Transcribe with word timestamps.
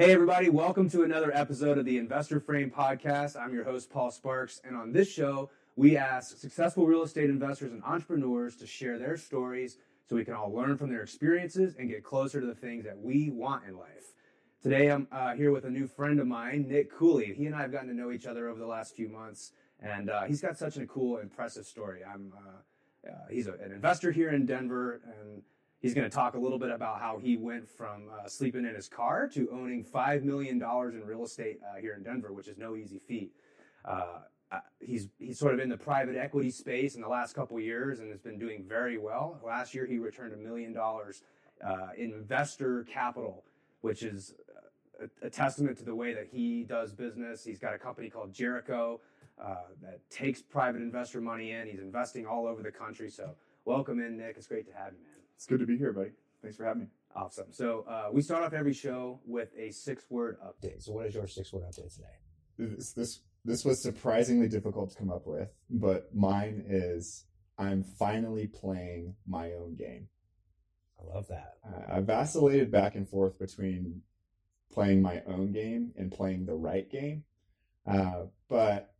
Hey, 0.00 0.14
everybody, 0.14 0.48
welcome 0.48 0.88
to 0.88 1.02
another 1.02 1.30
episode 1.34 1.76
of 1.76 1.84
the 1.84 1.98
Investor 1.98 2.40
Frame 2.40 2.70
Podcast. 2.70 3.38
I'm 3.38 3.52
your 3.52 3.64
host, 3.64 3.90
Paul 3.90 4.10
Sparks, 4.10 4.58
and 4.64 4.74
on 4.74 4.92
this 4.92 5.12
show, 5.12 5.50
we 5.76 5.98
ask 5.98 6.38
successful 6.38 6.86
real 6.86 7.02
estate 7.02 7.28
investors 7.28 7.70
and 7.70 7.84
entrepreneurs 7.84 8.56
to 8.56 8.66
share 8.66 8.98
their 8.98 9.18
stories 9.18 9.76
so 10.08 10.16
we 10.16 10.24
can 10.24 10.32
all 10.32 10.50
learn 10.50 10.78
from 10.78 10.88
their 10.88 11.02
experiences 11.02 11.74
and 11.78 11.90
get 11.90 12.02
closer 12.02 12.40
to 12.40 12.46
the 12.46 12.54
things 12.54 12.82
that 12.86 12.98
we 12.98 13.28
want 13.28 13.66
in 13.68 13.76
life. 13.76 14.14
Today, 14.62 14.90
I'm 14.90 15.06
uh, 15.12 15.34
here 15.34 15.52
with 15.52 15.66
a 15.66 15.70
new 15.70 15.86
friend 15.86 16.18
of 16.18 16.26
mine, 16.26 16.64
Nick 16.66 16.90
Cooley. 16.90 17.34
He 17.34 17.44
and 17.44 17.54
I 17.54 17.60
have 17.60 17.70
gotten 17.70 17.88
to 17.88 17.94
know 17.94 18.10
each 18.10 18.24
other 18.24 18.48
over 18.48 18.58
the 18.58 18.66
last 18.66 18.96
few 18.96 19.10
months, 19.10 19.52
and 19.80 20.08
uh, 20.08 20.22
he's 20.22 20.40
got 20.40 20.56
such 20.56 20.78
a 20.78 20.86
cool, 20.86 21.18
impressive 21.18 21.66
story. 21.66 22.00
I'm 22.10 22.32
uh, 22.34 23.06
uh 23.06 23.26
he's 23.30 23.48
a, 23.48 23.52
an 23.52 23.70
investor 23.70 24.12
here 24.12 24.30
in 24.30 24.46
Denver, 24.46 25.02
and 25.04 25.42
He's 25.80 25.94
going 25.94 26.08
to 26.08 26.14
talk 26.14 26.34
a 26.34 26.38
little 26.38 26.58
bit 26.58 26.70
about 26.70 27.00
how 27.00 27.18
he 27.18 27.38
went 27.38 27.66
from 27.66 28.10
uh, 28.12 28.28
sleeping 28.28 28.66
in 28.66 28.74
his 28.74 28.86
car 28.86 29.26
to 29.28 29.48
owning 29.50 29.82
$5 29.82 30.22
million 30.22 30.62
in 30.62 31.06
real 31.06 31.24
estate 31.24 31.58
uh, 31.64 31.80
here 31.80 31.94
in 31.94 32.02
Denver, 32.02 32.32
which 32.32 32.48
is 32.48 32.58
no 32.58 32.76
easy 32.76 32.98
feat. 32.98 33.32
Uh, 33.84 34.18
uh 34.52 34.58
he's, 34.78 35.08
he's 35.18 35.38
sort 35.38 35.54
of 35.54 35.60
in 35.60 35.70
the 35.70 35.78
private 35.78 36.16
equity 36.16 36.50
space 36.50 36.96
in 36.96 37.00
the 37.00 37.08
last 37.08 37.34
couple 37.34 37.58
years 37.58 38.00
and 38.00 38.10
has 38.10 38.20
been 38.20 38.38
doing 38.38 38.62
very 38.68 38.98
well. 38.98 39.40
Last 39.44 39.74
year, 39.74 39.86
he 39.86 39.98
returned 39.98 40.34
a 40.34 40.36
million 40.36 40.74
dollars 40.74 41.22
uh, 41.64 41.88
in 41.96 42.12
investor 42.12 42.84
capital, 42.84 43.44
which 43.80 44.02
is 44.02 44.34
a, 45.00 45.26
a, 45.26 45.30
testament 45.30 45.78
to 45.78 45.84
the 45.84 45.94
way 45.94 46.12
that 46.12 46.26
he 46.30 46.62
does 46.62 46.92
business. 46.92 47.42
He's 47.42 47.58
got 47.58 47.72
a 47.72 47.78
company 47.78 48.10
called 48.10 48.34
Jericho 48.34 49.00
uh, 49.42 49.54
that 49.80 50.00
takes 50.10 50.42
private 50.42 50.82
investor 50.82 51.22
money 51.22 51.52
in. 51.52 51.68
He's 51.68 51.80
investing 51.80 52.26
all 52.26 52.46
over 52.46 52.62
the 52.62 52.70
country. 52.70 53.08
So, 53.08 53.34
welcome 53.64 53.98
in, 54.00 54.18
Nick. 54.18 54.34
It's 54.36 54.46
great 54.46 54.66
to 54.66 54.74
have 54.74 54.92
you, 54.92 55.04
man. 55.04 55.19
It's 55.40 55.46
good 55.46 55.60
to 55.60 55.66
be 55.66 55.78
here, 55.78 55.94
buddy. 55.94 56.10
Thanks 56.42 56.58
for 56.58 56.66
having 56.66 56.82
me. 56.82 56.88
Awesome. 57.16 57.46
So 57.50 57.86
uh, 57.88 58.10
we 58.12 58.20
start 58.20 58.44
off 58.44 58.52
every 58.52 58.74
show 58.74 59.20
with 59.24 59.48
a 59.58 59.70
six-word 59.70 60.36
update. 60.44 60.82
So 60.82 60.92
what 60.92 61.06
is 61.06 61.14
your 61.14 61.26
six-word 61.26 61.62
update 61.62 61.94
today? 61.94 62.18
This 62.58 62.92
this 62.92 63.20
this 63.42 63.64
was 63.64 63.82
surprisingly 63.82 64.48
difficult 64.48 64.90
to 64.90 64.98
come 64.98 65.08
up 65.08 65.26
with, 65.26 65.48
but 65.70 66.14
mine 66.14 66.62
is 66.68 67.24
I'm 67.56 67.84
finally 67.84 68.48
playing 68.48 69.14
my 69.26 69.52
own 69.54 69.76
game. 69.76 70.08
I 71.00 71.14
love 71.14 71.26
that. 71.28 71.54
Uh, 71.66 71.96
I 71.96 72.00
vacillated 72.00 72.70
back 72.70 72.94
and 72.94 73.08
forth 73.08 73.38
between 73.38 74.02
playing 74.70 75.00
my 75.00 75.22
own 75.26 75.52
game 75.52 75.92
and 75.96 76.12
playing 76.12 76.44
the 76.44 76.54
right 76.54 76.90
game, 76.90 77.24
uh, 77.86 78.24
but 78.50 78.92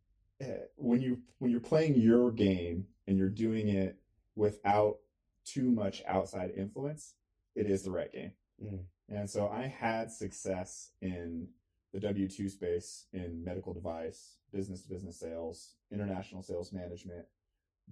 uh, 0.43 0.47
when 0.77 1.03
you 1.03 1.19
when 1.39 1.51
you're 1.51 1.61
playing 1.61 1.97
your 2.01 2.31
game 2.31 2.87
and 3.07 3.19
you're 3.19 3.29
doing 3.29 3.69
it 3.69 3.99
without 4.37 4.97
too 5.45 5.71
much 5.71 6.03
outside 6.07 6.53
influence, 6.57 7.15
it 7.55 7.67
is 7.67 7.83
the 7.83 7.91
right 7.91 8.13
game. 8.13 8.33
Mm. 8.63 8.81
And 9.09 9.29
so 9.29 9.49
I 9.49 9.67
had 9.67 10.11
success 10.11 10.91
in 11.01 11.49
the 11.93 12.01
W 12.01 12.29
2 12.29 12.49
space 12.49 13.07
in 13.13 13.43
medical 13.45 13.75
device, 13.75 14.37
business 14.53 14.83
to 14.83 14.89
business 14.89 15.19
sales, 15.19 15.75
international 15.93 16.43
sales 16.43 16.73
management. 16.73 17.27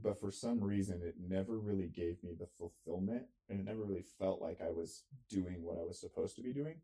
But 0.01 0.21
for 0.21 0.31
some 0.31 0.63
reason, 0.63 1.01
it 1.03 1.17
never 1.19 1.59
really 1.59 1.89
gave 1.89 2.23
me 2.23 2.37
the 2.39 2.47
fulfillment 2.47 3.25
and 3.49 3.59
it 3.59 3.65
never 3.65 3.83
really 3.83 4.05
felt 4.19 4.41
like 4.41 4.61
I 4.61 4.71
was 4.71 5.03
doing 5.29 5.65
what 5.65 5.79
I 5.79 5.85
was 5.85 5.99
supposed 5.99 6.37
to 6.37 6.43
be 6.43 6.53
doing. 6.53 6.77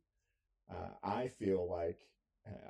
Uh, 0.69 0.89
I 1.05 1.29
feel 1.29 1.69
like 1.71 2.01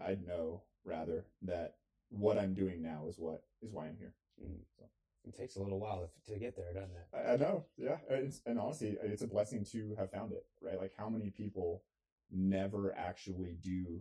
I 0.07 0.17
know 0.27 0.63
rather 0.85 1.25
that 1.43 1.77
what 2.11 2.39
I'm 2.39 2.55
doing 2.55 2.83
now 2.83 3.05
is 3.09 3.19
what 3.19 3.43
is 3.63 3.73
why 3.73 3.87
I'm 3.87 3.97
here. 3.97 4.15
Mm. 4.43 4.59
So 4.77 4.85
it 5.27 5.37
takes 5.37 5.57
a 5.57 5.63
little 5.63 5.81
while 5.81 6.11
to 6.27 6.39
get 6.39 6.57
there, 6.57 6.73
doesn't 6.73 6.97
it? 6.97 7.07
I, 7.15 7.33
I 7.33 7.37
know, 7.37 7.65
yeah. 7.77 7.99
It's, 8.09 8.41
and 8.47 8.59
honestly, 8.59 8.97
it's 9.03 9.23
a 9.23 9.27
blessing 9.27 9.65
to 9.73 9.95
have 9.99 10.11
found 10.11 10.33
it, 10.33 10.45
right? 10.61 10.79
Like, 10.79 10.93
how 10.97 11.09
many 11.09 11.31
people 11.31 11.83
never 12.31 12.95
actually 12.97 13.57
do 13.61 14.01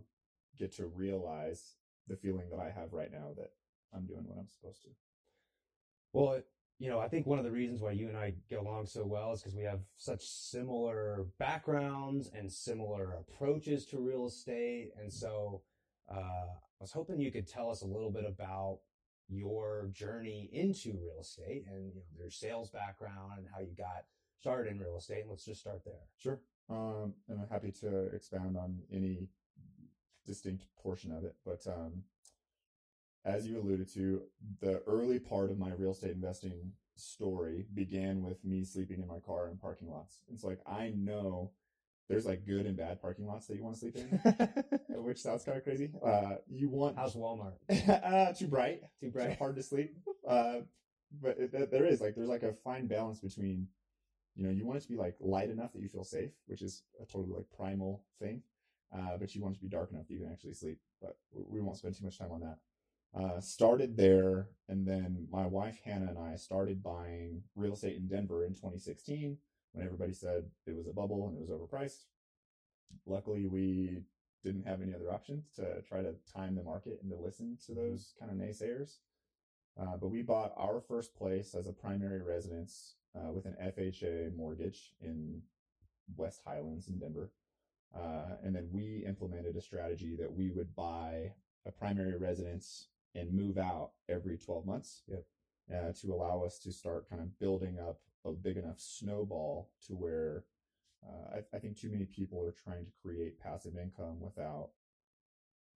get 0.58 0.72
to 0.76 0.86
realize 0.86 1.76
the 2.08 2.16
feeling 2.16 2.48
that 2.50 2.60
I 2.60 2.70
have 2.70 2.92
right 2.92 3.10
now 3.10 3.32
that 3.36 3.52
I'm 3.94 4.06
doing 4.06 4.24
what 4.26 4.38
I'm 4.38 4.48
supposed 4.48 4.82
to? 4.82 4.90
Well, 6.12 6.42
you 6.78 6.90
know, 6.90 6.98
I 6.98 7.08
think 7.08 7.26
one 7.26 7.38
of 7.38 7.44
the 7.44 7.50
reasons 7.50 7.80
why 7.80 7.92
you 7.92 8.08
and 8.08 8.16
I 8.16 8.34
get 8.50 8.58
along 8.58 8.86
so 8.86 9.04
well 9.04 9.32
is 9.32 9.40
because 9.40 9.56
we 9.56 9.62
have 9.64 9.80
such 9.96 10.24
similar 10.24 11.26
backgrounds 11.38 12.30
and 12.36 12.50
similar 12.50 13.14
approaches 13.14 13.86
to 13.86 13.98
real 13.98 14.26
estate. 14.26 14.90
And 15.00 15.12
so 15.12 15.62
uh, 16.12 16.18
I 16.18 16.80
was 16.80 16.92
hoping 16.92 17.20
you 17.20 17.30
could 17.32 17.46
tell 17.46 17.70
us 17.70 17.82
a 17.82 17.86
little 17.86 18.10
bit 18.10 18.24
about 18.26 18.80
your 19.28 19.88
journey 19.92 20.50
into 20.52 20.98
real 21.02 21.20
estate 21.20 21.64
and 21.70 21.86
you 21.86 21.94
know 21.94 22.18
their 22.18 22.30
sales 22.30 22.70
background 22.70 23.32
and 23.38 23.46
how 23.52 23.60
you 23.60 23.74
got 23.76 24.04
started 24.40 24.72
in 24.72 24.78
real 24.78 24.98
estate. 24.98 25.24
Let's 25.28 25.44
just 25.44 25.60
start 25.60 25.82
there. 25.84 25.94
Sure. 26.18 26.40
Um, 26.68 27.14
and 27.28 27.40
I'm 27.40 27.48
happy 27.48 27.72
to 27.80 28.06
expound 28.14 28.56
on 28.56 28.78
any 28.92 29.28
distinct 30.26 30.66
portion 30.82 31.12
of 31.12 31.24
it. 31.24 31.34
But 31.44 31.66
um, 31.66 32.02
as 33.24 33.46
you 33.46 33.58
alluded 33.58 33.92
to, 33.94 34.22
the 34.60 34.82
early 34.86 35.18
part 35.18 35.50
of 35.50 35.58
my 35.58 35.70
real 35.76 35.92
estate 35.92 36.12
investing 36.12 36.72
story 36.96 37.66
began 37.74 38.22
with 38.22 38.44
me 38.44 38.64
sleeping 38.64 39.00
in 39.00 39.08
my 39.08 39.18
car 39.18 39.48
in 39.48 39.56
parking 39.56 39.90
lots. 39.90 40.22
It's 40.32 40.44
like 40.44 40.60
I 40.66 40.92
know 40.96 41.50
there's 42.08 42.26
like 42.26 42.46
good 42.46 42.66
and 42.66 42.76
bad 42.76 43.00
parking 43.00 43.26
lots 43.26 43.46
that 43.46 43.56
you 43.56 43.64
want 43.64 43.76
to 43.76 43.80
sleep 43.80 43.96
in, 43.96 44.20
which 45.02 45.18
sounds 45.18 45.44
kind 45.44 45.56
of 45.56 45.64
crazy. 45.64 45.90
Uh, 46.04 46.36
you 46.48 46.68
want 46.68 46.96
how's 46.96 47.14
Walmart? 47.14 47.54
uh, 47.88 48.32
too 48.32 48.46
bright, 48.46 48.82
too 49.00 49.10
bright, 49.10 49.30
too 49.30 49.36
hard 49.38 49.56
to 49.56 49.62
sleep. 49.62 49.96
Uh, 50.28 50.60
but 51.22 51.38
it, 51.38 51.70
there 51.70 51.86
is 51.86 52.00
like 52.00 52.14
there's 52.14 52.28
like 52.28 52.42
a 52.42 52.52
fine 52.52 52.86
balance 52.86 53.20
between, 53.20 53.68
you 54.34 54.44
know, 54.44 54.50
you 54.50 54.66
want 54.66 54.78
it 54.78 54.82
to 54.82 54.88
be 54.88 54.96
like 54.96 55.16
light 55.20 55.50
enough 55.50 55.72
that 55.72 55.80
you 55.80 55.88
feel 55.88 56.04
safe, 56.04 56.30
which 56.46 56.62
is 56.62 56.82
a 57.00 57.06
totally 57.06 57.32
like 57.34 57.46
primal 57.56 58.04
thing, 58.20 58.42
uh, 58.94 59.16
but 59.18 59.34
you 59.34 59.42
want 59.42 59.54
it 59.54 59.58
to 59.58 59.64
be 59.64 59.70
dark 59.70 59.90
enough 59.90 60.06
that 60.06 60.14
you 60.14 60.20
can 60.20 60.32
actually 60.32 60.54
sleep. 60.54 60.78
But 61.00 61.16
we 61.32 61.60
won't 61.60 61.78
spend 61.78 61.96
too 61.96 62.04
much 62.04 62.18
time 62.18 62.32
on 62.32 62.40
that. 62.40 62.58
Uh, 63.16 63.40
started 63.40 63.96
there, 63.96 64.48
and 64.68 64.86
then 64.86 65.26
my 65.30 65.46
wife 65.46 65.78
Hannah 65.84 66.08
and 66.08 66.18
I 66.18 66.36
started 66.36 66.82
buying 66.82 67.42
real 67.54 67.74
estate 67.74 67.96
in 67.96 68.08
Denver 68.08 68.44
in 68.44 68.54
2016 68.54 69.38
when 69.74 69.84
everybody 69.84 70.12
said 70.12 70.44
it 70.66 70.74
was 70.74 70.86
a 70.86 70.92
bubble 70.92 71.28
and 71.28 71.36
it 71.36 71.40
was 71.40 71.50
overpriced. 71.50 72.04
Luckily, 73.06 73.46
we 73.46 74.02
didn't 74.44 74.66
have 74.66 74.80
any 74.80 74.94
other 74.94 75.12
options 75.12 75.50
to 75.56 75.82
try 75.82 76.02
to 76.02 76.14
time 76.32 76.54
the 76.54 76.62
market 76.62 77.00
and 77.02 77.10
to 77.10 77.16
listen 77.16 77.58
to 77.66 77.72
mm-hmm. 77.72 77.80
those 77.80 78.14
kind 78.18 78.30
of 78.30 78.36
naysayers. 78.36 78.98
Uh, 79.80 79.96
but 80.00 80.08
we 80.08 80.22
bought 80.22 80.52
our 80.56 80.80
first 80.80 81.16
place 81.16 81.54
as 81.54 81.66
a 81.66 81.72
primary 81.72 82.22
residence 82.22 82.94
uh, 83.16 83.32
with 83.32 83.46
an 83.46 83.56
FHA 83.60 84.36
mortgage 84.36 84.94
in 85.00 85.42
West 86.16 86.42
Highlands 86.46 86.88
in 86.88 86.98
Denver. 86.98 87.32
Uh, 87.96 88.36
and 88.44 88.54
then 88.54 88.68
we 88.70 89.04
implemented 89.06 89.56
a 89.56 89.60
strategy 89.60 90.16
that 90.16 90.32
we 90.32 90.50
would 90.50 90.74
buy 90.76 91.32
a 91.66 91.72
primary 91.72 92.16
residence 92.16 92.88
and 93.14 93.32
move 93.32 93.58
out 93.58 93.90
every 94.08 94.36
12 94.36 94.66
months 94.66 95.02
yep. 95.08 95.24
Uh, 95.72 95.92
to 95.92 96.12
allow 96.12 96.42
us 96.44 96.58
to 96.58 96.70
start 96.70 97.08
kind 97.08 97.22
of 97.22 97.38
building 97.38 97.78
up 97.78 97.98
a 98.24 98.32
big 98.32 98.56
enough 98.56 98.78
snowball 98.78 99.70
to 99.86 99.92
where 99.94 100.44
uh, 101.06 101.36
I, 101.36 101.56
I, 101.56 101.58
think 101.58 101.78
too 101.78 101.90
many 101.90 102.06
people 102.06 102.42
are 102.42 102.52
trying 102.52 102.86
to 102.86 102.90
create 103.02 103.38
passive 103.38 103.76
income 103.76 104.20
without 104.20 104.70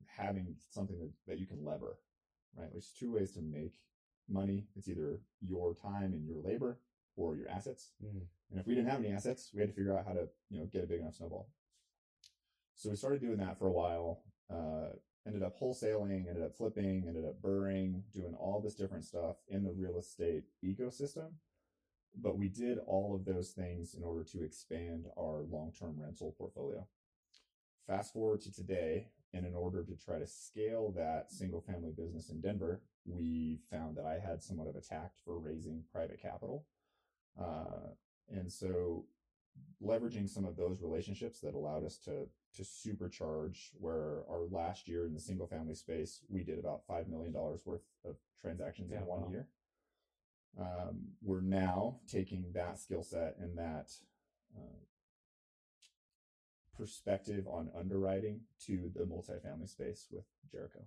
having 0.07 0.55
something 0.71 0.99
that, 0.99 1.11
that 1.27 1.39
you 1.39 1.47
can 1.47 1.65
lever, 1.65 1.99
right? 2.57 2.69
There's 2.73 2.95
two 2.99 3.13
ways 3.13 3.33
to 3.33 3.43
make 3.43 3.75
money. 4.29 4.69
It's 4.77 4.89
either 4.89 5.21
your 5.41 5.75
time 5.75 6.15
and 6.15 6.27
your 6.27 6.41
labor 6.43 6.79
or 7.17 7.37
your 7.37 7.49
assets. 7.49 7.91
Mm. 8.03 8.23
And 8.51 8.61
if 8.61 8.67
we 8.67 8.75
didn't 8.75 8.91
have 8.91 9.01
any 9.01 9.13
assets, 9.13 9.51
we 9.53 9.61
had 9.61 9.69
to 9.69 9.75
figure 9.75 9.97
out 9.97 10.07
how 10.07 10.15
to, 10.15 10.29
you 10.49 10.61
know, 10.61 10.67
get 10.73 10.85
a 10.85 10.87
big 10.87 11.01
enough 11.01 11.17
snowball. 11.17 11.51
So 12.75 12.91
we 12.91 12.97
started 12.97 13.21
doing 13.21 13.39
that 13.39 13.59
for 13.59 13.67
a 13.67 13.73
while. 13.73 14.23
Uh, 14.51 14.95
ended 15.27 15.43
up 15.43 15.61
wholesaling, 15.61 16.27
ended 16.27 16.43
up 16.43 16.57
flipping, 16.57 17.05
ended 17.07 17.27
up 17.27 17.43
burring, 17.43 18.03
doing 18.15 18.35
all 18.35 18.61
this 18.63 18.75
different 18.75 19.05
stuff 19.05 19.37
in 19.49 19.63
the 19.63 19.73
real 19.73 19.99
estate 19.99 20.45
ecosystem 20.65 21.33
but 22.17 22.39
we 22.39 22.49
did 22.49 22.79
all 22.87 23.15
of 23.15 23.25
those 23.25 23.51
things 23.51 23.95
in 23.95 24.03
order 24.03 24.25
to 24.25 24.43
expand 24.43 25.07
our 25.19 25.45
long-term 25.51 25.95
rental 25.99 26.35
portfolio. 26.37 26.87
Fast 27.87 28.13
forward 28.13 28.41
to 28.43 28.53
today, 28.53 29.09
and 29.33 29.47
in 29.47 29.55
order 29.55 29.83
to 29.83 29.97
try 29.97 30.19
to 30.19 30.27
scale 30.27 30.93
that 30.97 31.31
single 31.31 31.61
family 31.61 31.93
business 31.97 32.31
in 32.31 32.41
Denver, 32.41 32.83
we 33.05 33.61
found 33.71 33.97
that 33.97 34.05
I 34.05 34.19
had 34.19 34.43
somewhat 34.43 34.69
of 34.69 34.77
a 34.77 34.81
tact 34.81 35.21
for 35.25 35.39
raising 35.39 35.85
private 35.93 36.21
capital. 36.21 36.67
Uh, 37.41 37.93
and 38.31 38.51
so 38.51 39.07
leveraging 39.83 40.29
some 40.29 40.45
of 40.45 40.57
those 40.57 40.83
relationships 40.83 41.41
that 41.41 41.55
allowed 41.55 41.85
us 41.85 41.99
to 41.99 42.27
to 42.55 42.63
supercharge 42.63 43.71
where 43.75 44.23
our 44.29 44.47
last 44.51 44.89
year 44.89 45.05
in 45.07 45.15
the 45.15 45.21
single 45.21 45.47
family 45.47 45.75
space 45.75 46.21
we 46.29 46.43
did 46.43 46.59
about 46.59 46.83
five 46.87 47.09
million 47.09 47.33
dollars 47.33 47.63
worth 47.65 47.83
of 48.05 48.17
transactions 48.41 48.91
yeah, 48.91 48.99
in 48.99 49.07
one 49.07 49.23
wow. 49.23 49.29
year 49.31 49.49
um, 50.59 51.09
we're 51.23 51.41
now 51.41 52.01
taking 52.07 52.45
that 52.55 52.79
skill 52.79 53.03
set 53.03 53.37
and 53.41 53.57
that 53.59 53.91
uh, 54.57 54.85
perspective 56.77 57.47
on 57.49 57.71
underwriting 57.79 58.41
to 58.67 58.91
the 58.95 59.05
multifamily 59.05 59.69
space 59.69 60.07
with 60.11 60.25
Jericho. 60.51 60.85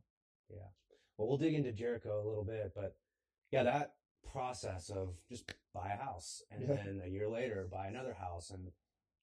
Yeah. 0.50 0.69
Well, 1.18 1.28
we'll 1.28 1.38
dig 1.38 1.54
into 1.54 1.72
Jericho 1.72 2.22
a 2.24 2.28
little 2.28 2.46
bit, 2.46 2.72
but 2.75 2.96
yeah, 3.52 3.63
that 3.63 3.94
process 4.31 4.90
of 4.90 5.10
just 5.30 5.52
buy 5.74 5.92
a 5.94 6.04
house 6.04 6.42
and 6.52 6.62
yeah. 6.62 6.75
then 6.75 7.02
a 7.04 7.10
year 7.10 7.28
later 7.30 7.68
buy 7.72 7.88
another 7.88 8.14
house 8.14 8.52
and 8.52 8.72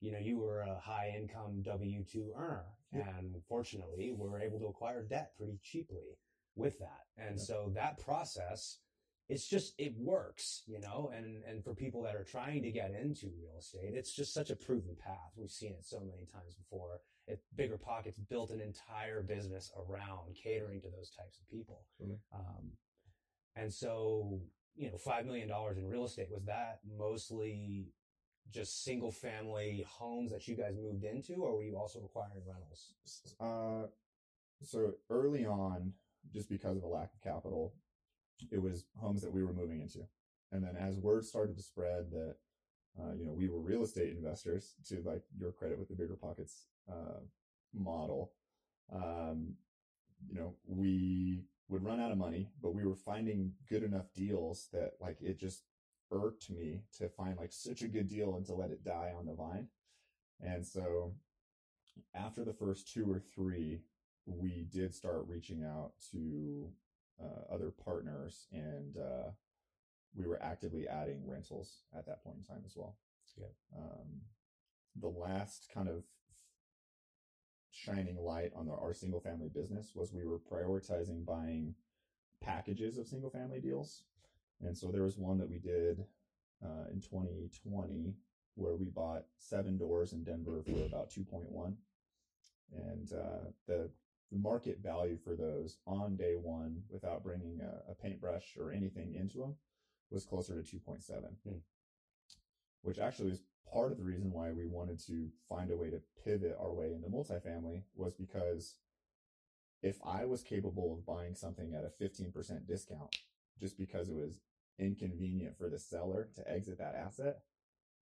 you 0.01 0.13
know, 0.13 0.19
you 0.19 0.39
were 0.39 0.61
a 0.61 0.79
high 0.79 1.13
income 1.17 1.63
W 1.63 2.05
2 2.05 2.33
earner. 2.37 2.67
Yeah. 2.95 3.09
And 3.19 3.35
fortunately, 3.49 4.15
we 4.17 4.29
were 4.29 4.41
able 4.41 4.61
to 4.61 4.67
acquire 4.67 5.03
debt 5.03 5.33
pretty 5.37 5.59
cheaply 5.63 6.17
with 6.55 6.79
that. 6.79 7.07
And 7.17 7.37
Yeah. 7.37 7.43
so 7.43 7.73
that 7.75 7.99
process, 7.99 8.79
it's 9.29 9.47
just, 9.47 9.75
it 9.79 9.93
works, 9.99 10.63
you 10.67 10.81
know, 10.81 11.11
and, 11.15 11.43
and 11.45 11.63
for 11.63 11.75
people 11.75 12.03
that 12.03 12.17
are 12.17 12.25
trying 12.25 12.63
to 12.63 12.71
get 12.71 12.93
into 12.93 13.27
real 13.27 13.59
estate, 13.59 13.93
it's 13.95 14.15
just 14.15 14.33
such 14.33 14.51
a 14.51 14.57
proven 14.57 14.97
path. 14.99 15.33
We've 15.37 15.51
seen 15.51 15.73
it 15.73 15.85
so 15.85 16.01
many 16.01 16.27
times 16.33 16.55
before. 16.55 17.01
It, 17.27 17.41
BiggerPockets 17.57 18.17
built 18.31 18.51
an 18.51 18.63
entire 18.63 19.23
business 19.23 19.71
around 19.77 20.35
catering 20.35 20.81
to 20.81 20.89
those 20.89 21.11
types 21.11 21.39
of 21.39 21.49
people. 21.51 21.83
Totally. 21.99 22.19
Um, 22.35 22.71
and 23.55 23.73
so, 23.73 24.41
you 24.77 24.91
know, 24.91 24.97
$5 24.97 25.27
million 25.27 25.51
in 25.77 25.89
real 25.89 26.07
estate, 26.07 26.29
was 26.31 26.45
that 26.47 26.79
mostly 26.97 27.93
just 28.51 28.83
single 28.83 29.11
family 29.11 29.85
homes 29.87 30.31
that 30.31 30.49
you 30.49 30.57
guys 30.57 30.75
moved 30.83 31.05
into, 31.05 31.35
or 31.35 31.55
were 31.55 31.63
you 31.63 31.77
also 31.77 31.99
acquiring 32.03 32.43
rentals? 32.47 32.95
Uh, 33.39 33.89
so 34.63 34.93
early 35.11 35.45
on, 35.45 35.93
just 36.33 36.49
because 36.49 36.77
of 36.77 36.83
a 36.83 36.87
lack 36.87 37.13
of 37.13 37.21
capital, 37.23 37.75
it 38.51 38.63
was 38.63 38.85
homes 39.01 39.23
that 39.23 39.33
we 39.33 39.45
were 39.45 39.53
moving 39.53 39.81
into. 39.81 40.01
And 40.53 40.63
then 40.65 40.77
as 40.77 40.99
word 40.99 41.25
started 41.25 41.57
to 41.57 41.63
spread 41.63 42.11
that, 42.11 42.37
uh, 42.99 43.15
you 43.15 43.27
know, 43.27 43.33
we 43.33 43.49
were 43.49 43.61
real 43.61 43.83
estate 43.83 44.17
investors 44.17 44.75
to 44.89 45.03
like 45.05 45.23
your 45.39 45.53
credit 45.53 45.79
with 45.79 45.89
the 45.89 45.95
BiggerPockets, 45.95 46.65
uh, 46.91 47.21
model, 47.75 48.33
um, 48.93 49.55
you 50.29 50.35
know, 50.35 50.55
we 50.67 51.45
would 51.69 51.85
run 51.85 52.01
out 52.01 52.11
of 52.11 52.19
money, 52.19 52.49
but 52.63 52.75
we 52.75 52.85
were 52.85 52.97
finding 52.97 53.53
good 53.69 53.83
enough 53.83 54.13
deals 54.15 54.69
that 54.73 54.93
like 55.01 55.19
it 55.21 55.39
just 55.39 55.65
irked 56.11 56.51
me 56.51 56.81
to 56.97 57.09
find 57.09 57.37
like 57.37 57.53
such 57.53 57.83
a 57.83 57.89
good 57.89 58.09
deal 58.09 58.37
and 58.37 58.47
to 58.47 58.55
let 58.55 58.71
it 58.71 58.85
die 58.85 59.13
on 59.17 59.27
the 59.27 59.35
vine. 59.35 59.69
And 60.41 60.67
so 60.67 61.13
after 62.15 62.45
the 62.45 62.53
first 62.53 62.93
two 62.93 63.11
or 63.11 63.21
three, 63.35 63.81
we 64.27 64.67
did 64.73 64.95
start 64.95 65.25
reaching 65.27 65.65
out 65.65 65.93
to 66.13 66.71
other 67.53 67.73
partners 67.85 68.47
and 68.53 68.97
uh, 68.97 69.31
we 70.15 70.27
were 70.27 70.43
actively 70.43 70.87
adding 70.89 71.23
rentals 71.27 71.83
at 71.97 72.07
that 72.07 72.23
point 72.23 72.37
in 72.39 72.45
time 72.45 72.63
as 72.65 72.75
well. 72.77 72.97
Yeah. 73.37 73.47
Um, 73.77 74.23
the 75.01 75.09
last 75.09 75.69
kind 75.73 75.89
of 75.89 76.03
shining 77.71 78.17
light 78.17 78.53
on 78.57 78.67
the, 78.67 78.73
our 78.73 78.93
single 78.93 79.21
family 79.21 79.49
business 79.49 79.93
was 79.95 80.13
we 80.13 80.27
were 80.27 80.39
prioritizing 80.39 81.25
buying 81.25 81.75
packages 82.43 82.99
of 82.99 83.07
single 83.07 83.31
family 83.31 83.61
deals. 83.61 84.05
And 84.61 84.77
so 84.77 84.91
there 84.91 85.03
was 85.03 85.17
one 85.17 85.39
that 85.39 85.49
we 85.49 85.59
did 85.59 86.05
uh, 86.65 86.91
in 86.93 87.01
2020 87.01 88.15
where 88.55 88.75
we 88.75 88.87
bought 88.87 89.25
seven 89.39 89.79
doors 89.79 90.13
in 90.13 90.25
Denver 90.25 90.63
for 90.65 90.85
about 90.87 91.11
2.1. 91.11 91.75
And 92.75 93.13
uh, 93.13 93.51
the, 93.67 93.91
the 94.31 94.39
market 94.39 94.79
value 94.83 95.17
for 95.17 95.35
those 95.35 95.79
on 95.87 96.17
day 96.17 96.35
one 96.35 96.83
without 96.89 97.23
bringing 97.23 97.61
a, 97.61 97.91
a 97.91 97.95
paintbrush 97.95 98.57
or 98.59 98.73
anything 98.73 99.15
into 99.15 99.39
them 99.39 99.57
was 100.11 100.25
closer 100.25 100.61
to 100.63 100.77
2.7, 100.77 101.37
Hmm. 101.45 101.59
which 102.83 102.99
actually 102.99 103.31
is 103.31 103.43
part 103.71 103.93
of 103.93 103.99
the 103.99 104.05
reason 104.05 104.33
why 104.33 104.51
we 104.53 104.67
wanted 104.67 104.99
to 105.07 105.29
find 105.49 105.71
a 105.71 105.77
way 105.77 105.91
to 105.91 106.01
pivot 106.25 106.57
our 106.59 106.73
way 106.73 106.93
into 106.95 107.09
multifamily 107.09 107.83
was 107.95 108.15
because 108.15 108.77
if 109.83 109.99
I 110.05 110.25
was 110.25 110.43
capable 110.43 110.93
of 110.93 111.07
buying 111.07 111.35
something 111.35 111.75
at 111.75 111.85
a 111.85 111.89
15% 112.03 112.67
discount 112.67 113.17
just 113.61 113.79
because 113.79 114.09
it 114.09 114.17
was 114.17 114.41
inconvenient 114.79 115.57
for 115.57 115.69
the 115.69 115.79
seller 115.79 116.29
to 116.37 116.51
exit 116.51 116.79
that 116.79 116.95
asset, 116.95 117.41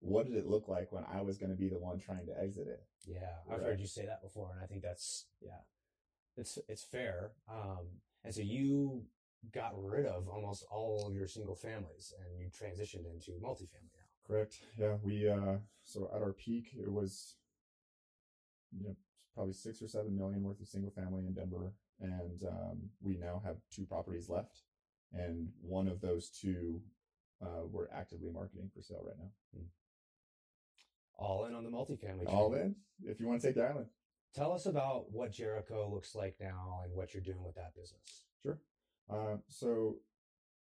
what 0.00 0.26
did 0.26 0.36
it 0.36 0.46
look 0.46 0.68
like 0.68 0.92
when 0.92 1.04
I 1.04 1.22
was 1.22 1.38
going 1.38 1.50
to 1.50 1.58
be 1.58 1.68
the 1.68 1.78
one 1.78 1.98
trying 1.98 2.26
to 2.26 2.38
exit 2.40 2.68
it? 2.68 2.84
Yeah, 3.06 3.38
I've 3.48 3.60
Right. 3.60 3.68
heard 3.68 3.80
you 3.80 3.86
say 3.86 4.06
that 4.06 4.22
before, 4.22 4.52
and 4.52 4.60
I 4.62 4.66
think 4.66 4.82
that's 4.82 5.26
yeah, 5.40 5.60
it's 6.36 6.58
it's 6.68 6.84
fair. 6.84 7.32
Um, 7.48 7.86
and 8.24 8.34
so 8.34 8.42
you 8.42 9.02
got 9.52 9.72
rid 9.76 10.06
of 10.06 10.28
almost 10.28 10.64
all 10.70 11.06
of 11.06 11.14
your 11.14 11.28
single 11.28 11.54
families, 11.54 12.12
and 12.18 12.38
you 12.40 12.48
transitioned 12.48 13.10
into 13.12 13.32
multifamily 13.32 13.94
now. 13.94 14.06
Correct. 14.26 14.58
Yeah, 14.78 14.96
we 15.02 15.28
uh 15.28 15.58
so 15.84 16.10
at 16.14 16.22
our 16.22 16.32
peak 16.32 16.70
it 16.76 16.90
was 16.90 17.36
you 18.72 18.84
know 18.84 18.96
probably 19.34 19.52
six 19.52 19.82
or 19.82 19.88
seven 19.88 20.16
million 20.16 20.42
worth 20.42 20.60
of 20.60 20.66
single 20.66 20.90
family 20.90 21.26
in 21.26 21.34
Denver, 21.34 21.74
and 22.00 22.42
um, 22.44 22.78
we 23.02 23.16
now 23.16 23.42
have 23.44 23.56
two 23.70 23.84
properties 23.84 24.28
left, 24.28 24.62
and 25.12 25.48
one 25.60 25.88
of 25.88 26.00
those 26.00 26.30
two 26.30 26.80
uh, 27.42 27.66
we're 27.70 27.88
actively 27.94 28.30
marketing 28.32 28.70
for 28.74 28.82
sale 28.82 29.04
right 29.04 29.18
now. 29.18 29.60
All 31.18 31.46
in 31.46 31.54
on 31.54 31.64
the 31.64 31.70
multifamily. 31.70 32.26
All 32.26 32.54
in 32.54 32.74
if 33.04 33.20
you 33.20 33.26
want 33.28 33.40
to 33.40 33.46
take 33.46 33.56
the 33.56 33.64
island. 33.64 33.86
Tell 34.36 34.52
us 34.52 34.66
about 34.66 35.10
what 35.10 35.32
Jericho 35.32 35.90
looks 35.90 36.14
like 36.14 36.36
now 36.38 36.80
and 36.84 36.94
what 36.94 37.14
you're 37.14 37.22
doing 37.22 37.42
with 37.42 37.54
that 37.54 37.74
business. 37.74 38.24
Sure. 38.42 38.58
Uh, 39.10 39.38
so 39.48 39.96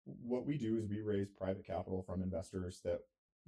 what 0.06 0.46
we 0.46 0.56
do 0.56 0.78
is 0.78 0.88
we 0.88 1.02
raise 1.02 1.30
private 1.30 1.66
capital 1.66 2.04
from 2.04 2.22
investors 2.22 2.82
that 2.86 3.00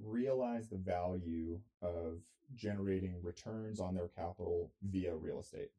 realize 0.03 0.69
the 0.69 0.77
value 0.77 1.59
of 1.83 2.21
generating 2.55 3.15
returns 3.21 3.79
on 3.79 3.93
their 3.93 4.07
capital 4.07 4.71
via 4.81 5.15
real 5.15 5.39
estate. 5.39 5.69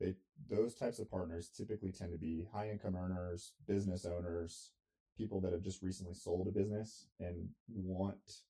They, 0.00 0.14
those 0.50 0.74
types 0.74 0.98
of 0.98 1.08
partners 1.08 1.48
typically 1.56 1.92
tend 1.92 2.10
to 2.10 2.18
be 2.18 2.48
high 2.52 2.70
income 2.70 2.96
earners, 2.96 3.52
business 3.68 4.04
owners, 4.04 4.72
people 5.16 5.40
that 5.42 5.52
have 5.52 5.62
just 5.62 5.82
recently 5.82 6.14
sold 6.14 6.48
a 6.48 6.50
business 6.50 7.06
and 7.20 7.48
want, 7.72 8.42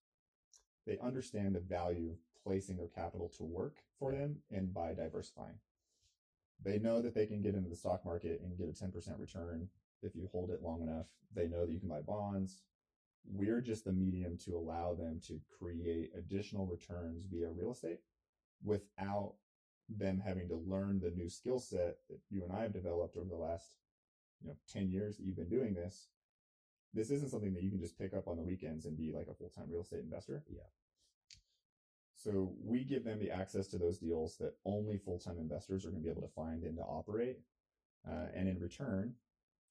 they 0.87 0.99
understand 0.99 1.55
the 1.55 1.61
value 1.61 2.15
placing 2.47 2.77
their 2.77 2.89
capital 2.89 3.29
to 3.37 3.45
work 3.45 3.79
for 3.99 4.13
them 4.13 4.37
and 4.51 4.73
by 4.73 4.95
diversifying. 4.95 5.59
They 6.65 6.79
know 6.79 7.03
that 7.03 7.15
they 7.15 7.27
can 7.27 7.43
get 7.43 7.55
into 7.55 7.69
the 7.69 7.77
stock 7.77 8.05
market 8.05 8.41
and 8.43 8.57
get 8.57 8.69
a 8.69 8.73
10% 8.73 9.19
return 9.19 9.69
if 10.03 10.15
you 10.15 10.29
hold 10.31 10.51
it 10.51 10.63
long 10.63 10.83
enough. 10.83 11.07
They 11.35 11.49
know 11.49 11.67
that 11.67 11.73
you 11.73 11.81
can 11.81 11.89
buy 11.89 12.01
bonds. 12.01 12.63
We're 13.29 13.61
just 13.61 13.85
the 13.85 13.93
medium 13.93 14.39
to 14.45 14.57
allow 14.57 14.95
them 14.95 15.21
to 15.27 15.41
create 15.59 16.13
additional 16.17 16.67
returns 16.67 17.25
via 17.25 17.51
real 17.51 17.73
estate 17.73 18.01
without 18.65 19.35
them 19.89 20.23
having 20.25 20.49
to 20.49 20.57
learn 20.57 21.01
the 21.01 21.11
new 21.11 21.29
skill 21.29 21.59
set 21.59 21.97
that 22.09 22.21
you 22.31 22.45
and 22.45 22.53
I 22.53 22.63
have 22.63 22.73
developed 22.73 23.17
over 23.17 23.29
the 23.29 23.37
last, 23.37 23.75
you 24.41 24.49
know, 24.49 24.57
10 24.73 24.91
years 24.91 25.17
that 25.17 25.25
you've 25.25 25.37
been 25.37 25.49
doing 25.49 25.75
this. 25.75 26.09
This 26.95 27.11
isn't 27.11 27.31
something 27.31 27.53
that 27.55 27.63
you 27.63 27.71
can 27.71 27.81
just 27.81 27.99
pick 27.99 28.15
up 28.15 28.29
on 28.29 28.37
the 28.37 28.43
weekends 28.43 28.87
and 28.87 28.97
be 28.97 29.13
like 29.13 29.27
a 29.29 29.35
full-time 29.35 29.67
real 29.69 29.83
estate 29.83 30.01
investor. 30.01 30.45
Yeah. 30.49 30.63
So 32.27 32.51
we 32.61 32.83
give 32.83 33.05
them 33.05 33.21
the 33.21 33.31
access 33.31 33.69
to 33.69 33.79
those 33.79 33.99
deals 33.99 34.37
that 34.39 34.55
only 34.65 34.99
full-time 34.99 35.39
investors 35.39 35.87
are 35.87 35.91
going 35.91 36.03
to 36.03 36.05
be 36.05 36.11
able 36.11 36.27
to 36.27 36.35
find 36.35 36.65
and 36.65 36.77
to 36.77 36.83
operate. 36.83 37.39
Uh, 38.05 38.27
and 38.35 38.49
in 38.49 38.59
return, 38.59 39.15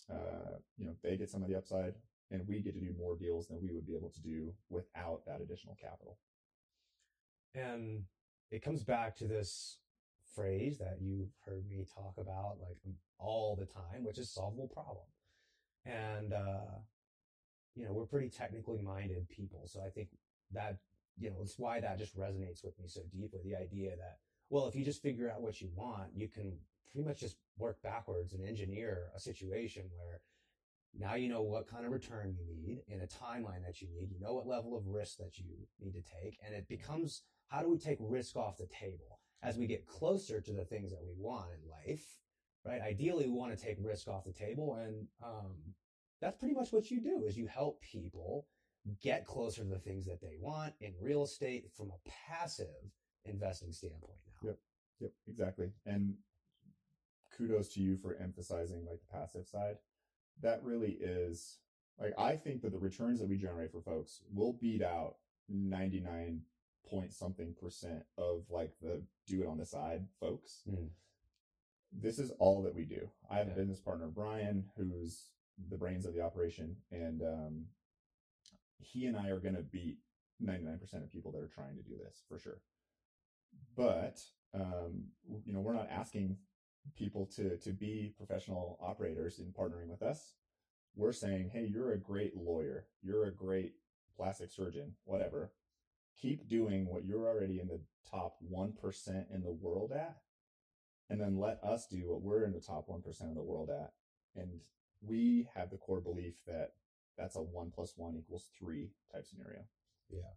uh, 0.10 0.56
you 0.78 0.86
know, 0.86 0.94
they 1.04 1.18
get 1.18 1.30
some 1.30 1.44
of 1.44 1.50
the 1.50 1.56
upside 1.56 1.96
and 2.32 2.48
we 2.48 2.62
get 2.62 2.74
to 2.74 2.80
do 2.80 2.94
more 2.98 3.18
deals 3.18 3.50
than 3.50 3.62
we 3.62 3.74
would 3.74 3.86
be 3.86 3.94
able 3.94 4.10
to 4.10 4.22
do 4.22 4.54
without 4.70 5.26
that 5.26 5.42
additional 5.42 5.76
capital. 5.82 6.18
And 7.54 8.04
it 8.52 8.64
comes 8.64 8.86
back 8.86 9.18
to 9.18 9.28
this 9.28 9.80
phrase 10.34 10.78
that 10.78 11.00
you've 11.02 11.34
heard 11.46 11.68
me 11.68 11.86
talk 11.94 12.14
about 12.18 12.58
like 12.62 12.78
all 13.20 13.58
the 13.58 13.66
time, 13.66 14.06
which 14.06 14.18
is 14.18 14.30
solvable 14.30 14.70
problem. 14.70 15.06
And, 15.86 16.32
uh, 16.32 16.80
you 17.76 17.84
know, 17.84 17.92
we're 17.92 18.06
pretty 18.06 18.30
technically 18.30 18.82
minded 18.82 19.28
people. 19.28 19.68
So 19.68 19.82
I 19.86 19.90
think 19.90 20.08
that, 20.54 20.78
you 21.18 21.30
know, 21.30 21.38
it's 21.42 21.58
why 21.58 21.80
that 21.80 21.98
just 21.98 22.18
resonates 22.18 22.64
with 22.64 22.78
me 22.80 22.88
so 22.88 23.02
deeply. 23.12 23.40
The 23.44 23.56
idea 23.56 23.92
that, 23.92 24.18
well, 24.50 24.68
if 24.68 24.76
you 24.76 24.84
just 24.84 25.02
figure 25.02 25.32
out 25.32 25.42
what 25.42 25.62
you 25.62 25.70
want, 25.76 26.10
you 26.16 26.28
can 26.28 26.54
pretty 26.92 27.08
much 27.08 27.20
just 27.20 27.38
work 27.58 27.82
backwards 27.82 28.34
and 28.34 28.48
engineer 28.48 29.10
a 29.16 29.20
situation 29.20 29.84
where 29.98 30.22
now 30.98 31.16
you 31.16 31.30
know 31.30 31.42
what 31.42 31.68
kind 31.68 31.86
of 31.86 31.92
return 31.92 32.36
you 32.38 32.46
need 32.46 32.84
in 32.88 33.02
a 33.02 33.08
timeline 33.08 33.64
that 33.66 33.82
you 33.82 33.88
need. 33.90 34.12
You 34.12 34.20
know 34.20 34.34
what 34.34 34.48
level 34.48 34.78
of 34.78 34.88
risk 34.88 35.18
that 35.18 35.38
you 35.38 35.46
need 35.80 35.94
to 35.94 36.02
take. 36.02 36.38
And 36.46 36.56
it 36.56 36.68
becomes 36.68 37.24
how 37.48 37.62
do 37.62 37.70
we 37.70 37.78
take 37.78 37.98
risk 38.00 38.36
off 38.36 38.58
the 38.58 38.68
table 38.68 39.20
as 39.44 39.58
we 39.58 39.68
get 39.68 39.86
closer 39.86 40.42
to 40.42 40.54
the 40.54 40.66
things 40.66 40.92
that 40.92 41.04
we 41.04 41.14
want 41.18 41.48
in 41.52 41.70
life, 41.70 42.06
right? 42.66 42.82
Ideally, 42.82 43.26
we 43.26 43.34
want 43.34 43.58
to 43.58 43.64
take 43.64 43.78
risk 43.80 44.08
off 44.08 44.24
the 44.24 44.34
table. 44.34 44.76
And 44.82 45.08
um, 45.24 45.52
that's 46.22 46.38
pretty 46.38 46.56
much 46.56 46.72
what 46.72 46.90
you 46.90 47.02
do 47.02 47.24
is 47.26 47.38
you 47.38 47.48
help 47.48 47.82
people 47.82 48.48
get 49.02 49.26
closer 49.26 49.64
to 49.64 49.70
the 49.70 49.80
things 49.80 50.06
that 50.06 50.22
they 50.22 50.36
want 50.40 50.74
in 50.82 50.94
real 51.02 51.24
estate 51.24 51.70
from 51.76 51.90
a 51.92 52.10
passive 52.30 52.68
investing 53.26 53.72
standpoint 53.72 54.18
now. 54.28 54.50
Yep. 54.50 54.58
Yep, 55.02 55.12
exactly. 55.28 55.70
And 55.86 56.16
kudos 57.36 57.70
to 57.74 57.82
you 57.82 57.98
for 57.98 58.16
emphasizing 58.16 58.86
like 58.86 59.00
the 59.00 59.18
passive 59.18 59.48
side. 59.48 59.78
That 60.42 60.64
really 60.64 60.98
is 61.02 61.58
like 62.00 62.14
I 62.18 62.36
think 62.36 62.62
that 62.62 62.72
the 62.72 62.78
returns 62.80 63.20
that 63.20 63.28
we 63.30 63.38
generate 63.38 63.72
for 63.72 63.82
folks 63.82 64.22
will 64.34 64.54
beat 64.54 64.82
out 64.82 65.16
99 65.50 66.42
point 66.90 67.14
something 67.14 67.54
percent 67.60 68.04
of 68.18 68.44
like 68.50 68.72
the 68.82 69.02
do 69.28 69.42
it 69.42 69.48
on 69.48 69.58
the 69.58 69.66
side 69.66 70.06
folks. 70.20 70.62
Mm. 70.70 70.90
This 71.92 72.20
is 72.20 72.32
all 72.40 72.62
that 72.64 72.76
we 72.76 72.84
do. 72.84 73.10
I 73.30 73.38
have 73.38 73.48
Yeah. 73.48 73.54
a 73.54 73.58
business 73.58 73.80
partner, 73.80 74.08
Brian, 74.08 74.70
who's 74.78 75.30
the 75.70 75.78
brains 75.78 76.06
of 76.06 76.14
the 76.14 76.22
operation, 76.22 76.76
and 76.92 77.22
um, 77.22 77.66
he 78.80 79.06
and 79.06 79.18
I 79.18 79.30
are 79.30 79.40
going 79.40 79.56
to 79.56 79.62
beat 79.62 79.98
99% 80.44 80.82
of 81.04 81.12
people 81.12 81.32
that 81.32 81.42
are 81.42 81.48
trying 81.54 81.76
to 81.78 81.84
do 81.84 81.96
this 82.04 82.24
for 82.28 82.40
sure. 82.40 82.60
but 83.76 84.20
um, 84.54 85.06
you 85.46 85.54
know, 85.54 85.60
we're 85.60 85.74
not 85.74 85.90
asking 85.92 86.38
people 86.98 87.26
to 87.36 87.58
to 87.58 87.72
be 87.72 88.14
professional 88.18 88.78
operators 88.82 89.40
in 89.40 89.48
partnering 89.48 89.88
with 89.88 90.02
us. 90.02 90.36
We're 90.96 91.12
saying, 91.14 91.52
hey, 91.54 91.68
you're 91.72 91.94
a 91.94 91.98
great 92.00 92.38
lawyer, 92.38 92.88
you're 93.02 93.26
a 93.26 93.32
great 93.34 93.74
plastic 94.16 94.52
surgeon, 94.52 94.94
whatever. 95.06 95.52
Keep 96.22 96.48
doing 96.48 96.88
what 96.88 97.06
you're 97.06 97.28
already 97.28 97.60
in 97.60 97.68
the 97.68 97.82
top 98.10 98.38
one 98.42 98.74
percent 98.74 99.28
in 99.34 99.44
the 99.44 99.52
world 99.52 99.92
at, 99.92 100.18
and 101.10 101.20
then 101.20 101.40
let 101.40 101.60
us 101.64 101.88
do 101.88 102.10
what 102.10 102.22
we're 102.22 102.46
in 102.46 102.54
the 102.54 102.62
top 102.62 102.86
one 102.88 103.02
percent 103.02 103.30
of 103.30 103.36
the 103.36 103.44
world 103.44 103.70
at. 103.70 103.94
And 104.36 104.62
we 105.02 105.50
have 105.56 105.70
the 105.70 105.78
core 105.78 106.02
belief 106.02 106.36
that 106.48 106.74
that's 107.18 107.36
a 107.36 107.40
one 107.40 107.72
plus 107.74 107.94
one 107.96 108.16
equals 108.18 108.50
three 108.58 108.90
type 109.12 109.26
scenario. 109.26 109.62
Yeah. 110.10 110.34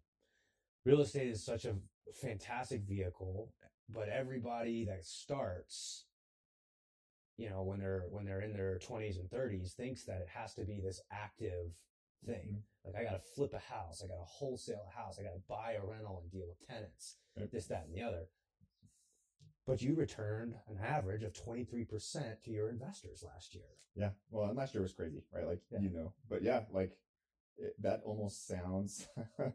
Real 0.84 1.00
estate 1.00 1.28
is 1.28 1.44
such 1.44 1.64
a 1.64 1.74
fantastic 2.14 2.82
vehicle, 2.82 3.52
but 3.88 4.08
everybody 4.08 4.84
that 4.86 5.04
starts, 5.04 6.04
you 7.36 7.50
know, 7.50 7.62
when 7.62 7.78
they're 7.78 8.04
when 8.10 8.24
they're 8.24 8.40
in 8.40 8.52
their 8.52 8.78
20s 8.78 9.18
and 9.18 9.28
30s 9.30 9.72
thinks 9.74 10.04
that 10.04 10.20
it 10.22 10.28
has 10.32 10.54
to 10.54 10.64
be 10.64 10.80
this 10.80 11.00
active 11.12 11.72
thing. 12.24 12.46
Mm-hmm. 12.48 12.86
Like 12.86 12.96
I 12.96 13.04
gotta 13.04 13.20
flip 13.34 13.52
a 13.54 13.58
house, 13.72 14.02
I 14.02 14.08
gotta 14.08 14.24
wholesale 14.24 14.86
a 14.92 14.98
house, 14.98 15.18
I 15.18 15.22
gotta 15.22 15.42
buy 15.48 15.72
a 15.72 15.86
rental 15.86 16.20
and 16.22 16.30
deal 16.30 16.48
with 16.48 16.66
tenants, 16.66 17.16
Right. 17.36 17.50
this, 17.52 17.66
that, 17.66 17.86
and 17.86 17.94
the 17.94 18.02
other. 18.02 18.26
But 19.68 19.82
you 19.82 19.94
returned 19.94 20.54
an 20.70 20.78
average 20.82 21.22
of 21.22 21.34
23% 21.34 22.42
to 22.42 22.50
your 22.50 22.70
investors 22.70 23.22
last 23.22 23.54
year. 23.54 23.76
Yeah. 23.94 24.10
Well, 24.30 24.48
and 24.48 24.56
last 24.56 24.72
year 24.74 24.80
was 24.82 24.94
crazy, 24.94 25.22
right? 25.30 25.46
Like, 25.46 25.60
Yeah. 25.70 25.80
you 25.80 25.90
know, 25.90 26.14
but 26.26 26.42
yeah, 26.42 26.64
like 26.72 26.96
it, 27.58 27.74
that 27.82 28.00
almost 28.02 28.46
sounds, 28.46 29.08
uh, 29.38 29.50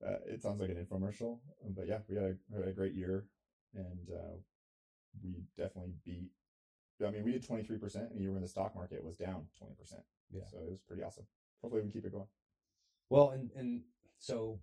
it 0.00 0.40
sounds 0.42 0.58
like 0.58 0.70
an 0.70 0.82
infomercial, 0.82 1.40
but 1.76 1.86
yeah, 1.86 1.98
we 2.08 2.14
had 2.14 2.24
a, 2.24 2.36
we 2.48 2.60
had 2.60 2.68
a 2.68 2.72
great 2.72 2.94
year 2.94 3.26
and, 3.74 4.08
uh, 4.10 4.36
we 5.22 5.44
definitely 5.58 5.96
beat, 6.02 6.30
I 7.04 7.10
mean, 7.10 7.22
we 7.22 7.32
did 7.32 7.46
23% 7.46 8.10
in 8.10 8.16
a 8.16 8.20
year 8.20 8.32
when 8.32 8.40
the 8.40 8.48
stock 8.48 8.74
market 8.74 9.04
was 9.04 9.18
down 9.18 9.48
20%. 9.62 10.00
Yeah. 10.30 10.44
So 10.50 10.56
it 10.60 10.70
was 10.70 10.80
pretty 10.80 11.02
awesome. 11.02 11.26
Hopefully 11.60 11.82
we 11.82 11.90
can 11.90 12.00
keep 12.00 12.06
it 12.06 12.12
going. 12.12 12.28
Well, 13.10 13.30
and 13.30 13.50
and 13.54 13.82
so, 14.18 14.60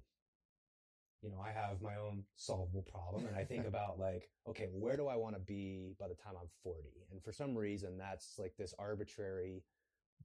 you 1.21 1.29
know, 1.29 1.39
I 1.45 1.51
have 1.51 1.81
my 1.81 1.95
own 1.95 2.23
solvable 2.35 2.83
problem, 2.83 3.27
and 3.27 3.35
I 3.35 3.43
think 3.43 3.65
about 3.67 3.99
like, 3.99 4.29
okay, 4.47 4.67
where 4.71 4.95
do 4.97 5.07
I 5.07 5.15
want 5.15 5.35
to 5.35 5.41
be 5.41 5.95
by 5.99 6.07
the 6.07 6.15
time 6.15 6.33
I'm 6.39 6.49
40? 6.63 6.89
And 7.11 7.23
for 7.23 7.31
some 7.31 7.57
reason, 7.57 7.97
that's 7.97 8.39
like 8.39 8.53
this 8.57 8.73
arbitrary 8.79 9.63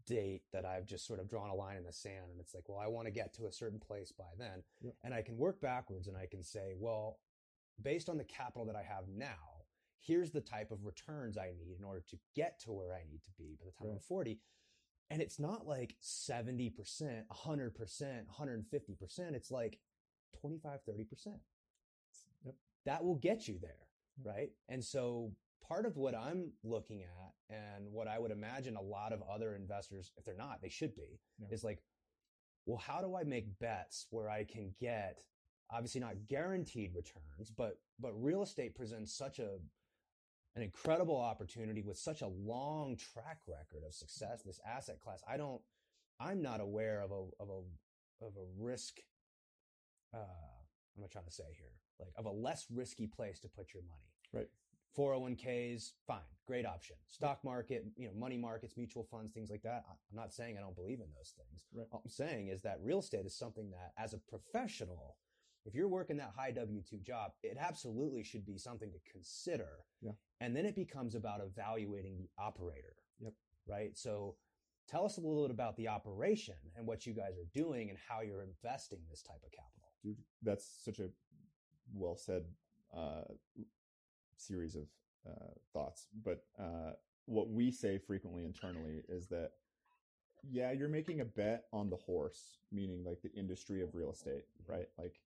date 0.07 0.43
that 0.53 0.65
I've 0.65 0.87
just 0.87 1.07
sort 1.07 1.21
of 1.21 1.29
drawn 1.29 1.51
a 1.51 1.55
line 1.55 1.77
in 1.77 1.85
the 1.85 1.93
sand, 1.93 2.31
and 2.31 2.41
it's 2.41 2.55
like, 2.55 2.69
well, 2.69 2.79
I 2.79 2.87
want 2.87 3.07
to 3.07 3.13
get 3.13 3.35
to 3.35 3.47
a 3.47 3.53
certain 3.53 3.79
place 3.79 4.13
by 4.13 4.25
then, 4.39 4.63
Yep. 4.83 4.95
and 5.05 5.15
I 5.15 5.23
can 5.23 5.37
work 5.37 5.61
backwards, 5.61 6.09
and 6.09 6.17
I 6.17 6.27
can 6.27 6.43
say, 6.43 6.75
well, 6.79 7.19
based 7.83 8.09
on 8.09 8.19
the 8.19 8.25
capital 8.25 8.67
that 8.67 8.77
I 8.77 8.83
have 8.83 9.09
now, 9.09 9.65
here's 10.01 10.31
the 10.31 10.41
type 10.41 10.71
of 10.71 10.85
returns 10.85 11.39
I 11.39 11.53
need 11.57 11.77
in 11.79 11.85
order 11.85 12.05
to 12.11 12.19
get 12.37 12.61
to 12.61 12.73
where 12.73 12.93
I 12.93 13.03
need 13.11 13.23
to 13.25 13.31
be 13.39 13.57
by 13.59 13.67
the 13.67 13.73
time 13.73 13.93
I'm 13.95 14.01
40 14.01 14.39
and 15.11 15.21
it's 15.21 15.39
not 15.39 15.67
like 15.67 15.97
70%, 16.03 16.73
100%, 17.31 18.25
150%. 18.41 19.35
It's 19.35 19.51
like 19.51 19.79
25, 20.41 20.81
30%. 20.89 21.07
Yep. 22.45 22.55
That 22.87 23.05
will 23.05 23.17
get 23.17 23.49
you 23.49 23.59
there, 23.61 23.89
right? 24.23 24.51
And 24.69 24.85
so 24.85 25.33
part 25.67 25.87
of 25.87 25.97
what 25.97 26.15
I'm 26.15 26.53
looking 26.63 27.03
at 27.03 27.55
and 27.55 27.91
what 27.93 28.09
I 28.09 28.19
would 28.19 28.31
imagine 28.31 28.77
a 28.77 28.83
lot 28.83 29.13
of 29.13 29.23
other 29.23 29.55
investors, 29.55 30.13
if 30.17 30.25
they're 30.25 30.37
not, 30.37 30.61
they 30.61 30.69
should 30.69 30.95
be, 30.95 31.21
Yeah. 31.39 31.49
is 31.51 31.65
like, 31.65 31.83
well, 32.67 32.79
how 32.79 33.01
do 33.01 33.17
I 33.17 33.25
make 33.25 33.59
bets 33.59 34.07
where 34.11 34.29
I 34.29 34.45
can 34.45 34.75
get 34.81 35.23
obviously 35.71 36.01
not 36.01 36.27
guaranteed 36.27 36.95
returns, 36.95 37.51
but 37.57 37.79
but 37.99 38.13
real 38.23 38.43
estate 38.43 38.75
presents 38.75 39.13
such 39.17 39.39
a 39.39 39.59
an 40.57 40.63
incredible 40.63 41.21
opportunity 41.21 41.83
with 41.83 41.99
such 41.99 42.23
a 42.23 42.29
long 42.29 42.97
track 42.97 43.41
record 43.47 43.85
of 43.87 43.93
success 43.93 44.41
mm-hmm. 44.41 44.49
this 44.49 44.61
asset 44.67 45.01
class 45.01 45.21
i 45.29 45.37
don't 45.37 45.61
i'm 46.21 46.41
not 46.41 46.61
aware 46.61 47.01
of 47.01 47.11
a 47.11 47.43
of 47.43 47.49
a 47.51 48.25
of 48.25 48.33
a 48.37 48.63
risk 48.63 49.01
uh 50.15 50.55
what 50.95 51.03
am 51.03 51.05
i 51.05 51.09
trying 51.13 51.25
to 51.25 51.31
say 51.33 51.45
here? 51.57 51.73
Like 51.99 52.13
of 52.17 52.27
a 52.27 52.31
less 52.31 52.67
risky 52.71 53.07
place 53.07 53.39
to 53.41 53.49
put 53.49 53.75
your 53.75 53.83
money. 53.85 54.11
Right. 54.33 54.49
401ks 54.97 55.93
fine 56.07 56.21
great 56.47 56.67
option. 56.67 56.97
Stock 57.09 57.43
market 57.45 57.85
you 57.97 58.07
know 58.07 58.15
money 58.15 58.37
markets 58.37 58.77
mutual 58.77 59.05
funds 59.05 59.33
things 59.33 59.51
like 59.51 59.63
that. 59.63 59.85
I'm 59.89 60.17
not 60.17 60.33
saying 60.33 60.57
i 60.57 60.61
don't 60.61 60.77
believe 60.77 61.01
in 61.01 61.07
those 61.17 61.35
things. 61.37 61.67
Right. 61.75 61.87
what 61.91 62.03
i'm 62.05 62.11
saying 62.11 62.49
is 62.49 62.63
that 62.63 62.79
real 62.83 63.01
estate 63.01 63.27
is 63.27 63.37
something 63.37 63.71
that 63.71 63.93
as 64.03 64.15
a 64.15 64.19
professional 64.19 65.17
if 65.67 65.75
you're 65.75 65.89
working 65.89 66.19
that 66.19 66.33
high 66.37 66.53
w2 66.53 67.03
job 67.03 67.33
it 67.43 67.57
absolutely 67.59 68.23
should 68.23 68.45
be 68.47 68.59
something 68.59 68.91
to 68.93 68.99
consider. 69.11 69.69
Yeah. 70.03 70.13
and 70.41 70.55
then 70.55 70.67
it 70.67 70.77
becomes 70.77 71.15
about 71.15 71.41
evaluating 71.41 72.19
the 72.19 72.29
operator. 72.39 72.97
Yep. 73.21 73.33
right? 73.67 73.97
So 73.97 74.37
tell 74.87 75.05
us 75.07 75.17
a 75.17 75.21
little 75.21 75.43
bit 75.45 75.51
about 75.51 75.77
the 75.77 75.89
operation 75.89 76.57
and 76.77 76.87
what 76.87 77.07
you 77.07 77.15
guys 77.15 77.39
are 77.39 77.49
doing 77.55 77.89
and 77.89 77.99
how 78.09 78.21
you're 78.21 78.43
investing 78.43 78.99
this 79.09 79.23
type 79.23 79.41
of 79.45 79.51
capital 79.51 79.84
Dude, 80.05 80.19
that's 80.43 80.67
such 80.85 80.99
a 81.01 81.09
well 81.95 82.17
said 82.17 82.45
uh, 82.97 83.23
series 84.37 84.75
of 84.77 84.83
uh, 85.27 85.53
thoughts. 85.73 86.09
But 86.25 86.45
uh, 86.59 86.93
what 87.27 87.49
we 87.49 87.71
say 87.71 87.99
frequently 87.99 88.45
internally 88.45 89.03
is 89.09 89.27
that, 89.29 89.53
yeah, 90.49 90.73
you're 90.73 90.89
making 90.89 91.21
a 91.21 91.25
bet 91.25 91.65
on 91.73 91.89
the 91.89 91.97
horse, 91.97 92.59
meaning 92.71 93.03
like 93.05 93.23
the 93.23 93.33
industry 93.33 93.83
of 93.83 93.95
real 93.95 94.13
estate, 94.13 94.45
right? 94.69 94.89
Like, 94.99 95.21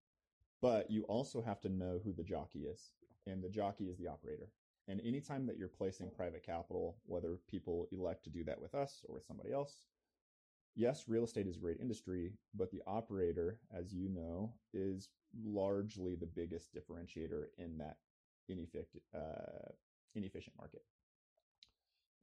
but 0.63 0.91
you 0.91 1.03
also 1.05 1.43
have 1.43 1.61
to 1.63 1.69
know 1.69 2.01
who 2.05 2.13
the 2.13 2.23
jockey 2.23 2.61
is, 2.61 2.93
and 3.27 3.43
the 3.43 3.49
jockey 3.49 3.85
is 3.85 3.99
the 3.99 4.09
operator. 4.09 4.51
And 4.87 5.01
anytime 5.05 5.47
that 5.47 5.59
you're 5.59 5.69
placing 5.69 6.11
private 6.11 6.45
capital, 6.45 6.97
whether 7.05 7.39
people 7.51 7.89
elect 7.93 8.25
to 8.25 8.31
do 8.31 8.45
that 8.45 8.61
with 8.61 8.75
us 8.75 9.05
or 9.09 9.15
with 9.15 9.25
somebody 9.25 9.53
else, 9.53 9.87
yes, 10.75 11.05
real 11.09 11.25
estate 11.25 11.47
is 11.47 11.57
a 11.57 11.61
great 11.61 11.81
industry, 11.81 12.33
but 12.55 12.71
the 12.71 12.83
operator, 12.87 13.59
as 13.77 13.93
you 13.93 14.09
know, 14.09 14.55
is 14.73 15.09
largely 15.45 16.15
the 16.15 16.27
biggest 16.27 16.75
differentiator 16.75 17.47
in 17.59 17.79
that 17.79 17.97
inefficient, 18.49 19.03
uh, 19.15 19.73
inefficient 20.15 20.57
market. 20.57 20.83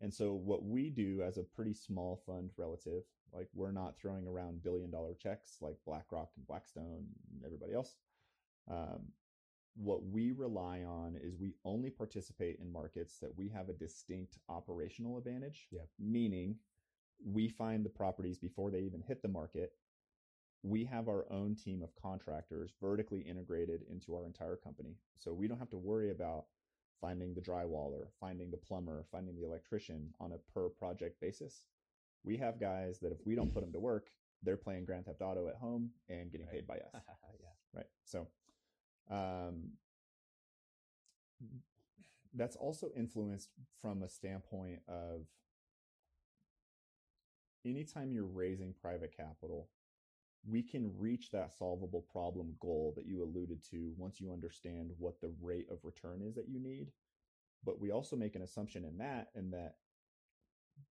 And 0.01 0.13
so, 0.13 0.33
what 0.33 0.63
we 0.63 0.89
do 0.89 1.21
as 1.21 1.37
a 1.37 1.43
pretty 1.43 1.73
small 1.73 2.21
fund 2.25 2.51
relative, 2.57 3.03
like 3.33 3.47
we're 3.53 3.71
not 3.71 3.97
throwing 3.97 4.27
around 4.27 4.63
billion 4.63 4.91
dollar 4.91 5.13
checks 5.13 5.57
like 5.61 5.77
BlackRock 5.85 6.29
and 6.35 6.45
Blackstone 6.47 7.05
and 7.33 7.45
everybody 7.45 7.73
else. 7.73 7.95
Um, 8.69 9.11
what 9.75 10.05
we 10.05 10.31
rely 10.31 10.83
on 10.83 11.17
is 11.21 11.35
we 11.37 11.53
only 11.65 11.89
participate 11.89 12.59
in 12.59 12.71
markets 12.71 13.17
that 13.21 13.37
we 13.37 13.49
have 13.49 13.67
a 13.69 13.73
distinct 13.73 14.37
operational 14.47 15.17
advantage. 15.17 15.67
Meaning, 15.99 16.55
we 17.23 17.47
find 17.49 17.85
the 17.85 17.89
properties 17.89 18.37
before 18.37 18.71
they 18.71 18.79
even 18.81 19.01
hit 19.01 19.21
the 19.21 19.27
market. 19.27 19.73
We 20.63 20.85
have 20.85 21.07
our 21.07 21.25
own 21.31 21.55
team 21.55 21.83
of 21.83 21.95
contractors 22.01 22.71
vertically 22.81 23.21
integrated 23.21 23.83
into 23.89 24.15
our 24.15 24.25
entire 24.25 24.55
company. 24.55 24.97
So 25.17 25.33
we 25.33 25.47
don't 25.47 25.59
have 25.59 25.69
to 25.69 25.77
worry 25.77 26.11
about 26.11 26.45
finding 26.99 27.33
the 27.33 27.41
drywaller, 27.41 28.07
finding 28.19 28.49
the 28.51 28.57
plumber, 28.57 29.05
finding 29.11 29.35
the 29.35 29.45
electrician 29.45 30.13
on 30.19 30.31
a 30.31 30.37
per 30.53 30.69
project 30.69 31.19
basis. 31.21 31.65
We 32.23 32.37
have 32.37 32.59
guys 32.59 32.99
that 32.99 33.11
if 33.11 33.19
we 33.25 33.35
don't 33.35 33.53
put 33.53 33.61
them 33.61 33.73
to 33.73 33.79
work, 33.79 34.09
they're 34.41 34.57
playing 34.57 34.85
Grand 34.85 35.05
Theft 35.05 35.21
Auto 35.21 35.47
at 35.47 35.55
home 35.55 35.91
and 36.09 36.31
getting 36.31 36.47
Right. 36.47 36.55
paid 36.55 36.67
by 36.67 36.75
us 36.75 36.91
yeah 37.41 37.49
right 37.73 37.87
so 38.03 38.27
um 39.09 39.71
that's 42.33 42.55
also 42.55 42.89
influenced 42.95 43.49
from 43.81 44.03
a 44.03 44.09
standpoint 44.09 44.81
of 44.87 45.25
anytime 47.65 48.11
you're 48.11 48.25
raising 48.25 48.73
private 48.73 49.15
capital 49.15 49.69
we 50.47 50.61
can 50.61 50.91
reach 50.99 51.31
that 51.31 51.51
solvable 51.57 52.01
problem 52.11 52.53
goal 52.59 52.93
that 52.95 53.07
you 53.07 53.23
alluded 53.23 53.63
to 53.63 53.93
once 53.97 54.21
you 54.21 54.31
understand 54.31 54.91
what 54.99 55.19
the 55.19 55.31
rate 55.41 55.67
of 55.71 55.79
return 55.83 56.21
is 56.21 56.35
that 56.35 56.49
you 56.49 56.59
need 56.59 56.91
but 57.63 57.81
we 57.81 57.91
also 57.91 58.15
make 58.15 58.35
an 58.35 58.43
assumption 58.43 58.85
in 58.85 58.97
that 58.97 59.29
and 59.35 59.51
that 59.51 59.75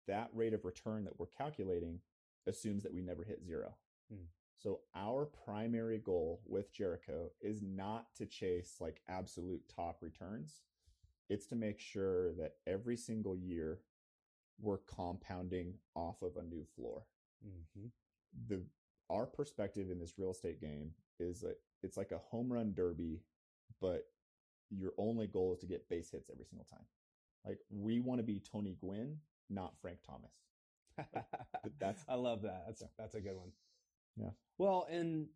that 0.08 0.30
rate 0.34 0.54
of 0.54 0.66
return 0.66 1.04
that 1.04 1.20
we're 1.20 1.26
calculating 1.28 2.00
assumes 2.48 2.84
that 2.84 2.94
we 2.94 3.02
never 3.02 3.24
hit 3.24 3.44
zero 3.46 3.76
Hmm. 4.12 4.26
so 4.58 4.82
our 4.96 5.26
primary 5.26 5.98
goal 5.98 6.42
with 6.46 6.74
Jericho 6.74 7.32
is 7.42 7.62
not 7.62 8.14
to 8.16 8.26
chase 8.26 8.76
like 8.80 9.02
absolute 9.08 9.62
top 9.74 10.02
returns. 10.02 10.62
It's 11.30 11.46
to 11.48 11.56
make 11.56 11.80
sure 11.80 12.34
that 12.34 12.56
every 12.68 12.98
single 12.98 13.36
year 13.36 13.80
we're 14.60 14.78
compounding 14.80 15.74
off 15.96 16.22
of 16.22 16.38
a 16.38 16.44
new 16.44 16.66
floor. 16.76 17.04
hmm 17.44 17.88
The 18.48 18.64
our 19.10 19.26
perspective 19.26 19.90
in 19.92 20.00
this 20.00 20.14
real 20.18 20.32
estate 20.32 20.62
game 20.62 20.92
is 21.20 21.42
that 21.42 21.58
it's 21.84 21.98
like 21.98 22.12
a 22.12 22.18
home 22.18 22.52
run 22.52 22.74
derby, 22.74 23.22
but 23.82 24.06
your 24.70 24.94
only 24.98 25.28
goal 25.28 25.54
is 25.54 25.60
to 25.60 25.68
get 25.68 25.88
base 25.90 26.10
hits 26.12 26.30
every 26.32 26.46
single 26.46 26.66
time. 26.66 26.86
Like 27.46 27.60
we 27.70 28.00
want 28.00 28.20
to 28.20 28.24
be 28.24 28.40
Tony 28.40 28.78
Gwynn, 28.80 29.18
not 29.50 29.74
Frank 29.82 30.00
Thomas. 30.08 30.32
that's- 31.80 32.06
I 32.10 32.16
love 32.16 32.42
that. 32.44 32.64
That's 32.68 32.84
that's 32.98 33.16
a 33.16 33.22
good 33.22 33.36
one. 33.36 33.52
Yeah. 34.16 34.30
Well, 34.58 34.88
and 34.90 35.28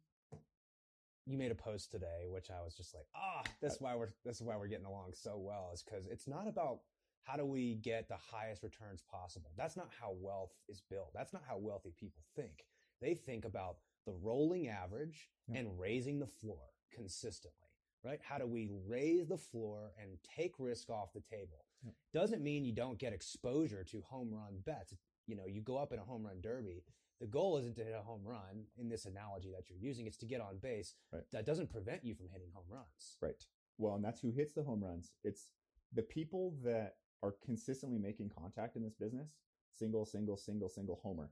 you 1.25 1.37
made 1.37 1.51
a 1.51 1.55
post 1.55 1.91
today, 1.91 2.25
which 2.29 2.49
I 2.49 2.63
was 2.63 2.73
just 2.75 2.93
like, 2.95 3.05
ah, 3.15 3.43
this 3.61 3.73
is 3.73 3.81
why 3.81 3.95
we're 3.95 4.13
this 4.23 4.37
is 4.37 4.43
why 4.43 4.55
we're 4.55 4.67
getting 4.67 4.85
along 4.85 5.11
so 5.13 5.35
well, 5.37 5.71
is 5.73 5.83
because 5.83 6.05
it's 6.07 6.27
not 6.27 6.47
about 6.47 6.79
how 7.27 7.35
do 7.35 7.45
we 7.45 7.75
get 7.75 8.07
the 8.07 8.15
highest 8.17 8.63
returns 8.63 9.01
possible. 9.11 9.51
That's 9.57 9.75
not 9.75 9.89
how 9.99 10.13
wealth 10.17 10.53
is 10.69 10.81
built. 10.89 11.11
That's 11.13 11.33
not 11.33 11.43
how 11.47 11.57
wealthy 11.57 11.93
people 11.99 12.23
think. 12.35 12.65
They 13.01 13.13
think 13.15 13.43
about 13.45 13.77
the 14.05 14.13
rolling 14.13 14.69
average 14.69 15.29
Yeah. 15.47 15.57
and 15.59 15.79
raising 15.79 16.19
the 16.19 16.27
floor 16.27 16.69
consistently, 16.91 17.67
right? 18.03 18.21
How 18.21 18.37
do 18.37 18.47
we 18.47 18.67
raise 18.67 19.27
the 19.27 19.37
floor 19.37 19.93
and 20.01 20.17
take 20.23 20.57
risk 20.57 20.89
off 20.89 21.11
the 21.13 21.21
table? 21.21 21.65
Yeah. 21.83 21.91
Doesn't 22.13 22.41
mean 22.41 22.63
you 22.63 22.73
don't 22.73 22.97
get 22.97 23.11
exposure 23.13 23.83
to 23.83 24.01
home 24.01 24.33
run 24.33 24.59
bets. 24.65 24.93
You 25.25 25.35
know, 25.35 25.45
you 25.45 25.61
go 25.61 25.77
up 25.77 25.91
in 25.91 25.99
a 25.99 26.03
home 26.05 26.25
run 26.25 26.39
derby. 26.41 26.85
The 27.19 27.27
goal 27.27 27.57
isn't 27.57 27.75
to 27.75 27.83
hit 27.83 27.93
a 27.95 28.01
home 28.01 28.23
run 28.25 28.67
in 28.77 28.87
this 28.89 29.05
analogy 29.05 29.51
that 29.51 29.69
you're 29.69 29.79
using. 29.79 30.07
It's 30.07 30.17
to 30.17 30.25
get 30.25 30.39
on 30.39 30.59
base. 30.59 30.95
Right. 31.11 31.23
That 31.31 31.45
doesn't 31.45 31.69
prevent 31.69 32.05
you 32.05 32.15
from 32.15 32.29
hitting 32.29 32.51
home 32.53 32.67
runs. 32.69 33.17
Right. 33.21 33.43
Well, 33.77 33.95
and 33.95 34.03
that's 34.05 34.21
who 34.21 34.31
hits 34.31 34.53
the 34.53 34.63
home 34.63 34.83
runs. 34.83 35.11
It's 35.23 35.49
the 35.93 36.03
people 36.03 36.55
that 36.63 36.95
are 37.23 37.35
consistently 37.43 37.97
making 37.97 38.29
contact 38.29 38.75
in 38.75 38.83
this 38.83 38.95
business. 38.95 39.29
Single, 39.73 40.05
single, 40.05 40.37
single, 40.37 40.69
single 40.69 40.99
homer. 41.03 41.29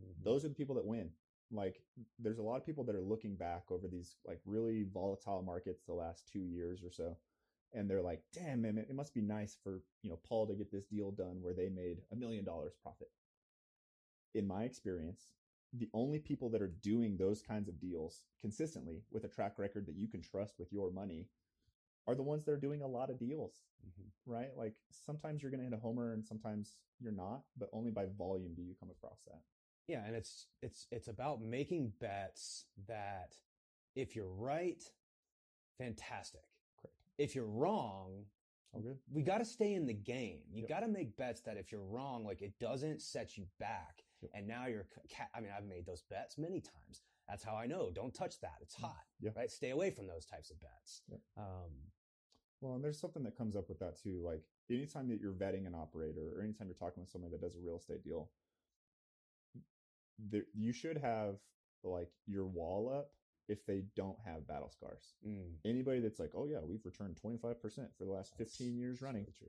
Mm-hmm. 0.00 0.24
Those 0.24 0.44
are 0.44 0.48
the 0.48 0.54
people 0.54 0.74
that 0.76 0.86
win. 0.86 1.10
Like 1.50 1.80
there's 2.18 2.38
a 2.38 2.42
lot 2.42 2.56
of 2.56 2.66
people 2.66 2.84
that 2.84 2.94
are 2.94 3.00
looking 3.00 3.34
back 3.34 3.64
over 3.70 3.88
these 3.88 4.16
like 4.26 4.40
really 4.44 4.84
volatile 4.92 5.42
markets 5.42 5.82
the 5.82 5.94
last 5.94 6.28
two 6.30 6.40
years 6.40 6.82
or 6.84 6.90
so. 6.90 7.16
And 7.74 7.88
they're 7.88 8.02
like, 8.02 8.22
damn, 8.32 8.62
man, 8.62 8.78
it 8.78 8.94
must 8.94 9.14
be 9.14 9.20
nice 9.20 9.56
for, 9.62 9.82
you 10.02 10.10
know, 10.10 10.18
Paul 10.26 10.46
to 10.46 10.54
get 10.54 10.70
this 10.70 10.86
deal 10.86 11.10
done 11.10 11.38
where 11.42 11.52
they 11.52 11.68
made 11.68 11.98
a 12.12 12.16
million 12.16 12.44
dollars 12.44 12.72
profit. 12.82 13.08
In 14.34 14.46
my 14.46 14.64
experience, 14.64 15.32
the 15.72 15.88
only 15.92 16.18
people 16.18 16.48
that 16.50 16.62
are 16.62 16.72
doing 16.82 17.16
those 17.16 17.42
kinds 17.42 17.68
of 17.68 17.80
deals 17.80 18.24
consistently 18.40 19.02
with 19.10 19.24
a 19.24 19.28
track 19.28 19.58
record 19.58 19.86
that 19.86 19.96
you 19.96 20.08
can 20.08 20.22
trust 20.22 20.54
with 20.58 20.72
your 20.72 20.90
money 20.90 21.26
are 22.08 22.14
the 22.16 22.22
ones 22.22 22.44
that 22.44 22.52
are 22.52 22.56
doing 22.56 22.82
a 22.82 22.86
lot 22.88 23.10
of 23.10 23.18
deals, 23.18 23.62
Mhm. 23.86 24.10
right? 24.26 24.56
Like 24.56 24.74
sometimes 24.90 25.42
you're 25.42 25.50
going 25.50 25.60
to 25.60 25.64
hit 25.64 25.74
a 25.74 25.78
homer 25.80 26.12
and 26.14 26.24
sometimes 26.26 26.76
you're 26.98 27.12
not, 27.12 27.44
but 27.56 27.68
only 27.72 27.90
by 27.90 28.06
volume 28.06 28.54
do 28.54 28.62
you 28.62 28.74
come 28.80 28.90
across 28.90 29.20
that. 29.26 29.42
Yeah, 29.86 30.04
and 30.04 30.16
it's 30.16 30.48
it's 30.62 30.86
it's 30.90 31.08
about 31.08 31.40
making 31.40 31.90
bets 32.00 32.66
that 32.86 33.36
if 33.94 34.16
you're 34.16 34.28
right, 34.32 34.82
fantastic. 35.76 36.44
Correct. 36.80 36.96
If 37.18 37.34
you're 37.34 37.46
wrong, 37.46 38.26
good. 38.80 38.98
we 39.10 39.22
got 39.22 39.38
to 39.38 39.44
stay 39.44 39.74
in 39.74 39.86
the 39.86 39.94
game. 39.94 40.42
You 40.50 40.60
Yep. 40.62 40.68
got 40.68 40.80
to 40.80 40.88
make 40.88 41.16
bets 41.16 41.40
that 41.42 41.56
if 41.56 41.70
you're 41.72 41.84
wrong, 41.84 42.24
like 42.24 42.42
it 42.42 42.58
doesn't 42.58 43.02
set 43.02 43.36
you 43.36 43.46
back. 43.58 44.04
Yep. 44.20 44.30
And 44.34 44.46
now 44.46 44.66
you're, 44.66 44.88
ca- 45.10 45.28
I 45.34 45.40
mean, 45.40 45.50
I've 45.56 45.64
made 45.64 45.86
those 45.86 46.02
bets 46.02 46.38
many 46.38 46.60
times. 46.60 47.02
That's 47.28 47.44
how 47.44 47.54
I 47.56 47.66
know. 47.66 47.90
Don't 47.90 48.14
touch 48.14 48.40
that. 48.40 48.56
It's 48.60 48.74
hot. 48.74 49.04
Mm. 49.20 49.24
Yeah. 49.26 49.30
Right. 49.36 49.50
Stay 49.50 49.70
away 49.70 49.90
from 49.90 50.06
those 50.06 50.26
types 50.26 50.50
of 50.50 50.60
bets. 50.60 51.02
Yep. 51.08 51.20
Um, 51.36 51.92
Well, 52.60 52.74
and 52.74 52.82
there's 52.84 52.98
something 53.00 53.22
that 53.24 53.36
comes 53.38 53.54
up 53.56 53.68
with 53.68 53.78
that 53.78 54.00
too. 54.02 54.20
Like 54.24 54.42
anytime 54.70 55.08
that 55.08 55.20
you're 55.20 55.32
vetting 55.32 55.66
an 55.66 55.74
operator 55.74 56.32
or 56.36 56.42
anytime 56.42 56.66
you're 56.66 56.74
talking 56.74 57.02
with 57.02 57.10
somebody 57.10 57.32
that 57.32 57.40
does 57.40 57.56
a 57.56 57.60
real 57.60 57.76
estate 57.76 58.02
deal, 58.04 58.30
there, 60.18 60.42
you 60.54 60.72
should 60.72 60.98
have 60.98 61.36
like 61.84 62.10
your 62.26 62.46
wall 62.46 62.92
up 62.92 63.12
if 63.48 63.64
they 63.64 63.84
don't 63.96 64.18
have 64.24 64.46
battle 64.46 64.70
scars. 64.70 65.14
mm, 65.26 65.44
Anybody 65.64 66.00
that's 66.00 66.18
like, 66.18 66.32
oh 66.36 66.46
yeah, 66.46 66.58
we've 66.62 66.84
returned 66.84 67.16
25% 67.24 67.40
for 67.96 68.04
the 68.04 68.10
last 68.10 68.34
that's 68.36 68.56
15 68.56 68.76
years 68.76 69.00
running. 69.00 69.26
so. 69.38 69.46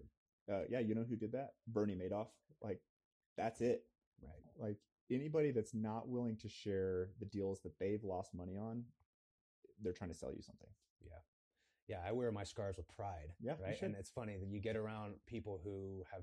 Uh, 0.53 0.61
yeah, 0.69 0.79
you 0.79 0.95
know 0.95 1.05
who 1.07 1.15
did 1.15 1.31
that? 1.33 1.53
Bernie 1.67 1.95
Madoff. 1.95 2.27
Like 2.61 2.79
that's 3.37 3.61
it. 3.61 3.83
Right. 4.21 4.67
Like 4.69 4.77
anybody 5.11 5.51
that's 5.51 5.73
not 5.73 6.07
willing 6.07 6.37
to 6.37 6.49
share 6.49 7.09
the 7.19 7.25
deals 7.25 7.61
that 7.61 7.77
they've 7.79 8.03
lost 8.03 8.33
money 8.33 8.57
on, 8.57 8.83
they're 9.81 9.93
trying 9.93 10.11
to 10.11 10.15
sell 10.17 10.31
you 10.33 10.41
something. 10.41 10.69
Yeah, 11.89 11.97
I 12.07 12.11
wear 12.11 12.31
my 12.31 12.43
scars 12.43 12.77
with 12.77 12.87
pride. 12.95 13.33
Yeah, 13.41 13.53
right. 13.61 13.81
And 13.81 13.95
it's 13.95 14.11
funny 14.11 14.37
that 14.37 14.47
you 14.47 14.59
get 14.61 14.75
around 14.77 15.15
people 15.25 15.59
who 15.63 16.03
have, 16.13 16.21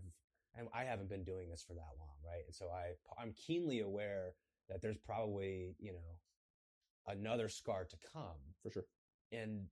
and 0.56 0.68
I 0.72 0.84
haven't 0.84 1.08
been 1.10 1.24
doing 1.24 1.50
this 1.50 1.64
for 1.66 1.74
that 1.74 1.92
long, 1.98 2.14
right? 2.24 2.44
And 2.46 2.54
so 2.54 2.66
I, 2.66 2.94
I'm 3.20 3.32
keenly 3.34 3.80
aware 3.80 4.34
that 4.68 4.80
there's 4.80 4.96
probably 4.96 5.74
you 5.80 5.92
know 5.92 6.18
another 7.08 7.48
scar 7.48 7.84
to 7.84 7.96
come, 8.12 8.38
For 8.62 8.70
sure. 8.70 8.84
and 9.32 9.66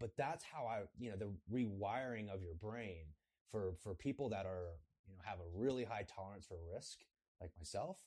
but 0.00 0.10
that's 0.16 0.44
how 0.44 0.66
I, 0.66 0.80
you 0.98 1.10
know, 1.10 1.16
the 1.16 1.32
rewiring 1.52 2.28
of 2.34 2.42
your 2.42 2.54
brain 2.54 3.04
for 3.50 3.74
for 3.82 3.94
people 3.94 4.30
that 4.30 4.46
are 4.46 4.78
you 5.06 5.14
know 5.14 5.20
have 5.24 5.38
a 5.40 5.58
really 5.58 5.84
high 5.84 6.06
tolerance 6.08 6.46
for 6.46 6.56
risk, 6.74 7.00
like 7.40 7.50
myself. 7.58 7.98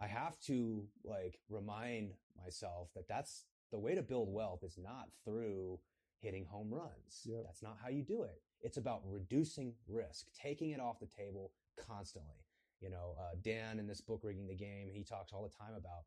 I 0.00 0.08
have 0.08 0.38
to 0.40 0.88
like 1.04 1.38
remind 1.48 2.14
myself 2.42 2.88
that 2.96 3.06
that's 3.08 3.44
the 3.70 3.78
way 3.78 3.94
to 3.94 4.02
build 4.02 4.32
wealth 4.32 4.64
is 4.64 4.76
not 4.76 5.10
through 5.24 5.78
hitting 6.20 6.44
home 6.44 6.68
runs. 6.72 7.22
Yep. 7.24 7.42
That's 7.44 7.62
not 7.62 7.76
how 7.82 7.88
you 7.88 8.02
do 8.02 8.22
it. 8.22 8.40
It's 8.62 8.76
about 8.76 9.02
reducing 9.06 9.74
risk, 9.88 10.26
taking 10.34 10.70
it 10.70 10.80
off 10.80 11.00
the 11.00 11.06
table 11.06 11.52
constantly. 11.86 12.36
You 12.80 12.90
know, 12.90 13.14
uh, 13.18 13.36
Dan 13.42 13.78
in 13.78 13.86
this 13.86 14.00
book, 14.00 14.20
Rigging 14.22 14.46
the 14.46 14.54
Game, 14.54 14.88
he 14.92 15.02
talks 15.04 15.32
all 15.32 15.42
the 15.42 15.54
time 15.54 15.74
about 15.76 16.04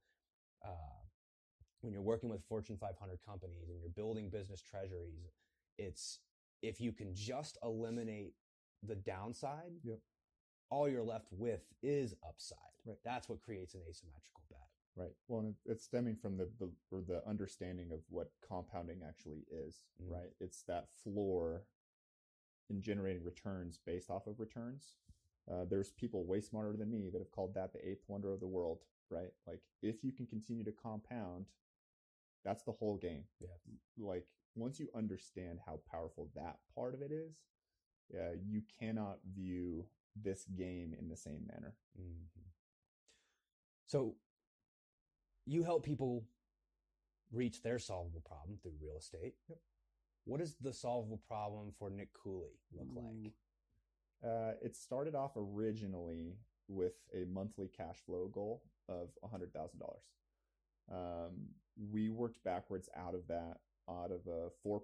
uh, 0.66 1.02
when 1.82 1.94
you're 1.94 2.02
working 2.02 2.30
with 2.30 2.44
Fortune 2.46 2.78
500 2.78 3.20
companies 3.26 3.70
and 3.70 3.80
you're 3.80 3.90
building 3.90 4.30
business 4.30 4.62
treasuries, 4.62 5.32
it's 5.78 6.20
if 6.62 6.80
you 6.80 6.92
can 6.92 7.14
just 7.14 7.58
eliminate 7.64 8.34
the 8.84 8.96
downside, 8.96 9.74
Yep. 9.84 10.00
all 10.70 10.88
you're 10.88 11.04
left 11.04 11.28
with 11.32 11.62
is 11.82 12.16
upside. 12.28 12.58
Right. 12.86 12.98
That's 13.04 13.30
what 13.30 13.42
creates 13.42 13.74
an 13.76 13.82
asymmetrical. 13.88 14.43
Right. 14.96 15.12
Well, 15.28 15.40
and 15.40 15.56
it's 15.66 15.84
stemming 15.84 16.18
from 16.18 16.38
the, 16.38 16.48
the 16.60 16.70
or 16.92 17.02
the 17.02 17.28
understanding 17.28 17.92
of 17.92 18.02
what 18.10 18.32
compounding 18.48 19.02
actually 19.08 19.46
is, 19.52 19.82
Mm. 20.02 20.12
right? 20.12 20.34
It's 20.40 20.62
that 20.64 20.88
floor 21.04 21.64
in 22.70 22.82
generating 22.82 23.24
returns 23.24 23.80
based 23.86 24.10
off 24.10 24.28
of 24.28 24.40
returns. 24.40 24.96
Uh, 25.52 25.66
there's 25.66 25.92
people 25.92 26.26
way 26.26 26.40
smarter 26.40 26.76
than 26.78 26.90
me 26.90 27.10
that 27.10 27.20
have 27.20 27.32
called 27.32 27.54
that 27.56 27.74
the 27.74 27.88
eighth 27.88 28.04
wonder 28.08 28.32
of 28.34 28.40
the 28.40 28.48
world, 28.48 28.80
right? 29.10 29.32
Like 29.46 29.62
if 29.82 30.04
you 30.04 30.12
can 30.12 30.26
continue 30.26 30.64
to 30.64 30.72
compound, 30.72 31.46
that's 32.46 32.64
the 32.64 32.72
whole 32.72 32.98
game. 32.98 33.24
Yeah. 33.40 33.50
Like 33.98 34.26
once 34.56 34.80
you 34.80 34.90
understand 34.96 35.60
how 35.66 35.80
powerful 35.92 36.30
that 36.36 36.60
part 36.76 36.94
of 36.94 37.02
it 37.02 37.12
is, 37.12 37.36
uh, 38.14 38.34
you 38.46 38.62
cannot 38.80 39.20
view 39.34 39.86
this 40.16 40.46
game 40.46 40.96
in 40.98 41.10
the 41.10 41.18
same 41.18 41.46
manner. 41.48 41.76
Mhm. 42.00 42.28
So 43.86 44.16
you 45.46 45.64
help 45.64 45.84
people 45.84 46.26
reach 47.32 47.62
their 47.62 47.80
solvable 47.80 48.22
problem 48.26 48.58
through 48.62 48.74
real 48.82 48.98
estate. 48.98 49.34
Yep. 49.50 49.58
What 50.26 50.40
does 50.40 50.56
the 50.62 50.74
solvable 50.74 51.22
problem 51.28 51.74
for 51.78 51.90
Nick 51.90 52.10
Cooley 52.14 52.60
look 52.72 52.88
like? 52.96 53.34
Uh, 54.24 54.54
it 54.62 54.76
started 54.76 55.16
off 55.16 55.32
originally 55.36 56.38
with 56.70 56.94
a 57.14 57.26
monthly 57.26 57.68
cash 57.68 57.98
flow 58.06 58.30
goal 58.32 58.64
of 58.88 59.10
$100,000. 59.26 59.52
Um, 60.92 61.50
we 61.92 62.10
worked 62.10 62.44
backwards 62.44 62.90
out 62.96 63.16
of 63.16 63.28
that, 63.28 63.58
out 63.90 64.12
of 64.12 64.22
a 64.28 64.50
4% 64.66 64.80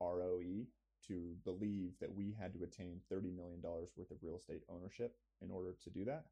ROE 0.00 0.66
to 1.06 1.36
believe 1.44 1.92
that 2.00 2.12
we 2.12 2.34
had 2.38 2.52
to 2.54 2.64
attain 2.64 3.00
$30 3.12 3.36
million 3.36 3.60
worth 3.62 4.10
of 4.10 4.16
real 4.22 4.36
estate 4.36 4.62
ownership 4.68 5.14
in 5.42 5.50
order 5.50 5.76
to 5.84 5.90
do 5.90 6.04
that. 6.04 6.24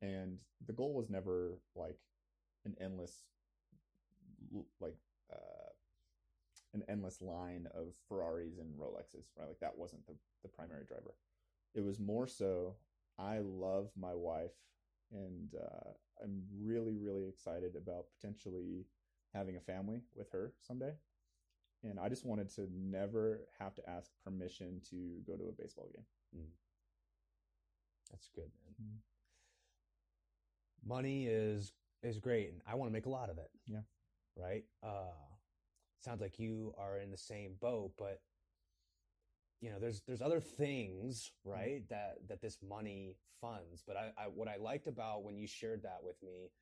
And 0.00 0.38
the 0.64 0.72
goal 0.72 0.94
was 0.94 1.10
never 1.10 1.58
like 1.74 1.98
an 2.64 2.76
endless, 2.80 3.24
like, 4.80 4.96
uh, 5.32 5.70
an 6.74 6.82
endless 6.88 7.22
line 7.22 7.66
of 7.74 7.94
Ferraris 8.08 8.58
and 8.58 8.74
Rolexes, 8.78 9.26
right? 9.36 9.48
Like 9.48 9.60
that 9.60 9.76
wasn't 9.76 10.06
the, 10.06 10.14
the 10.42 10.48
primary 10.48 10.84
driver. 10.84 11.14
It 11.74 11.82
was 11.82 11.98
more 11.98 12.26
so 12.26 12.76
I 13.18 13.38
love 13.40 13.90
my 13.96 14.14
wife 14.14 14.52
and 15.12 15.54
uh, 15.54 15.90
I'm 16.22 16.42
really, 16.60 16.96
really 16.96 17.26
excited 17.28 17.76
about 17.76 18.06
potentially 18.18 18.86
having 19.34 19.56
a 19.56 19.60
family 19.60 20.02
with 20.14 20.30
her 20.32 20.52
someday. 20.60 20.92
And 21.84 21.98
I 22.00 22.08
just 22.08 22.26
wanted 22.26 22.50
to 22.56 22.68
never 22.74 23.42
have 23.58 23.74
to 23.76 23.90
ask 23.90 24.10
permission 24.24 24.80
to 24.90 25.20
go 25.26 25.36
to 25.36 25.48
a 25.48 25.52
baseball 25.62 25.88
game. 25.94 26.04
That's 28.10 28.28
good, 28.34 28.50
man. 28.64 28.74
Mhm. 28.80 29.00
Money 30.84 31.26
is 31.26 31.72
is 32.02 32.18
great, 32.18 32.50
and 32.50 32.60
I 32.66 32.74
want 32.74 32.88
to 32.88 32.92
make 32.92 33.06
a 33.06 33.10
lot 33.10 33.30
of 33.30 33.38
it. 33.38 33.50
Yeah. 33.66 33.80
Right. 34.36 34.64
Uh, 34.82 35.12
sounds 36.00 36.20
like 36.20 36.38
you 36.38 36.74
are 36.78 36.98
in 36.98 37.10
the 37.10 37.16
same 37.18 37.54
boat, 37.60 37.92
but 37.98 38.20
you 39.60 39.70
know, 39.70 39.78
there's 39.80 40.02
there's 40.06 40.22
other 40.22 40.40
things, 40.40 41.32
right, 41.44 41.82
that 41.90 42.18
that 42.28 42.40
this 42.40 42.58
money 42.62 43.16
funds. 43.40 43.82
But 43.86 43.96
I, 43.96 44.12
I 44.16 44.24
what 44.32 44.46
I 44.48 44.56
liked 44.56 44.86
about 44.86 45.24
when 45.24 45.36
you 45.36 45.48
shared 45.48 45.82
that 45.82 45.98
with 46.04 46.14
me, 46.22 46.52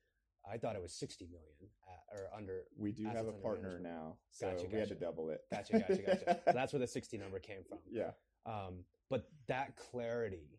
I 0.51 0.57
thought 0.57 0.75
it 0.75 0.81
was 0.81 0.93
sixty 0.93 1.25
million 1.25 1.71
at, 1.87 2.17
or 2.17 2.29
under. 2.35 2.63
We 2.75 2.91
do 2.91 3.03
have 3.05 3.27
a 3.27 3.31
partner 3.33 3.79
management. 3.79 3.83
now, 3.95 4.15
so 4.31 4.49
Gotcha, 4.51 4.65
we 4.71 4.79
had 4.79 4.89
to 4.89 4.95
double 4.95 5.29
it. 5.29 5.41
Gotcha, 5.51 5.73
gotcha, 5.79 6.01
gotcha. 6.01 6.39
So 6.47 6.51
that's 6.53 6.73
where 6.73 6.79
the 6.79 6.87
sixty 6.87 7.19
number 7.19 7.37
came 7.37 7.61
from. 7.69 7.77
yeah, 7.91 8.11
Um, 8.47 8.83
but 9.11 9.29
that 9.47 9.75
clarity 9.77 10.57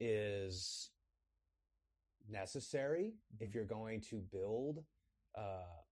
is 0.00 0.88
necessary 2.28 3.14
if 3.40 3.50
Mhm. 3.50 3.54
you're 3.54 3.64
going 3.64 4.00
to 4.02 4.20
build 4.20 4.84
uh, 5.34 5.82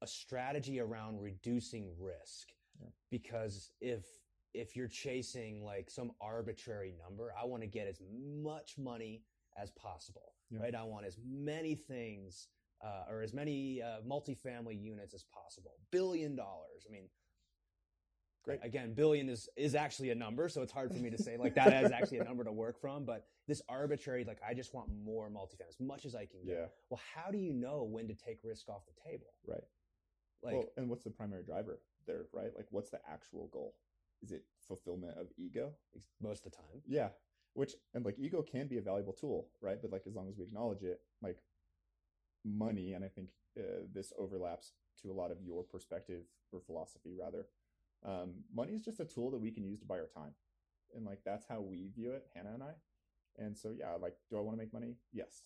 a 0.00 0.06
strategy 0.06 0.80
around 0.80 1.20
reducing 1.20 1.96
risk. 1.98 2.52
Yeah. 2.80 2.88
Because 3.10 3.72
if 3.80 4.04
if 4.54 4.76
you're 4.76 4.88
chasing 4.88 5.64
like 5.64 5.88
some 5.88 6.14
arbitrary 6.20 6.92
number, 6.92 7.32
I 7.34 7.44
want 7.44 7.62
to 7.62 7.66
get 7.66 7.86
as 7.86 8.02
much 8.02 8.76
money 8.76 9.24
as 9.56 9.70
possible, 9.70 10.34
Yeah. 10.50 10.58
right? 10.60 10.74
I 10.74 10.82
want 10.82 11.06
as 11.06 11.16
many 11.24 11.74
things 11.74 12.48
uh, 12.82 13.06
or 13.08 13.22
as 13.22 13.32
many 13.32 13.80
uh, 13.80 14.02
multifamily 14.02 14.78
units 14.78 15.14
as 15.14 15.24
possible. 15.24 15.78
Billion 15.90 16.34
dollars. 16.36 16.84
I 16.86 16.90
mean, 16.90 17.08
Great. 18.44 18.58
Again, 18.62 18.92
billion 18.94 19.28
is 19.28 19.48
is 19.56 19.74
actually 19.74 20.10
a 20.10 20.14
number, 20.14 20.48
so 20.48 20.62
it's 20.62 20.72
hard 20.72 20.92
for 20.92 20.98
me 20.98 21.10
to 21.10 21.22
say 21.22 21.36
like 21.36 21.54
that 21.54 21.84
is 21.84 21.90
actually 21.92 22.18
a 22.18 22.24
number 22.24 22.42
to 22.42 22.52
work 22.52 22.80
from. 22.80 23.04
But 23.04 23.26
this 23.46 23.62
arbitrary, 23.68 24.24
like 24.24 24.38
I 24.46 24.52
just 24.54 24.74
want 24.74 24.88
more 25.04 25.30
multifamily 25.30 25.68
as 25.68 25.80
much 25.80 26.04
as 26.04 26.14
I 26.14 26.26
can 26.26 26.44
get. 26.44 26.54
Yeah. 26.54 26.66
Well, 26.90 27.00
how 27.14 27.30
do 27.30 27.38
you 27.38 27.52
know 27.52 27.84
when 27.84 28.08
to 28.08 28.14
take 28.14 28.38
risk 28.42 28.68
off 28.68 28.82
the 28.86 29.10
table? 29.10 29.32
Right. 29.46 29.62
Like, 30.42 30.54
well, 30.54 30.64
and 30.76 30.88
what's 30.88 31.04
the 31.04 31.10
primary 31.10 31.44
driver 31.44 31.78
there, 32.06 32.26
right? 32.32 32.50
Like, 32.56 32.66
what's 32.70 32.90
the 32.90 32.98
actual 33.08 33.48
goal? 33.52 33.74
Is 34.22 34.32
it 34.32 34.44
fulfillment 34.66 35.16
of 35.18 35.28
ego? 35.36 35.72
most 36.20 36.44
of 36.44 36.52
the 36.52 36.56
time. 36.56 36.82
Yeah. 36.86 37.08
Which, 37.54 37.74
and 37.94 38.04
like, 38.04 38.18
ego 38.18 38.42
can 38.42 38.66
be 38.66 38.78
a 38.78 38.82
valuable 38.82 39.12
tool, 39.12 39.48
right? 39.60 39.78
But 39.80 39.92
like, 39.92 40.02
as 40.06 40.14
long 40.14 40.28
as 40.28 40.36
we 40.36 40.44
acknowledge 40.44 40.82
it, 40.82 41.00
like, 41.20 41.38
money, 42.44 42.92
and 42.94 43.04
I 43.04 43.08
think 43.08 43.28
uh, 43.58 43.84
this 43.92 44.12
overlaps 44.18 44.72
to 45.02 45.10
a 45.10 45.14
lot 45.14 45.30
of 45.30 45.38
your 45.42 45.62
perspective 45.62 46.22
or 46.52 46.60
philosophy, 46.60 47.14
rather. 47.18 47.46
Um, 48.04 48.34
money 48.54 48.72
is 48.72 48.82
just 48.82 49.00
a 49.00 49.04
tool 49.04 49.30
that 49.30 49.38
we 49.38 49.50
can 49.50 49.64
use 49.64 49.80
to 49.80 49.86
buy 49.86 49.98
our 49.98 50.08
time. 50.14 50.34
And 50.94 51.06
like, 51.06 51.20
that's 51.24 51.46
how 51.48 51.60
we 51.60 51.88
view 51.94 52.12
it, 52.12 52.26
Hannah 52.34 52.54
and 52.54 52.62
I. 52.62 52.72
And 53.38 53.56
so, 53.56 53.72
yeah, 53.76 53.94
like, 54.00 54.16
do 54.30 54.36
I 54.36 54.40
want 54.40 54.56
to 54.56 54.62
make 54.62 54.72
money? 54.72 54.96
Yes. 55.12 55.42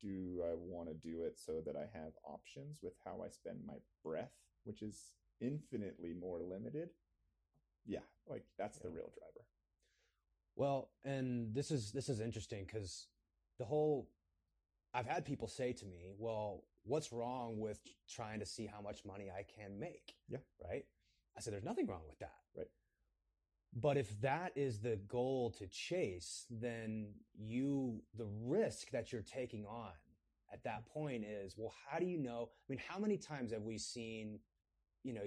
Do 0.00 0.42
I 0.44 0.54
want 0.54 0.88
to 0.88 0.94
do 0.94 1.22
it 1.22 1.38
so 1.38 1.62
that 1.64 1.76
I 1.76 1.86
have 1.96 2.12
options 2.24 2.80
with 2.82 2.92
how 3.04 3.22
I 3.24 3.28
spend 3.28 3.58
my 3.66 3.76
breath, 4.04 4.32
which 4.64 4.82
is 4.82 5.12
infinitely 5.40 6.12
more 6.12 6.40
limited? 6.40 6.90
Yeah, 7.86 8.00
like 8.28 8.44
that's 8.58 8.78
the 8.78 8.88
real 8.88 9.10
driver. 9.14 9.46
Well, 10.56 10.90
and 11.04 11.54
this 11.54 11.70
is 11.70 11.92
this 11.92 12.08
is 12.08 12.20
interesting 12.20 12.64
because 12.64 13.08
the 13.58 13.64
whole 13.64 14.08
I've 14.92 15.06
had 15.06 15.24
people 15.24 15.48
say 15.48 15.72
to 15.72 15.86
me, 15.86 16.12
"Well, 16.16 16.64
what's 16.84 17.12
wrong 17.12 17.58
with 17.58 17.80
trying 18.08 18.40
to 18.40 18.46
see 18.46 18.66
how 18.66 18.80
much 18.80 19.04
money 19.04 19.30
I 19.30 19.42
can 19.42 19.78
make?" 19.78 20.14
Yeah. 20.28 20.38
Right? 20.62 20.84
I 21.36 21.40
said 21.40 21.52
there's 21.52 21.64
nothing 21.64 21.86
wrong 21.86 22.02
with 22.08 22.18
that. 22.20 22.34
Right. 22.56 22.68
But 23.74 23.96
if 23.96 24.20
that 24.20 24.52
is 24.56 24.80
the 24.80 24.96
goal 25.08 25.50
to 25.58 25.66
chase, 25.66 26.46
then 26.50 27.08
you 27.36 28.02
the 28.16 28.26
risk 28.42 28.90
that 28.90 29.12
you're 29.12 29.22
taking 29.22 29.66
on 29.66 29.90
at 30.52 30.62
that 30.64 30.86
point 30.86 31.24
is, 31.24 31.54
well, 31.56 31.72
how 31.90 31.98
do 31.98 32.06
you 32.06 32.18
know? 32.18 32.50
I 32.50 32.72
mean, 32.72 32.80
how 32.88 32.98
many 32.98 33.16
times 33.16 33.52
have 33.52 33.62
we 33.62 33.78
seen, 33.78 34.38
you 35.02 35.12
know, 35.12 35.22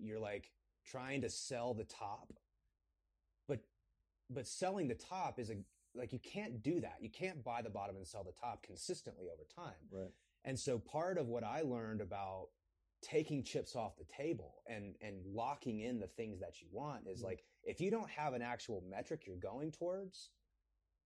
you're 0.00 0.18
like 0.18 0.50
trying 0.84 1.20
to 1.20 1.30
sell 1.30 1.74
the 1.74 1.84
top 1.84 2.32
but 3.46 3.60
but 4.30 4.46
selling 4.46 4.88
the 4.88 4.94
top 4.94 5.38
is 5.38 5.50
a 5.50 5.56
like 5.94 6.12
you 6.12 6.18
can't 6.20 6.62
do 6.62 6.80
that. 6.80 6.96
You 7.00 7.10
can't 7.10 7.44
buy 7.44 7.60
the 7.62 7.70
bottom 7.70 7.96
and 7.96 8.06
sell 8.06 8.24
the 8.24 8.32
top 8.32 8.62
consistently 8.62 9.26
over 9.32 9.44
time. 9.54 9.74
Right. 9.90 10.10
And 10.44 10.58
so 10.58 10.78
part 10.78 11.18
of 11.18 11.28
what 11.28 11.44
I 11.44 11.60
learned 11.62 12.00
about 12.00 12.48
taking 13.02 13.42
chips 13.42 13.74
off 13.76 13.96
the 13.96 14.04
table 14.04 14.62
and 14.68 14.94
and 15.00 15.26
locking 15.26 15.80
in 15.80 15.98
the 15.98 16.06
things 16.06 16.40
that 16.40 16.60
you 16.62 16.68
want 16.70 17.06
is 17.06 17.20
Mhm. 17.20 17.24
like 17.24 17.44
if 17.64 17.80
you 17.80 17.90
don't 17.90 18.08
have 18.10 18.32
an 18.32 18.42
actual 18.42 18.80
metric 18.82 19.26
you're 19.26 19.36
going 19.36 19.72
towards 19.72 20.30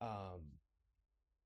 um 0.00 0.42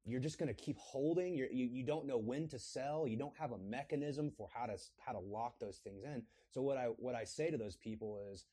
you're 0.04 0.20
just 0.20 0.38
going 0.38 0.48
to 0.48 0.54
keep 0.54 0.76
holding 0.78 1.34
you're, 1.36 1.50
you 1.50 1.66
you 1.66 1.84
don't 1.84 2.06
know 2.06 2.18
when 2.18 2.48
to 2.48 2.58
sell 2.58 3.06
you 3.06 3.16
don't 3.16 3.36
have 3.36 3.52
a 3.52 3.58
mechanism 3.58 4.30
for 4.30 4.48
how 4.52 4.66
to 4.66 4.76
how 4.98 5.12
to 5.12 5.20
lock 5.20 5.58
those 5.60 5.78
things 5.78 6.04
in 6.04 6.22
so 6.50 6.62
what 6.62 6.76
i 6.76 6.86
what 6.98 7.14
i 7.14 7.22
say 7.24 7.50
to 7.50 7.56
those 7.56 7.76
people 7.76 8.18
is 8.32 8.46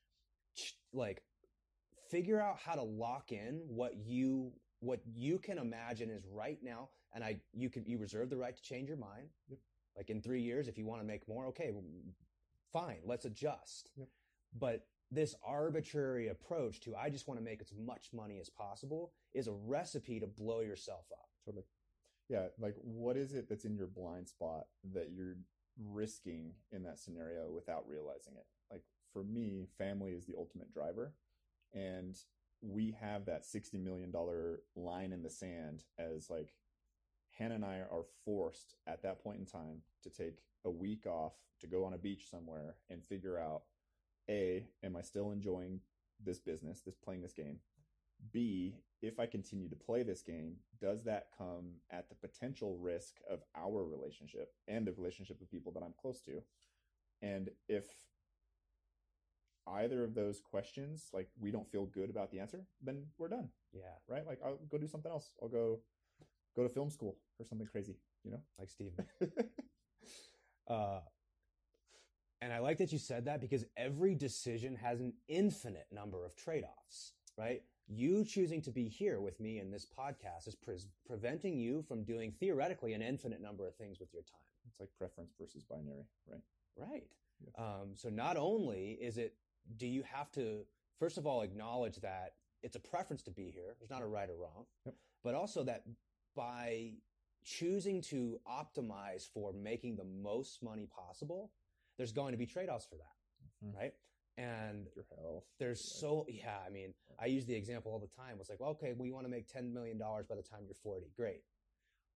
like 0.94 1.24
figure 2.10 2.40
out 2.40 2.60
how 2.60 2.76
to 2.76 2.84
lock 2.84 3.32
in 3.32 3.62
what 3.68 3.96
you 3.96 4.52
what 4.82 5.00
you 5.06 5.40
can 5.40 5.58
imagine 5.58 6.10
is 6.10 6.26
right 6.32 6.62
now 6.62 6.90
and 7.14 7.24
i 7.24 7.40
you 7.54 7.70
can 7.70 7.84
you 7.86 7.98
reserve 7.98 8.30
the 8.30 8.38
right 8.38 8.56
to 8.56 8.62
change 8.62 8.88
your 8.88 8.98
mind 8.98 9.30
Yep. 9.50 9.60
Like 9.98 10.10
in 10.10 10.22
three 10.22 10.42
years 10.42 10.68
if 10.68 10.78
you 10.78 10.86
want 10.86 11.02
to 11.02 11.08
make 11.08 11.28
more 11.28 11.48
okay 11.48 11.72
fine 12.72 13.00
let's 13.06 13.26
adjust 13.26 13.90
Yep. 13.98 14.08
but 14.58 14.86
this 15.12 15.36
arbitrary 15.46 16.28
approach 16.30 16.80
to 16.82 16.96
i 16.96 17.10
just 17.10 17.28
want 17.28 17.40
to 17.40 17.44
make 17.44 17.62
as 17.62 17.74
much 17.78 18.10
money 18.14 18.40
as 18.40 18.50
possible 18.50 19.12
is 19.34 19.48
a 19.48 19.54
recipe 19.54 20.20
to 20.20 20.28
blow 20.28 20.62
yourself 20.62 21.06
up 21.12 21.28
Totally. 21.46 21.64
Yeah. 22.28 22.48
Like, 22.60 22.76
what 22.82 23.16
is 23.16 23.34
it 23.34 23.48
that's 23.48 23.64
in 23.64 23.74
your 23.74 23.88
blind 23.88 24.28
spot 24.28 24.66
that 24.94 25.12
you're 25.16 25.38
risking 25.82 26.52
in 26.74 26.84
that 26.84 27.00
scenario 27.00 27.50
without 27.50 27.88
realizing 27.88 28.34
it? 28.36 28.46
Like, 28.70 28.84
for 29.14 29.24
me, 29.24 29.68
family 29.78 30.12
is 30.12 30.26
the 30.26 30.36
ultimate 30.38 30.74
driver. 30.74 31.14
And 31.74 32.18
we 32.62 32.98
have 33.00 33.26
that 33.28 33.44
$60 33.46 33.82
million 33.82 34.12
line 34.76 35.14
in 35.14 35.24
the 35.24 35.30
sand 35.30 35.86
as 35.98 36.30
like, 36.30 36.54
Hannah 37.38 37.56
and 37.56 37.66
I 37.66 37.80
are 37.92 38.06
forced 38.26 38.76
at 38.88 39.04
that 39.04 39.24
point 39.24 39.40
in 39.40 39.46
time 39.46 39.82
to 40.04 40.10
take 40.10 40.40
a 40.66 40.70
week 40.70 41.06
off 41.06 41.34
to 41.62 41.68
go 41.68 41.84
on 41.86 41.94
a 41.94 41.98
beach 41.98 42.30
somewhere 42.30 42.76
and 42.90 43.04
figure 43.04 43.40
out 43.40 43.64
A, 44.30 44.66
am 44.84 44.96
I 44.96 45.02
still 45.02 45.32
enjoying 45.32 45.82
this 46.24 46.40
business, 46.40 46.82
this 46.82 46.96
playing 46.96 47.22
this 47.22 47.34
game? 47.34 47.60
B, 48.32 48.76
if 49.02 49.20
I 49.20 49.28
continue 49.28 49.70
to 49.70 49.76
play 49.76 50.02
this 50.02 50.22
game, 50.22 50.56
does 50.82 51.04
that 51.04 51.28
come 51.38 51.76
at 51.92 52.10
the 52.10 52.16
potential 52.16 52.78
risk 52.80 53.18
of 53.30 53.42
our 53.56 53.84
relationship 53.84 54.54
and 54.68 54.86
the 54.86 54.94
relationship 54.94 55.40
of 55.40 55.52
people 55.52 55.72
that 55.74 55.84
I'm 55.84 55.94
close 56.02 56.20
to? 56.22 56.42
And 57.22 57.50
if 57.70 57.86
either 59.68 60.04
of 60.04 60.16
those 60.16 60.40
questions, 60.40 61.10
like 61.14 61.30
we 61.40 61.52
don't 61.52 61.72
feel 61.72 61.86
good 61.86 62.10
about 62.10 62.32
the 62.32 62.40
answer, 62.40 62.66
then 62.82 63.06
we're 63.18 63.28
done, 63.28 63.50
yeah 63.74 63.98
right? 64.08 64.26
Like 64.26 64.40
I'll 64.44 64.60
go 64.72 64.78
do 64.78 64.88
something 64.88 65.12
else. 65.12 65.32
I'll 65.42 65.50
go 65.50 65.80
go 66.58 66.64
to 66.64 66.70
film 66.70 66.90
school 66.90 67.16
or 67.40 67.46
something 67.46 67.68
crazy, 67.68 67.96
you 68.26 68.32
know? 68.32 68.42
like 68.60 68.70
steve 68.70 68.92
uh 70.68 71.00
and 72.42 72.54
I 72.54 72.60
like 72.60 72.78
that 72.78 72.92
you 72.92 73.00
said 73.00 73.26
that 73.26 73.42
because 73.42 73.66
every 73.76 74.14
decision 74.14 74.76
has 74.76 75.00
an 75.00 75.14
infinite 75.28 75.88
number 75.92 76.24
of 76.24 76.36
trade 76.36 76.64
offs, 76.64 77.14
right? 77.36 77.64
You 77.88 78.24
choosing 78.24 78.62
to 78.62 78.72
be 78.72 78.88
here 78.88 79.20
with 79.20 79.40
me 79.40 79.58
in 79.60 79.72
this 79.72 79.88
podcast 79.88 80.48
is 80.48 80.54
pre- 80.54 80.78
preventing 81.08 81.58
you 81.58 81.82
from 81.88 82.04
doing 82.04 82.32
theoretically 82.40 82.94
an 82.94 83.02
infinite 83.02 83.42
number 83.42 83.68
of 83.68 83.76
things 83.76 84.00
with 84.00 84.14
your 84.14 84.22
time. 84.22 84.40
it's 84.70 84.80
like 84.80 84.90
preference 85.00 85.34
versus 85.40 85.64
binary, 85.64 86.06
right? 86.30 86.42
Right. 86.78 87.08
Yes. 87.44 87.54
Um, 87.58 87.96
so 87.96 88.10
not 88.10 88.38
only 88.38 89.00
is 89.02 89.18
it, 89.18 89.34
do 89.78 89.88
you 89.88 90.04
have 90.04 90.32
to, 90.34 90.60
first 91.00 91.18
of 91.18 91.26
all, 91.26 91.42
acknowledge 91.42 91.96
that 92.02 92.34
it's 92.62 92.76
a 92.76 92.80
preference 92.80 93.24
to 93.24 93.32
be 93.32 93.50
here. 93.50 93.74
There's 93.80 93.90
not 93.90 94.04
a 94.04 94.08
right 94.08 94.30
or 94.30 94.36
wrong, 94.36 94.66
Yep. 94.86 94.94
but 95.24 95.34
also 95.34 95.64
that 95.64 95.84
by 96.38 96.94
choosing 97.44 98.02
to 98.04 98.40
optimize 98.48 99.28
for 99.34 99.52
making 99.54 99.96
the 99.98 100.06
most 100.06 100.64
money 100.64 100.88
possible, 100.88 101.52
there's 101.98 102.12
going 102.14 102.32
to 102.32 102.38
be 102.38 102.46
trade-offs 102.46 102.86
for 102.86 102.96
that. 102.96 103.16
Mhm. 103.66 103.76
Right. 103.76 103.94
And 104.38 104.88
Your 104.96 105.06
health. 105.16 105.46
there's 105.58 105.82
yeah. 105.82 106.00
so, 106.02 106.26
yeah, 106.30 106.60
I 106.66 106.70
mean, 106.70 106.94
I 107.20 107.26
use 107.26 107.46
the 107.46 107.56
example 107.56 107.92
all 107.92 108.00
the 108.00 108.08
time. 108.16 108.38
It's 108.40 108.50
like, 108.50 108.60
well, 108.60 108.70
okay, 108.72 108.94
well, 108.94 109.08
you 109.08 109.14
want 109.16 109.26
to 109.26 109.32
make 109.32 109.48
$10 109.48 109.72
million 109.74 109.98
by 109.98 110.36
the 110.36 110.44
time 110.44 110.60
you're 110.66 110.76
40. 110.76 111.08
Great. 111.16 111.42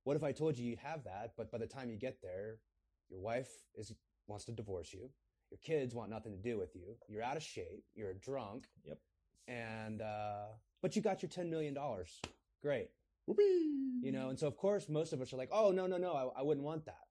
What 0.04 0.16
if 0.16 0.24
I 0.24 0.32
told 0.32 0.58
you 0.58 0.66
you'd 0.70 0.80
have 0.80 1.04
that, 1.06 1.34
but 1.36 1.52
by 1.52 1.58
the 1.58 1.66
time 1.68 1.90
you 1.90 1.98
get 1.98 2.22
there, 2.22 2.60
your 3.10 3.20
wife 3.20 3.50
is 3.76 3.94
wants 4.28 4.46
to 4.46 4.52
divorce 4.52 4.94
you. 4.94 5.10
Your 5.50 5.58
kids 5.64 5.94
want 5.96 6.10
nothing 6.12 6.32
to 6.32 6.38
do 6.38 6.58
with 6.58 6.76
you. 6.76 6.96
You're 7.08 7.24
out 7.24 7.38
of 7.38 7.44
shape. 7.44 7.84
You're 7.94 8.12
a 8.12 8.16
drunk. 8.16 8.68
Yep. 8.86 9.00
And 9.48 10.02
uh, 10.02 10.46
but 10.82 10.96
you 10.96 11.02
got 11.02 11.22
your 11.22 11.30
ten 11.30 11.50
million 11.50 11.74
dollars. 11.74 12.20
Great. 12.62 12.90
Whoopee! 13.26 14.02
You 14.02 14.12
know, 14.12 14.30
and 14.30 14.40
so 14.40 14.48
of 14.48 14.58
course 14.58 14.90
most 14.90 15.14
of 15.14 15.22
us 15.22 15.34
are 15.34 15.38
like, 15.38 15.50
oh 15.52 15.72
no 15.72 15.88
no 15.88 15.98
no, 15.98 16.14
I, 16.14 16.40
I 16.40 16.44
wouldn't 16.44 16.66
want 16.66 16.86
that. 16.86 17.08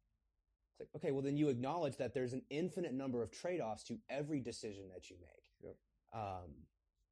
It's 0.72 0.80
like 0.80 0.88
okay, 0.96 1.12
well 1.12 1.22
then 1.22 1.36
you 1.36 1.48
acknowledge 1.48 1.96
that 1.96 2.14
there's 2.14 2.32
an 2.32 2.42
infinite 2.50 2.94
number 2.94 3.22
of 3.22 3.30
trade 3.30 3.60
offs 3.60 3.84
to 3.84 3.98
every 4.08 4.40
decision 4.40 4.88
that 4.92 5.10
you 5.10 5.16
make. 5.20 5.44
Yep. 5.62 5.76
Um, 6.12 6.50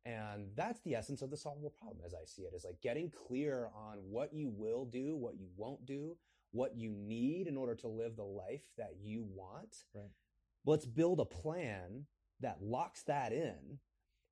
and 0.04 0.48
that's 0.56 0.80
the 0.80 0.94
essence 0.94 1.20
of 1.22 1.30
the 1.30 1.36
solvable 1.36 1.70
problem, 1.70 1.98
as 2.06 2.14
I 2.14 2.24
see 2.24 2.42
it, 2.42 2.54
is 2.54 2.64
like 2.64 2.80
getting 2.82 3.10
clear 3.10 3.68
on 3.74 3.98
what 4.08 4.32
you 4.32 4.48
will 4.48 4.84
do, 4.86 5.16
what 5.16 5.38
you 5.38 5.48
won't 5.56 5.84
do, 5.84 6.16
what 6.52 6.76
you 6.76 6.90
need 6.90 7.46
in 7.46 7.56
order 7.56 7.74
to 7.74 7.88
live 7.88 8.16
the 8.16 8.24
life 8.24 8.62
that 8.78 8.94
you 9.02 9.26
want. 9.34 9.84
Right. 9.94 10.10
Let's 10.64 10.86
build 10.86 11.20
a 11.20 11.24
plan 11.24 12.06
that 12.40 12.62
locks 12.62 13.02
that 13.02 13.32
in. 13.32 13.80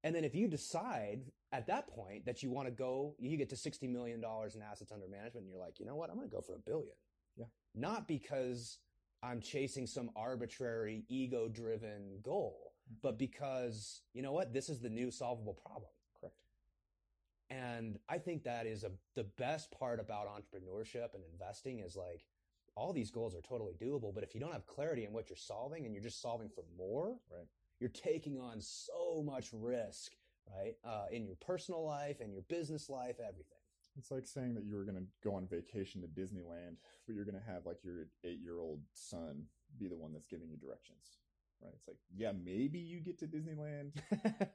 And 0.05 0.15
then 0.15 0.25
if 0.25 0.35
you 0.35 0.47
decide 0.49 1.21
at 1.53 1.67
that 1.67 1.89
point 1.89 2.27
that 2.27 2.43
you 2.43 2.51
want 2.51 2.69
to 2.69 2.73
go, 2.73 3.15
you 3.19 3.37
get 3.37 3.49
to 3.51 3.57
$60 3.57 3.89
million 3.91 4.19
in 4.19 4.63
assets 4.63 4.93
under 4.93 5.09
management, 5.09 5.45
and 5.45 5.49
you're 5.49 5.61
like, 5.61 5.81
you 5.81 5.87
know 5.87 5.97
what, 5.97 6.11
I'm 6.11 6.17
going 6.17 6.29
to 6.29 6.35
go 6.35 6.41
for 6.41 6.55
a 6.55 6.59
billion. 6.59 6.95
Yeah. 7.37 7.47
Not 7.75 8.07
because 8.07 8.79
I'm 9.23 9.41
chasing 9.41 9.87
some 9.87 10.11
arbitrary 10.17 11.05
ego 11.09 11.49
driven 11.49 12.19
goal, 12.23 12.73
mm-hmm. 12.89 12.99
but 13.03 13.19
because, 13.19 14.03
you 14.13 14.23
know 14.23 14.33
what, 14.33 14.53
this 14.53 14.69
is 14.69 14.81
the 14.81 14.89
new 14.89 15.11
solvable 15.11 15.55
problem. 15.55 15.91
Correct. 16.21 16.37
And 17.51 17.99
I 18.09 18.19
think 18.19 18.45
that 18.45 18.67
is 18.67 18.85
a, 18.85 18.91
the 19.15 19.25
best 19.25 19.71
part 19.71 20.01
about 20.01 20.29
entrepreneurship 20.29 21.15
and 21.15 21.23
investing 21.33 21.81
is 21.81 21.97
like 21.97 22.23
all 22.77 22.93
these 22.93 23.11
goals 23.11 23.35
are 23.35 23.41
totally 23.41 23.73
doable, 23.73 24.15
but 24.15 24.23
if 24.23 24.35
you 24.35 24.41
don't 24.41 24.53
have 24.53 24.67
clarity 24.67 25.05
in 25.05 25.13
what 25.13 25.31
you're 25.31 25.37
solving 25.37 25.87
and 25.87 25.95
you're 25.95 26.05
just 26.05 26.21
solving 26.21 26.49
for 26.49 26.65
more, 26.77 27.17
Right. 27.31 27.47
You're 27.81 27.91
taking 27.91 28.39
on 28.39 28.61
so 28.61 29.23
much 29.25 29.51
risk, 29.53 30.13
right? 30.55 30.75
Uh, 30.85 31.07
in 31.11 31.25
your 31.25 31.37
personal 31.37 31.85
life 31.85 32.21
and 32.21 32.33
your 32.33 32.43
business 32.43 32.89
life, 32.89 33.17
everything. 33.21 33.59
It's 33.99 34.11
like 34.11 34.27
saying 34.27 34.55
that 34.55 34.65
you 34.65 34.75
were 34.75 34.85
going 34.85 34.99
to 34.99 35.07
go 35.25 35.35
on 35.35 35.47
vacation 35.47 36.03
to 36.03 36.09
Disneyland, 36.09 36.77
but 37.07 37.15
you're 37.15 37.25
going 37.25 37.41
to 37.41 37.53
have 37.53 37.65
like 37.65 37.79
your 37.83 38.09
eight 38.25 38.41
year 38.43 38.61
old 38.61 38.81
son 38.93 39.45
be 39.79 39.89
the 39.89 39.97
one 39.97 40.13
that's 40.13 40.27
giving 40.27 40.51
you 40.51 40.57
directions, 40.57 41.19
right? 41.63 41.73
It's 41.75 41.89
like, 41.89 41.97
yeah, 42.15 42.33
maybe 42.33 42.79
you 42.79 43.01
get 43.01 43.19
to 43.21 43.27
Disneyland, 43.27 43.93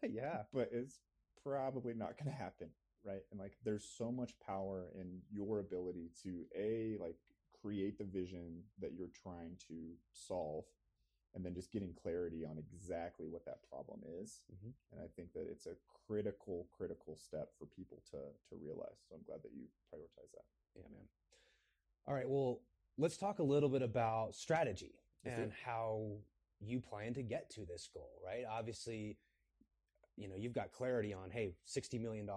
yeah. 0.10 0.44
but 0.54 0.70
it's 0.72 1.00
probably 1.44 1.94
not 1.94 2.18
going 2.18 2.32
to 2.32 2.38
happen, 2.38 2.70
right? 3.04 3.22
And 3.32 3.40
like, 3.40 3.54
there's 3.64 3.88
so 3.98 4.12
much 4.12 4.34
power 4.46 4.90
in 5.00 5.22
your 5.32 5.60
ability 5.60 6.12
to 6.24 6.46
a 6.56 6.98
like 7.02 7.18
create 7.62 7.98
the 7.98 8.04
vision 8.04 8.64
that 8.80 8.94
you're 8.94 9.12
trying 9.24 9.58
to 9.68 9.94
solve, 10.14 10.66
and 11.34 11.46
then 11.46 11.54
just 11.54 11.72
getting 11.72 11.94
clarity 11.94 12.44
on 12.46 12.58
exactly 12.58 13.28
what 13.28 13.46
that 13.46 13.62
problem 13.70 14.02
is. 14.06 14.42
Mhm. 14.52 14.74
And 14.92 15.02
I 15.02 15.08
think 15.08 15.32
that 15.34 15.48
it's 15.48 15.66
a 15.66 15.76
critical, 16.08 16.68
critical 16.72 17.16
step 17.16 17.54
for 17.58 17.66
people 17.66 18.02
to 18.12 18.34
to 18.50 18.56
realize. 18.58 19.00
So 19.08 19.16
I'm 19.16 19.24
glad 19.24 19.42
that 19.44 19.54
you 19.54 19.68
prioritize 19.92 20.32
that. 20.34 20.46
Yeah, 20.76 20.88
man. 20.90 21.08
All 22.08 22.14
right. 22.14 22.30
Well, 22.30 22.62
let's 22.98 23.18
talk 23.18 23.40
a 23.40 23.44
little 23.44 23.70
bit 23.70 23.82
about 23.82 24.36
strategy 24.36 25.00
Let's 25.24 25.38
and 25.38 25.52
it. 25.52 25.58
how 25.64 26.24
you 26.60 26.80
plan 26.82 27.14
to 27.14 27.24
get 27.24 27.50
to 27.52 27.66
this 27.66 27.88
goal, 27.88 28.20
right? 28.24 28.46
Obviously, 28.46 29.18
you 30.16 30.28
know, 30.28 30.36
you've 30.36 30.54
got 30.54 30.72
clarity 30.72 31.14
on, 31.14 31.32
hey, 31.32 31.56
$60 31.66 32.00
million 32.00 32.30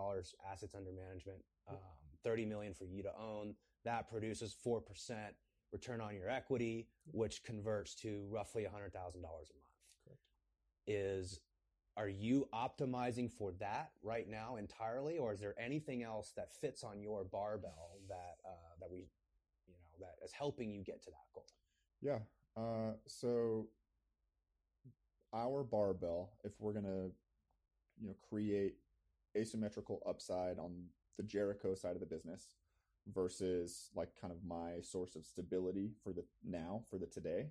assets 0.44 0.74
under 0.74 0.92
management, 0.92 1.44
um, 1.68 1.78
30 2.22 2.46
million 2.46 2.72
for 2.74 2.84
you 2.86 3.02
to 3.02 3.14
own. 3.18 3.56
That 3.84 4.08
produces 4.08 4.54
4% 4.54 5.36
return 5.74 6.00
on 6.00 6.14
your 6.14 6.30
equity, 6.30 6.86
which 7.10 7.42
converts 7.42 7.94
to 7.96 8.24
roughly 8.30 8.62
$100,000 8.62 8.94
a 8.94 9.18
month. 9.18 9.44
Correct. 10.04 10.20
Is 10.86 11.40
are 11.96 12.08
you 12.08 12.48
optimizing 12.54 13.30
for 13.30 13.52
that 13.60 13.90
right 14.02 14.28
now 14.28 14.56
entirely, 14.56 15.18
or 15.18 15.32
is 15.32 15.40
there 15.40 15.54
anything 15.58 16.02
else 16.02 16.32
that 16.36 16.52
fits 16.52 16.82
on 16.82 17.00
your 17.00 17.24
barbell 17.24 17.98
that 18.08 18.36
uh, 18.44 18.74
that 18.80 18.90
we, 18.90 18.98
you 19.66 19.74
know, 19.74 20.06
that 20.06 20.24
is 20.24 20.32
helping 20.32 20.72
you 20.72 20.82
get 20.82 21.02
to 21.04 21.10
that 21.10 21.26
goal? 21.34 21.46
Yeah. 22.00 22.18
Uh, 22.56 22.94
so 23.06 23.68
our 25.32 25.64
barbell, 25.64 26.30
if 26.44 26.52
we're 26.60 26.72
gonna, 26.72 27.10
you 28.00 28.08
know, 28.08 28.14
create 28.28 28.76
asymmetrical 29.36 30.00
upside 30.06 30.58
on 30.58 30.72
the 31.16 31.22
Jericho 31.22 31.74
side 31.74 31.94
of 31.94 32.00
the 32.00 32.06
business 32.06 32.48
versus 33.12 33.90
like 33.94 34.08
kind 34.20 34.32
of 34.32 34.44
my 34.46 34.80
source 34.80 35.16
of 35.16 35.26
stability 35.26 35.90
for 36.02 36.12
the 36.12 36.24
now 36.44 36.82
for 36.88 36.98
the 36.98 37.06
today. 37.06 37.48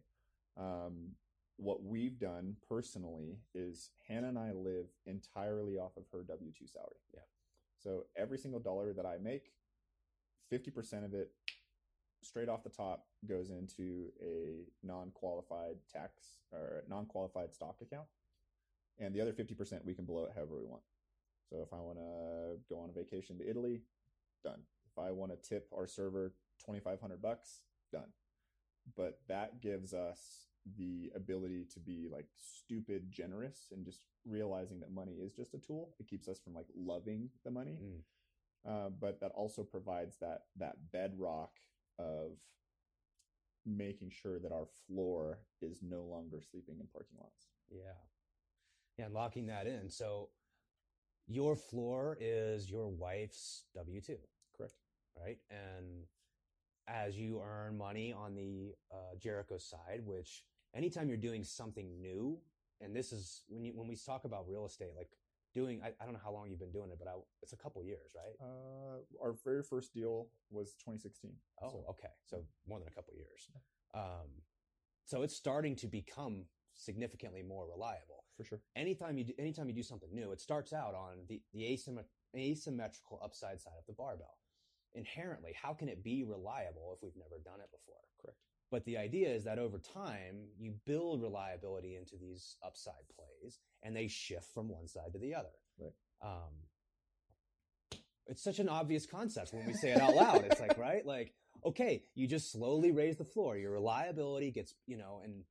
Um, 0.58 1.12
what 1.58 1.84
we've 1.84 2.18
done 2.20 2.56
personally 2.68 3.38
is 3.54 3.92
Hannah 4.08 4.30
and 4.30 4.40
I 4.40 4.52
live 4.52 4.88
entirely 5.06 5.78
off 5.78 5.98
of 5.98 6.04
her 6.12 6.24
W 6.24 6.52
two 6.58 6.68
salary. 6.68 6.96
Yeah. 7.14 7.22
So 7.78 8.06
every 8.18 8.38
single 8.38 8.60
dollar 8.60 8.94
that 8.94 9.06
I 9.06 9.18
make, 9.22 9.52
fifty 10.50 10.72
percent 10.72 11.06
of 11.06 11.14
it 11.14 11.32
straight 12.24 12.50
off 12.50 12.64
the 12.64 12.70
top 12.70 13.06
goes 13.28 13.50
into 13.50 14.12
a 14.22 14.66
non-qualified 14.82 15.76
tax 15.92 16.40
or 16.52 16.84
non-qualified 16.90 17.54
stock 17.54 17.76
account 17.82 18.08
and 19.00 19.14
the 19.14 19.22
other 19.22 19.34
50% 19.34 19.84
we 19.86 19.94
can 19.94 20.06
blow 20.06 20.24
it 20.26 20.32
however 20.36 20.56
we 20.58 20.66
want 20.66 20.84
so 21.50 21.58
if 21.62 21.74
i 21.74 21.78
want 21.78 21.98
to 21.98 22.58
go 22.70 22.80
on 22.80 22.90
a 22.90 22.94
vacation 22.94 23.38
to 23.38 23.50
italy 23.50 23.82
done 24.44 24.62
if 24.96 25.04
i 25.04 25.12
want 25.12 25.32
to 25.32 25.50
tip 25.50 25.68
our 25.76 25.88
server 25.88 26.34
2500 26.66 27.22
bucks 27.22 27.62
done 27.92 28.12
but 28.96 29.20
that 29.28 29.62
gives 29.62 29.94
us 29.94 30.48
the 30.78 31.12
ability 31.16 31.66
to 31.74 31.80
be 31.80 32.08
like 32.12 32.28
stupid 32.38 33.12
generous 33.12 33.68
and 33.72 33.84
just 33.86 34.06
realizing 34.26 34.80
that 34.80 34.92
money 34.92 35.14
is 35.14 35.34
just 35.34 35.54
a 35.54 35.58
tool 35.58 35.94
it 36.00 36.08
keeps 36.08 36.28
us 36.28 36.40
from 36.40 36.54
like 36.54 36.68
loving 36.76 37.30
the 37.44 37.52
money 37.52 37.78
Mm. 37.82 38.02
uh, 38.70 38.90
but 38.90 39.20
that 39.20 39.32
also 39.36 39.64
provides 39.64 40.18
that 40.22 40.44
that 40.58 40.76
bedrock 40.92 41.52
of 42.00 42.32
making 43.66 44.10
sure 44.12 44.40
that 44.40 44.52
our 44.52 44.68
floor 44.88 45.40
is 45.62 45.80
no 45.82 46.02
longer 46.04 46.42
sleeping 46.42 46.76
in 46.80 46.88
parking 46.88 47.18
lots. 47.20 47.48
Yeah. 47.72 47.96
Yeah, 48.98 49.06
and 49.06 49.14
locking 49.14 49.46
that 49.48 49.68
in. 49.68 49.90
So 49.90 50.30
your 51.28 51.56
floor 51.56 52.18
is 52.20 52.70
your 52.70 52.90
wife's 52.90 53.64
W 53.76 54.02
2, 54.02 54.14
Correct. 54.14 54.28
Right? 55.22 55.38
And 55.50 56.06
as 56.88 57.18
you 57.18 57.42
earn 57.44 57.78
money 57.78 58.14
on 58.14 58.36
the 58.36 58.74
uh, 58.92 59.16
Jericho 59.20 59.58
side, 59.58 60.02
which 60.04 60.44
anytime 60.76 61.08
you're 61.08 61.18
doing 61.18 61.44
something 61.44 62.02
new, 62.02 62.40
and 62.82 62.96
this 62.96 63.12
is 63.12 63.44
when 63.48 63.64
you 63.64 63.74
when 63.76 63.88
we 63.88 63.96
talk 63.96 64.26
about 64.26 64.48
real 64.48 64.66
estate, 64.66 64.92
like 64.98 65.10
doing, 65.54 65.82
I, 65.84 65.90
I 66.02 66.06
don't 66.06 66.14
know 66.14 66.20
how 66.24 66.32
long 66.32 66.50
you've 66.50 66.60
been 66.60 66.72
doing 66.72 66.90
it, 66.92 66.98
but 67.00 67.08
I, 67.08 67.14
it's 67.42 67.54
a 67.54 67.58
couple 67.58 67.84
years, 67.84 68.12
right? 68.16 68.36
Uh, 68.42 68.98
our 69.24 69.36
very 69.44 69.64
first 69.64 69.94
deal 69.94 70.28
was 70.50 70.74
2016. 70.74 71.32
Oh, 71.62 71.70
So, 71.70 71.86
okay. 71.92 72.10
So 72.26 72.44
more 72.68 72.80
than 72.80 72.88
a 72.88 72.92
couple 72.92 73.14
years. 73.14 73.50
Um, 73.94 74.42
so 75.06 75.22
it's 75.22 75.36
starting 75.36 75.76
to 75.78 75.88
become 75.88 76.46
significantly 76.74 77.44
more 77.44 77.68
reliable. 77.70 78.26
for 78.36 78.44
sure. 78.44 78.60
anytime 78.76 79.18
you 79.18 79.26
do, 79.26 79.34
anytime 79.38 79.68
you 79.68 79.76
do 79.76 79.84
something 79.84 80.10
new, 80.12 80.32
it 80.32 80.42
starts 80.42 80.74
out 80.74 80.96
on 80.96 81.26
the 81.30 81.40
the 81.54 81.62
asymmet- 81.62 82.10
asymmetrical 82.36 83.20
upside 83.24 83.62
side 83.62 83.78
of 83.78 83.86
the 83.86 83.94
barbell. 83.94 84.38
Inherently, 84.96 85.54
how 85.60 85.74
can 85.74 85.90
it 85.90 86.04
be 86.04 86.24
reliable 86.24 86.94
if 86.96 87.02
we've 87.04 87.16
never 87.18 87.42
done 87.44 87.60
it 87.60 87.70
before? 87.72 87.96
Correct. 88.22 88.38
But 88.72 88.86
the 88.86 88.98
idea 88.98 89.30
is 89.30 89.44
that 89.44 89.60
over 89.60 89.80
time, 89.80 90.48
you 90.58 90.74
build 90.86 91.22
reliability 91.22 91.96
into 91.96 92.16
these 92.16 92.58
upside 92.66 93.08
plays, 93.16 93.60
and 93.84 93.96
they 93.96 94.08
shift 94.08 94.54
from 94.54 94.70
one 94.70 94.88
side 94.88 95.14
to 95.14 95.20
the 95.20 95.36
other. 95.36 95.50
Right. 95.80 95.94
Um, 96.22 96.54
it's 98.28 98.44
such 98.44 98.60
an 98.60 98.70
obvious 98.70 99.06
concept 99.06 99.54
when 99.54 99.66
we 99.66 99.74
say 99.74 99.92
it 99.92 100.02
out 100.02 100.16
loud. 100.16 100.46
It's 100.46 100.60
like, 100.62 100.78
right? 100.80 101.06
Like, 101.06 101.34
okay, 101.66 102.04
you 102.16 102.28
just 102.28 102.52
slowly 102.52 102.92
raise 102.92 103.18
the 103.18 103.26
floor. 103.26 103.58
Your 103.58 103.72
reliability 103.72 104.52
gets, 104.52 104.74
you 104.88 104.98
know, 104.98 105.22
and 105.24 105.44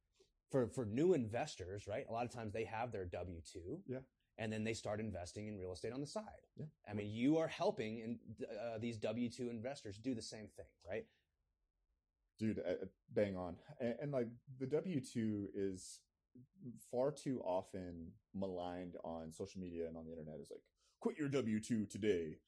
for 0.50 0.68
for 0.68 0.84
new 0.84 1.14
investors, 1.14 1.86
right? 1.86 2.04
A 2.08 2.12
lot 2.12 2.24
of 2.24 2.32
times 2.32 2.52
they 2.52 2.64
have 2.64 2.92
their 2.92 3.04
W 3.04 3.40
two, 3.52 3.80
Yeah. 3.86 3.98
And 4.38 4.52
then 4.52 4.64
they 4.64 4.74
start 4.74 5.00
investing 5.00 5.46
in 5.46 5.58
real 5.58 5.72
estate 5.72 5.92
on 5.92 6.00
the 6.00 6.06
side. 6.06 6.24
Yeah. 6.56 6.66
I 6.88 6.94
mean, 6.94 7.10
you 7.10 7.38
are 7.38 7.48
helping 7.48 8.02
and 8.02 8.18
uh, 8.42 8.78
these 8.78 8.96
W 8.96 9.28
two 9.30 9.50
investors 9.50 9.98
do 9.98 10.14
the 10.14 10.22
same 10.22 10.48
thing, 10.56 10.66
right? 10.88 11.04
Dude, 12.38 12.58
uh, 12.58 12.86
bang 13.12 13.36
on. 13.36 13.56
And, 13.80 13.94
and 14.02 14.12
like 14.12 14.26
the 14.58 14.66
W 14.66 15.00
2 15.00 15.50
is 15.54 16.00
far 16.90 17.12
too 17.12 17.40
often 17.44 18.08
maligned 18.34 18.96
on 19.04 19.30
social 19.32 19.60
media 19.60 19.86
and 19.86 19.96
on 19.96 20.06
the 20.06 20.12
internet 20.12 20.40
is 20.40 20.50
like, 20.50 20.62
quit 21.00 21.16
your 21.18 21.28
W 21.28 21.60
2 21.60 21.86
today. 21.86 22.38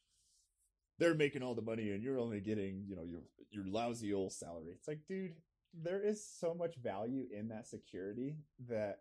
They're 0.98 1.14
making 1.14 1.42
all 1.42 1.54
the 1.54 1.62
money 1.62 1.90
and 1.90 2.02
you're 2.02 2.18
only 2.18 2.40
getting, 2.40 2.84
you 2.88 2.96
know, 2.96 3.04
your 3.04 3.22
your 3.50 3.64
lousy 3.66 4.12
old 4.12 4.32
salary. 4.32 4.72
It's 4.74 4.88
like, 4.88 5.00
dude, 5.08 5.34
there 5.72 6.00
is 6.00 6.24
so 6.24 6.54
much 6.54 6.76
value 6.76 7.26
in 7.36 7.48
that 7.48 7.66
security 7.66 8.36
that 8.68 9.00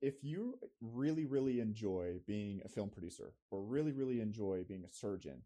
if 0.00 0.22
you 0.22 0.58
really, 0.80 1.26
really 1.26 1.60
enjoy 1.60 2.20
being 2.26 2.62
a 2.64 2.68
film 2.68 2.88
producer 2.90 3.34
or 3.50 3.62
really, 3.62 3.92
really 3.92 4.20
enjoy 4.20 4.64
being 4.66 4.84
a 4.84 4.90
surgeon, 4.90 5.42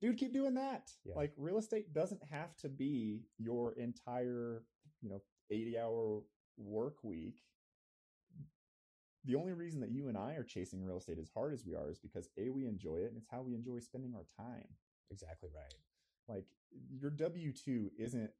dude, 0.00 0.18
keep 0.18 0.32
doing 0.32 0.54
that. 0.54 0.92
Yeah. 1.04 1.14
Like 1.14 1.32
real 1.36 1.58
estate 1.58 1.92
doesn't 1.92 2.22
have 2.30 2.56
to 2.58 2.68
be 2.68 3.22
your 3.38 3.72
entire, 3.72 4.62
you 5.00 5.10
know, 5.10 5.22
80 5.50 5.78
hour 5.78 6.22
work 6.56 6.96
week. 7.02 7.40
The 9.24 9.34
only 9.34 9.52
reason 9.52 9.80
that 9.80 9.90
you 9.90 10.08
and 10.08 10.16
I 10.16 10.34
are 10.34 10.44
chasing 10.44 10.84
real 10.84 10.98
estate 10.98 11.18
as 11.18 11.30
hard 11.34 11.52
as 11.52 11.64
we 11.66 11.74
are 11.74 11.90
is 11.90 11.98
because 11.98 12.28
A, 12.38 12.50
we 12.50 12.66
enjoy 12.66 12.96
it 12.96 13.08
and 13.08 13.16
it's 13.16 13.28
how 13.30 13.42
we 13.42 13.54
enjoy 13.54 13.80
spending 13.80 14.14
our 14.14 14.26
time. 14.36 14.68
Exactly 15.10 15.48
right. 15.54 15.74
Like 16.28 16.44
your 16.90 17.10
W 17.10 17.52
2 17.52 17.92
isn't 17.98 18.30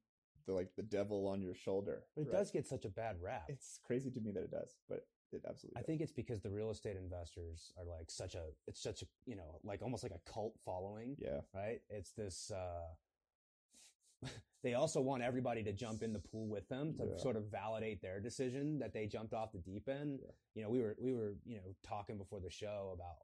the 0.45 0.53
like 0.53 0.69
the 0.75 0.83
devil 0.83 1.27
on 1.27 1.41
your 1.41 1.53
shoulder. 1.53 2.03
But 2.15 2.21
it 2.23 2.27
right? 2.29 2.37
does 2.37 2.51
get 2.51 2.67
such 2.67 2.85
a 2.85 2.89
bad 2.89 3.17
rap. 3.21 3.45
It's 3.49 3.79
crazy 3.83 4.09
to 4.11 4.19
me 4.19 4.31
that 4.31 4.43
it 4.43 4.51
does, 4.51 4.77
but 4.87 5.05
it 5.33 5.41
absolutely 5.47 5.77
I 5.77 5.81
does. 5.81 5.85
think 5.87 6.01
it's 6.01 6.11
because 6.11 6.41
the 6.41 6.49
real 6.49 6.69
estate 6.71 6.95
investors 6.97 7.71
are 7.77 7.85
like 7.85 8.09
such 8.09 8.35
a, 8.35 8.43
it's 8.67 8.81
such 8.81 9.01
a, 9.01 9.05
you 9.25 9.35
know, 9.35 9.59
like 9.63 9.81
almost 9.81 10.03
like 10.03 10.11
a 10.13 10.31
cult 10.31 10.55
following. 10.65 11.15
Yeah. 11.19 11.41
right? 11.53 11.81
It's 11.89 12.11
this. 12.11 12.51
Uh, 12.51 14.27
they 14.63 14.73
also 14.73 14.99
want 15.01 15.23
everybody 15.23 15.63
to 15.63 15.71
jump 15.71 16.03
in 16.03 16.11
the 16.13 16.19
pool 16.19 16.47
with 16.47 16.67
them 16.67 16.93
to 16.95 17.05
Yeah. 17.05 17.17
sort 17.17 17.37
of 17.37 17.45
validate 17.51 18.01
their 18.01 18.19
decision 18.19 18.79
that 18.79 18.93
they 18.93 19.07
jumped 19.07 19.33
off 19.33 19.51
the 19.51 19.59
deep 19.59 19.87
end. 19.87 20.19
Yeah. 20.21 20.31
You 20.55 20.63
know, 20.63 20.69
we 20.69 20.79
were 20.81 20.95
we 20.99 21.13
were 21.13 21.35
you 21.45 21.57
know 21.57 21.75
talking 21.83 22.17
before 22.17 22.39
the 22.41 22.49
show 22.49 22.91
about 22.93 23.23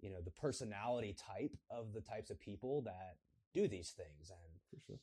you 0.00 0.10
know 0.10 0.20
the 0.20 0.30
personality 0.32 1.14
type 1.14 1.56
of 1.70 1.92
the 1.94 2.00
types 2.02 2.30
of 2.30 2.38
people 2.38 2.82
that 2.82 3.16
do 3.54 3.66
these 3.66 3.90
things, 3.90 4.30
and 4.30 4.60
For 4.70 4.80
sure. 4.86 4.98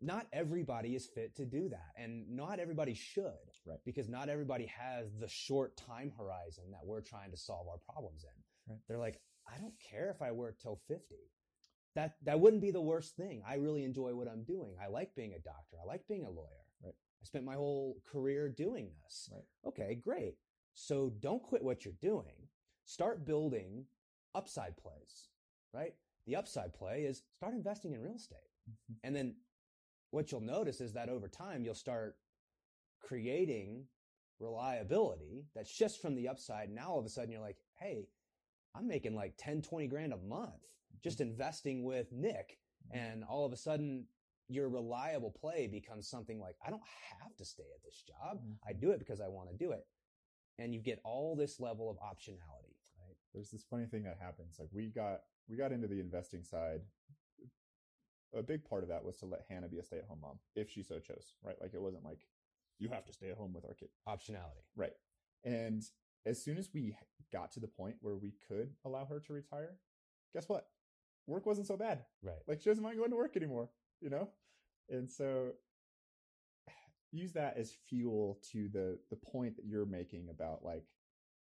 Not 0.00 0.26
everybody 0.32 0.94
is 0.94 1.06
fit 1.06 1.34
to 1.36 1.44
do 1.44 1.68
that, 1.70 1.92
and 1.96 2.28
not 2.30 2.60
everybody 2.60 2.94
should, 2.94 3.32
Right. 3.66 3.78
Because 3.84 4.08
not 4.08 4.28
everybody 4.28 4.66
has 4.66 5.12
the 5.20 5.28
short 5.28 5.76
time 5.76 6.12
horizon 6.16 6.64
that 6.70 6.84
we're 6.86 7.00
trying 7.02 7.30
to 7.32 7.36
solve 7.36 7.68
our 7.68 7.78
problems 7.92 8.24
in. 8.24 8.72
Right. 8.72 8.80
They're 8.88 8.98
like, 8.98 9.20
I 9.46 9.58
don't 9.60 9.74
care 9.78 10.10
if 10.10 10.22
I 10.22 10.32
work 10.32 10.58
till 10.58 10.80
fifty. 10.88 11.30
that 11.94 12.16
that 12.24 12.38
wouldn't 12.40 12.62
be 12.62 12.70
the 12.70 12.80
worst 12.80 13.16
thing. 13.16 13.42
I 13.46 13.54
really 13.56 13.84
enjoy 13.84 14.14
what 14.14 14.28
I'm 14.28 14.44
doing. 14.44 14.76
I 14.82 14.88
like 14.88 15.14
being 15.14 15.34
a 15.34 15.38
doctor. 15.40 15.76
I 15.82 15.86
like 15.86 16.06
being 16.08 16.24
a 16.24 16.30
lawyer. 16.30 16.64
Right. 16.82 16.94
I 17.20 17.24
spent 17.24 17.44
my 17.44 17.54
whole 17.56 18.00
career 18.10 18.48
doing 18.48 18.90
this. 19.02 19.28
Right. 19.32 19.44
Okay, 19.66 19.94
great. 20.02 20.36
So 20.74 21.10
don't 21.20 21.42
quit 21.42 21.62
what 21.64 21.84
you're 21.84 21.94
doing. 22.00 22.48
Start 22.84 23.26
building 23.26 23.84
upside 24.34 24.76
plays, 24.76 25.28
right? 25.74 25.94
The 26.26 26.36
upside 26.36 26.72
play 26.72 27.02
is 27.02 27.22
start 27.36 27.52
investing 27.54 27.92
in 27.94 28.00
real 28.00 28.14
estate. 28.16 28.38
Mhm. 28.70 28.96
And 29.02 29.16
then 29.16 29.34
what 30.10 30.32
you'll 30.32 30.40
notice 30.40 30.80
is 30.80 30.92
that 30.94 31.08
over 31.08 31.28
time 31.28 31.64
you'll 31.64 31.74
start 31.74 32.16
creating 33.00 33.84
reliability 34.40 35.44
that 35.54 35.66
shifts 35.66 35.96
from 35.96 36.14
the 36.14 36.28
upside. 36.28 36.70
Now 36.70 36.90
all 36.90 36.98
of 36.98 37.06
a 37.06 37.08
sudden 37.08 37.30
you're 37.30 37.40
like, 37.40 37.58
hey, 37.78 38.08
I'm 38.74 38.86
making 38.86 39.14
like 39.14 39.34
10, 39.38 39.62
20 39.62 39.86
grand 39.88 40.12
a 40.12 40.16
month 40.18 40.62
just 41.02 41.20
investing 41.20 41.84
with 41.84 42.12
Nick. 42.12 42.58
And 42.90 43.24
all 43.24 43.44
of 43.44 43.52
a 43.52 43.56
sudden 43.56 44.06
your 44.48 44.68
reliable 44.68 45.30
play 45.30 45.66
becomes 45.66 46.08
something 46.08 46.40
like, 46.40 46.56
I 46.66 46.70
don't 46.70 46.82
have 47.20 47.36
to 47.36 47.44
stay 47.44 47.64
at 47.74 47.82
this 47.84 48.02
job. 48.02 48.40
Mhm. 48.42 48.56
I 48.66 48.72
do 48.72 48.90
it 48.92 48.98
because 48.98 49.20
I 49.20 49.28
want 49.28 49.50
to 49.50 49.56
do 49.56 49.72
it. 49.72 49.86
And 50.58 50.74
you 50.74 50.80
get 50.80 51.00
all 51.04 51.36
this 51.36 51.60
level 51.60 51.90
of 51.90 51.98
optionality, 51.98 52.74
right? 52.98 53.16
there's 53.34 53.50
this 53.50 53.64
funny 53.64 53.86
thing 53.86 54.02
that 54.04 54.18
happens. 54.18 54.58
Like 54.58 54.70
we 54.72 54.88
got 54.88 55.20
we 55.48 55.56
got 55.56 55.72
into 55.72 55.86
the 55.86 56.00
investing 56.00 56.42
side. 56.42 56.80
A 58.36 58.42
big 58.42 58.64
part 58.64 58.82
of 58.82 58.88
that 58.90 59.04
was 59.04 59.16
to 59.18 59.26
let 59.26 59.44
Hannah 59.48 59.68
be 59.68 59.78
a 59.78 59.82
stay 59.82 59.98
at 59.98 60.04
home 60.04 60.18
mom 60.20 60.38
if 60.54 60.70
she 60.70 60.82
so 60.82 60.98
chose, 60.98 61.32
right? 61.42 61.56
Like 61.60 61.72
it 61.74 61.80
wasn't 61.80 62.04
like 62.04 62.26
you 62.78 62.88
have 62.88 63.04
to 63.06 63.12
stay 63.12 63.30
at 63.30 63.36
home 63.36 63.52
with 63.54 63.64
our 63.64 63.74
kid, 63.74 63.88
Optionality. 64.06 64.62
right? 64.76 64.92
And 65.44 65.82
as 66.26 66.42
soon 66.42 66.58
as 66.58 66.68
we 66.74 66.94
got 67.32 67.50
to 67.52 67.60
the 67.60 67.66
point 67.68 67.96
where 68.00 68.16
we 68.16 68.34
could 68.46 68.70
allow 68.84 69.06
her 69.06 69.20
to 69.20 69.32
retire, 69.32 69.78
guess 70.34 70.48
what? 70.48 70.66
Work 71.26 71.46
wasn't 71.46 71.66
so 71.66 71.76
bad. 71.76 72.04
Right. 72.22 72.36
Like 72.46 72.60
she 72.60 72.68
doesn't 72.70 72.84
mind 72.84 72.98
going 72.98 73.10
to 73.10 73.16
work 73.16 73.36
anymore, 73.36 73.70
you 74.00 74.10
know? 74.10 74.28
And 74.90 75.10
so 75.10 75.52
use 77.12 77.32
that 77.32 77.56
as 77.56 77.74
fuel 77.88 78.38
to 78.52 78.68
the 78.68 78.98
the 79.10 79.16
point 79.16 79.56
that 79.56 79.64
you're 79.64 79.86
making 79.86 80.28
about 80.28 80.64
like 80.64 80.84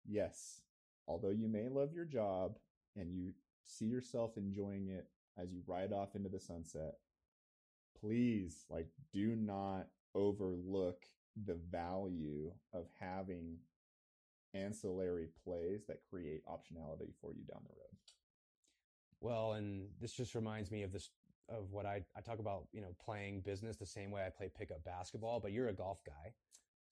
yes, 0.06 0.61
although 1.09 1.30
you 1.30 1.48
may 1.48 1.68
love 1.68 1.92
your 1.92 2.04
job 2.04 2.56
and 2.96 3.12
you 3.12 3.33
see 3.64 3.87
yourself 3.87 4.37
enjoying 4.37 4.88
it 4.88 5.06
as 5.38 5.52
you 5.52 5.62
ride 5.66 5.92
off 5.92 6.14
into 6.14 6.28
the 6.28 6.40
sunset, 6.40 6.94
please 8.00 8.64
like 8.70 8.88
do 9.12 9.36
not 9.36 9.86
overlook 10.14 11.04
the 11.46 11.58
value 11.70 12.50
of 12.72 12.86
having 12.98 13.56
ancillary 14.54 15.28
plays 15.44 15.84
that 15.86 16.00
create 16.10 16.42
optionality 16.46 17.12
for 17.20 17.32
you 17.32 17.44
down 17.44 17.62
the 17.62 17.74
road. 17.74 17.90
Well, 19.20 19.52
and 19.52 19.88
this 20.00 20.12
just 20.12 20.34
reminds 20.34 20.70
me 20.70 20.82
of 20.82 20.92
this 20.92 21.10
of 21.48 21.72
what 21.72 21.84
I, 21.84 22.04
I 22.16 22.20
talk 22.20 22.38
about, 22.38 22.68
you 22.72 22.80
know, 22.80 22.94
playing 23.04 23.40
business 23.40 23.76
the 23.76 23.84
same 23.86 24.10
way 24.12 24.24
I 24.24 24.30
play 24.30 24.48
pickup 24.56 24.84
basketball, 24.84 25.40
but 25.40 25.52
you're 25.52 25.68
a 25.68 25.72
golf 25.72 26.00
guy. 26.06 26.32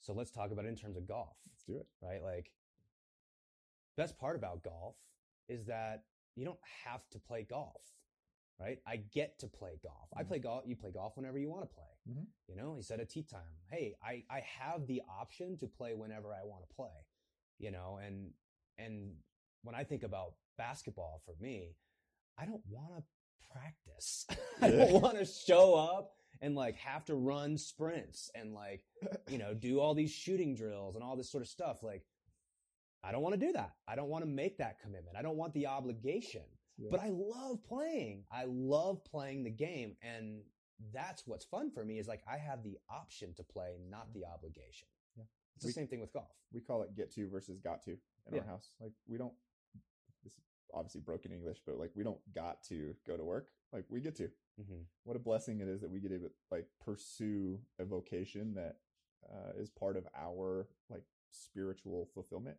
So 0.00 0.12
let's 0.12 0.30
talk 0.30 0.50
about 0.50 0.64
it 0.64 0.68
in 0.68 0.76
terms 0.76 0.96
of 0.96 1.06
golf, 1.06 1.36
Let's 1.46 1.64
do 1.64 1.76
it. 1.78 1.86
right? 2.02 2.22
Like 2.22 2.50
best 3.96 4.18
part 4.18 4.36
about 4.36 4.62
golf 4.62 4.96
is 5.48 5.66
that 5.66 6.04
you 6.36 6.44
don't 6.44 6.58
have 6.84 7.08
to 7.10 7.18
play 7.18 7.46
golf, 7.48 7.82
right? 8.60 8.78
I 8.86 8.96
get 8.96 9.38
to 9.40 9.46
play 9.46 9.78
golf. 9.82 10.08
I 10.16 10.22
Mhm. 10.24 10.28
play 10.28 10.38
golf. 10.40 10.64
You 10.66 10.76
play 10.76 10.90
golf 10.90 11.16
whenever 11.16 11.38
you 11.38 11.48
want 11.48 11.68
to 11.68 11.74
play. 11.74 11.84
Mhm. 12.08 12.26
You 12.48 12.56
know, 12.56 12.76
he 12.76 12.82
said 12.82 13.00
a 13.00 13.06
tee 13.06 13.22
time. 13.22 13.56
Hey, 13.70 13.96
I, 14.02 14.24
I 14.30 14.40
have 14.40 14.86
the 14.86 15.02
option 15.08 15.56
to 15.58 15.66
play 15.68 15.94
whenever 15.94 16.32
I 16.34 16.42
want 16.44 16.66
to 16.68 16.74
play, 16.74 17.06
you 17.58 17.70
know, 17.70 17.98
and, 17.98 18.32
and 18.78 19.16
when 19.62 19.74
I 19.74 19.84
think 19.84 20.02
about 20.02 20.34
basketball 20.56 21.20
for 21.24 21.34
me, 21.40 21.76
I 22.36 22.46
don't 22.46 22.64
want 22.66 23.04
to 23.04 23.48
practice. 23.52 24.26
I 24.60 24.70
don't 24.70 24.92
want 25.02 25.18
to 25.18 25.24
show 25.24 25.74
up 25.74 26.14
and 26.40 26.54
like 26.54 26.76
have 26.76 27.04
to 27.06 27.14
run 27.14 27.58
sprints 27.58 28.30
and 28.34 28.54
like, 28.54 28.84
you 29.28 29.38
know, 29.38 29.54
do 29.54 29.80
all 29.80 29.94
these 29.94 30.10
shooting 30.12 30.54
drills 30.54 30.94
and 30.94 31.04
all 31.04 31.16
this 31.16 31.30
sort 31.30 31.42
of 31.42 31.48
stuff. 31.48 31.82
Like, 31.82 32.04
I 33.04 33.12
don't 33.12 33.22
want 33.22 33.38
to 33.38 33.46
do 33.46 33.52
that. 33.52 33.74
I 33.86 33.94
don't 33.94 34.08
want 34.08 34.22
to 34.24 34.30
make 34.30 34.58
that 34.58 34.80
commitment. 34.80 35.16
I 35.16 35.22
don't 35.22 35.36
want 35.36 35.52
the 35.54 35.66
obligation. 35.66 36.42
Yeah. 36.78 36.88
But 36.90 37.00
I 37.00 37.08
love 37.10 37.62
playing. 37.64 38.24
I 38.32 38.44
love 38.46 39.04
playing 39.04 39.44
the 39.44 39.50
game. 39.50 39.96
And 40.02 40.42
that's 40.94 41.26
what's 41.26 41.44
fun 41.44 41.70
for 41.70 41.84
me 41.84 41.98
is 41.98 42.06
like 42.06 42.22
I 42.30 42.38
have 42.38 42.62
the 42.62 42.78
option 42.88 43.34
to 43.34 43.42
play, 43.42 43.78
not 43.90 44.12
the 44.14 44.24
obligation. 44.24 44.86
Yeah. 45.16 45.24
It's 45.56 45.66
the 45.66 45.72
same 45.72 45.88
thing 45.88 46.00
with 46.00 46.12
golf. 46.12 46.30
we 46.52 46.60
call 46.60 46.82
it 46.82 46.94
get 46.94 47.12
to 47.14 47.28
versus 47.28 47.58
got 47.58 47.82
to 47.84 47.90
in 48.26 48.34
Yeah. 48.34 48.40
our 48.40 48.46
house. 48.46 48.70
Like 48.80 48.92
we 49.08 49.18
don't 49.18 49.34
this 50.22 50.32
is 50.34 50.38
obviously 50.72 51.00
broken 51.00 51.32
English, 51.32 51.58
but 51.66 51.78
like 51.78 51.90
we 51.96 52.04
don't 52.04 52.20
got 52.32 52.62
to 52.64 52.94
go 53.06 53.16
to 53.16 53.24
work. 53.24 53.48
Like 53.72 53.84
we 53.88 54.00
get 54.00 54.14
to. 54.16 54.30
Mm-hmm. 54.60 54.82
What 55.04 55.16
a 55.16 55.20
blessing 55.20 55.60
it 55.60 55.68
is 55.68 55.80
that 55.80 55.90
we 55.90 56.00
get 56.00 56.10
to 56.10 56.30
like 56.50 56.66
pursue 56.84 57.58
a 57.80 57.84
vocation 57.84 58.54
that 58.54 58.76
uh, 59.28 59.52
is 59.58 59.68
part 59.68 59.96
of 59.96 60.06
our 60.16 60.68
like 60.88 61.04
spiritual 61.30 62.08
fulfillment. 62.14 62.56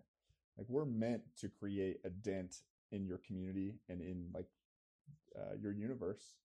Like 0.58 0.68
we're 0.70 0.86
meant 0.86 1.22
to 1.38 1.48
create 1.48 2.02
a 2.04 2.10
dent 2.10 2.58
in 2.92 3.06
your 3.06 3.20
community 3.20 3.76
and 3.90 4.02
in 4.02 4.28
like 4.34 4.48
uh, 5.38 5.56
your 5.60 5.72
universe 5.72 6.36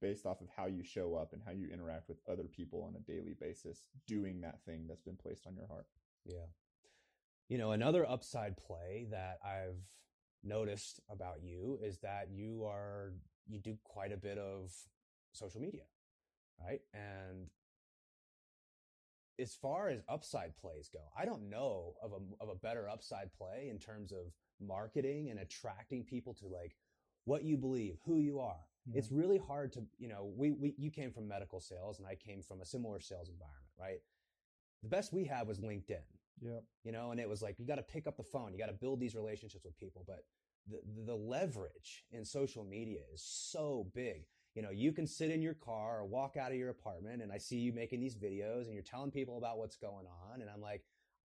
based 0.00 0.26
off 0.26 0.40
of 0.40 0.48
how 0.56 0.66
you 0.66 0.82
show 0.82 1.14
up 1.14 1.32
and 1.32 1.42
how 1.44 1.52
you 1.52 1.68
interact 1.72 2.08
with 2.08 2.18
other 2.30 2.44
people 2.44 2.82
on 2.82 2.96
a 2.96 3.10
daily 3.10 3.34
basis 3.38 3.84
doing 4.06 4.40
that 4.40 4.58
thing 4.64 4.86
that's 4.88 5.02
been 5.02 5.16
placed 5.16 5.46
on 5.46 5.54
your 5.54 5.66
heart. 5.66 5.86
Yeah. 6.24 6.46
You 7.48 7.58
know, 7.58 7.72
another 7.72 8.08
upside 8.08 8.56
play 8.56 9.06
that 9.10 9.38
I've 9.44 9.76
noticed 10.42 11.00
about 11.10 11.42
you 11.42 11.78
is 11.82 11.98
that 11.98 12.28
you 12.30 12.64
are, 12.64 13.12
you 13.46 13.58
do 13.58 13.76
quite 13.84 14.12
a 14.12 14.16
bit 14.16 14.38
of 14.38 14.72
social 15.32 15.60
media, 15.60 15.82
right? 16.58 16.80
And 16.94 17.48
as 19.38 19.54
far 19.54 19.88
as 19.88 20.00
upside 20.08 20.56
plays 20.56 20.88
go, 20.92 21.00
I 21.16 21.24
don't 21.26 21.50
know 21.50 21.94
of 22.02 22.12
a, 22.12 22.42
of 22.42 22.48
a 22.48 22.54
better 22.54 22.88
upside 22.88 23.32
play 23.36 23.68
in 23.70 23.78
terms 23.78 24.10
of 24.10 24.32
marketing 24.60 25.30
and 25.30 25.40
attracting 25.40 26.04
people 26.04 26.34
to 26.34 26.46
like 26.46 26.76
what 27.24 27.44
you 27.44 27.56
believe, 27.56 27.98
who 28.04 28.18
you 28.18 28.40
are. 28.40 28.60
It's 28.94 29.10
really 29.10 29.38
hard 29.38 29.72
to, 29.72 29.82
you 29.98 30.06
know, 30.06 30.30
we, 30.36 30.52
we, 30.52 30.72
you 30.78 30.92
came 30.92 31.10
from 31.10 31.26
medical 31.26 31.60
sales 31.60 31.98
and 31.98 32.06
I 32.06 32.14
came 32.14 32.40
from 32.40 32.60
a 32.60 32.64
similar 32.64 33.00
sales 33.00 33.28
environment, 33.28 33.72
right? 33.80 33.98
The 34.84 34.88
best 34.88 35.12
we 35.12 35.24
had 35.24 35.48
was 35.48 35.58
LinkedIn 35.58 36.04
yeah. 36.40 36.60
you 36.84 36.92
know 36.92 37.10
and 37.10 37.20
it 37.20 37.28
was 37.28 37.42
like 37.42 37.58
you 37.58 37.66
got 37.66 37.76
to 37.76 37.82
pick 37.82 38.06
up 38.06 38.16
the 38.16 38.22
phone 38.22 38.52
you 38.52 38.58
got 38.58 38.66
to 38.66 38.72
build 38.72 39.00
these 39.00 39.14
relationships 39.14 39.64
with 39.64 39.76
people 39.78 40.04
but 40.06 40.24
the, 40.68 40.80
the 41.06 41.14
leverage 41.14 42.04
in 42.10 42.24
social 42.24 42.64
media 42.64 43.00
is 43.12 43.22
so 43.22 43.86
big 43.94 44.24
you 44.54 44.62
know 44.62 44.70
you 44.70 44.92
can 44.92 45.06
sit 45.06 45.30
in 45.30 45.42
your 45.42 45.54
car 45.54 46.00
or 46.00 46.04
walk 46.04 46.36
out 46.36 46.50
of 46.50 46.58
your 46.58 46.70
apartment 46.70 47.22
and 47.22 47.32
i 47.32 47.38
see 47.38 47.56
you 47.56 47.72
making 47.72 48.00
these 48.00 48.16
videos 48.16 48.64
and 48.64 48.74
you're 48.74 48.82
telling 48.82 49.10
people 49.10 49.38
about 49.38 49.58
what's 49.58 49.76
going 49.76 50.06
on 50.30 50.40
and 50.40 50.50
i'm 50.50 50.60
like 50.60 50.82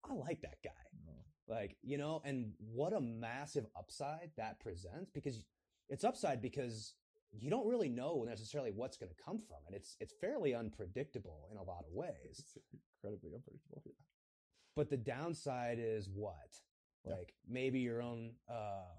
i 0.10 0.14
like 0.14 0.42
that 0.42 0.58
guy 0.64 0.70
oh. 1.10 1.21
Like 1.48 1.76
you 1.82 1.98
know 1.98 2.22
and 2.26 2.52
what 2.60 2.94
a 2.94 3.02
massive 3.02 3.66
upside 3.78 4.30
that 4.38 4.60
presents 4.60 5.10
because 5.14 5.44
it's 5.90 6.04
upside 6.04 6.42
because 6.42 6.94
you 7.32 7.50
don't 7.50 7.68
really 7.68 7.90
know 7.90 8.26
necessarily 8.28 8.72
what's 8.72 8.98
going 8.98 9.10
to 9.10 9.24
come 9.24 9.40
from 9.48 9.58
it 9.70 9.76
it's 9.76 9.96
it's 10.00 10.14
fairly 10.20 10.54
unpredictable 10.54 11.48
in 11.52 11.58
a 11.58 11.64
lot 11.64 11.84
of 11.88 11.94
ways 11.94 12.14
It's 12.40 12.58
incredibly 13.04 13.32
unpredictable. 13.34 13.82
Yeah. 13.86 13.94
but 14.76 14.90
the 14.90 14.98
downside 14.98 15.80
is 15.80 16.10
what? 16.14 16.36
Yeah. 17.06 17.16
Like 17.16 17.34
maybe 17.50 17.80
your 17.80 18.02
own 18.02 18.34
uh 18.50 18.94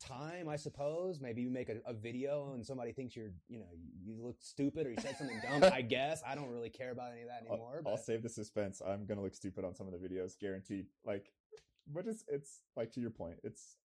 time, 0.00 0.48
I 0.48 0.56
suppose. 0.56 1.20
Maybe 1.20 1.42
you 1.42 1.50
make 1.50 1.68
a, 1.68 1.76
a 1.86 1.92
video 1.92 2.52
and 2.54 2.64
somebody 2.64 2.92
thinks 2.92 3.14
you're, 3.14 3.32
you 3.48 3.60
know, 3.60 3.66
you, 4.02 4.16
look 4.20 4.36
stupid 4.40 4.86
or 4.86 4.90
you 4.90 4.96
said 5.00 5.16
something 5.16 5.40
dumb. 5.42 5.70
I 5.72 5.82
guess 5.96 6.22
I 6.26 6.34
don't 6.34 6.50
really 6.50 6.70
care 6.70 6.90
about 6.90 7.12
any 7.12 7.22
of 7.22 7.28
that 7.28 7.44
I'll, 7.46 7.54
anymore. 7.54 7.82
I'll 7.86 7.96
save 7.96 8.22
the 8.22 8.28
suspense. 8.28 8.82
I'm 8.84 9.06
gonna 9.06 9.22
look 9.22 9.34
stupid 9.34 9.64
on 9.64 9.74
some 9.74 9.86
of 9.86 9.92
the 9.92 9.98
videos, 9.98 10.38
guaranteed. 10.38 10.86
Like, 11.04 11.32
but 11.86 12.06
it's 12.06 12.24
it's 12.28 12.62
like 12.76 12.92
to 12.92 13.00
your 13.00 13.10
point. 13.10 13.36
It's 13.44 13.76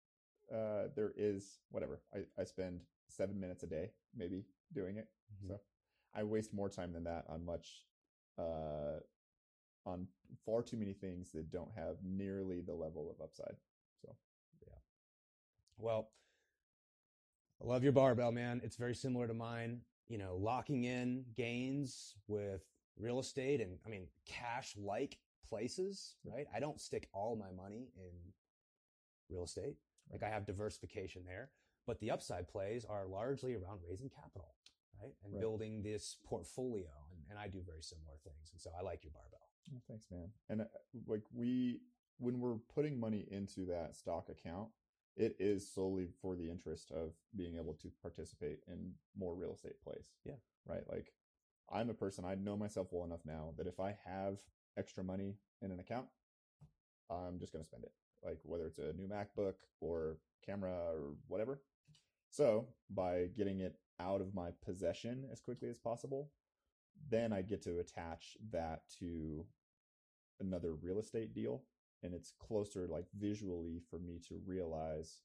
uh 0.53 0.89
there 0.95 1.13
is 1.15 1.59
whatever. 1.69 2.01
I 2.13 2.19
I 2.39 2.43
spend 2.45 2.81
seven 3.07 3.39
minutes 3.39 3.63
a 3.63 3.67
day 3.67 3.91
maybe 4.15 4.45
doing 4.73 4.97
it. 4.97 5.07
Mhm. 5.43 5.47
So 5.49 5.59
I 6.13 6.23
waste 6.23 6.53
more 6.53 6.69
time 6.69 6.93
than 6.93 7.03
that 7.05 7.25
on 7.29 7.45
much 7.45 7.83
uh 8.37 8.99
on 9.85 10.07
far 10.45 10.63
too 10.63 10.77
many 10.77 10.93
things 10.93 11.31
that 11.31 11.51
don't 11.51 11.71
have 11.75 11.97
nearly 12.03 12.61
the 12.61 12.73
level 12.73 13.09
of 13.09 13.23
upside. 13.23 13.55
So 14.01 14.15
Well, 15.77 16.09
I 17.61 17.65
love 17.65 17.83
your 17.83 17.93
barbell, 17.93 18.31
man. 18.31 18.61
It's 18.63 18.75
very 18.75 18.95
similar 18.95 19.27
to 19.27 19.33
mine. 19.33 19.81
You 20.07 20.17
know, 20.17 20.35
locking 20.39 20.83
in 20.83 21.25
gains 21.35 22.15
with 22.27 22.61
real 22.97 23.19
estate 23.19 23.59
and 23.59 23.77
I 23.85 23.89
mean 23.89 24.07
cash 24.25 24.75
like 24.77 25.17
places, 25.47 26.15
right? 26.23 26.45
I 26.53 26.59
don't 26.59 26.79
stick 26.79 27.09
all 27.13 27.35
my 27.35 27.51
money 27.51 27.89
in 27.97 28.11
real 29.29 29.43
estate. 29.43 29.75
Like 30.11 30.21
I 30.23 30.29
have 30.29 30.45
diversification 30.45 31.23
there, 31.25 31.49
but 31.87 31.99
the 31.99 32.11
upside 32.11 32.47
plays 32.47 32.85
are 32.85 33.07
largely 33.07 33.55
around 33.55 33.79
raising 33.87 34.09
capital, 34.09 34.53
right? 35.01 35.13
And 35.23 35.33
Right. 35.33 35.41
building 35.41 35.81
this 35.81 36.17
portfolio. 36.23 36.89
And, 37.11 37.21
and 37.31 37.39
I 37.39 37.47
do 37.47 37.61
very 37.65 37.81
similar 37.81 38.13
things. 38.23 38.51
And 38.51 38.61
so 38.61 38.69
I 38.77 38.83
like 38.83 39.03
your 39.03 39.11
barbell. 39.11 39.49
Well, 39.71 39.81
thanks, 39.87 40.05
man. 40.11 40.29
And 40.49 40.61
uh, 40.61 40.65
like 41.07 41.23
we, 41.33 41.79
when 42.19 42.39
we're 42.39 42.57
putting 42.73 42.99
money 42.99 43.25
into 43.31 43.65
that 43.65 43.95
stock 43.95 44.29
account, 44.29 44.69
it 45.15 45.35
is 45.39 45.69
solely 45.73 46.07
for 46.21 46.35
the 46.35 46.49
interest 46.49 46.91
of 46.91 47.13
being 47.35 47.55
able 47.57 47.73
to 47.73 47.89
participate 48.01 48.59
in 48.67 48.91
more 49.17 49.35
real 49.35 49.53
estate 49.53 49.81
plays. 49.83 50.11
Yeah. 50.25 50.33
Right. 50.67 50.83
Like 50.89 51.13
I'm 51.71 51.89
a 51.89 51.93
person, 51.93 52.25
I 52.25 52.35
know 52.35 52.57
myself 52.57 52.87
well 52.91 53.05
enough 53.05 53.25
now 53.25 53.53
that 53.57 53.67
if 53.67 53.79
I 53.79 53.97
have 54.05 54.37
extra 54.77 55.03
money 55.03 55.35
in 55.61 55.71
an 55.71 55.79
account, 55.79 56.07
I'm 57.09 57.39
just 57.39 57.53
going 57.53 57.63
to 57.63 57.67
spend 57.67 57.83
it. 57.83 57.91
Like 58.23 58.39
whether 58.43 58.65
it's 58.65 58.79
a 58.79 58.93
new 58.93 59.07
MacBook 59.07 59.55
or 59.79 60.17
camera 60.45 60.73
or 60.73 61.13
whatever. 61.27 61.61
So 62.29 62.67
by 62.89 63.29
getting 63.37 63.59
it 63.59 63.75
out 63.99 64.21
of 64.21 64.35
my 64.35 64.49
possession 64.63 65.25
as 65.31 65.39
quickly 65.39 65.69
as 65.69 65.77
possible, 65.77 66.31
then 67.09 67.31
I 67.31 67.41
get 67.41 67.61
to 67.63 67.79
attach 67.79 68.37
that 68.51 68.81
to 68.99 69.45
another 70.39 70.73
real 70.73 70.99
estate 70.99 71.33
deal 71.33 71.63
and 72.03 72.13
it's 72.13 72.31
closer 72.31 72.87
like 72.87 73.05
visually 73.17 73.81
for 73.89 73.99
me 73.99 74.19
to 74.27 74.39
realize 74.45 75.21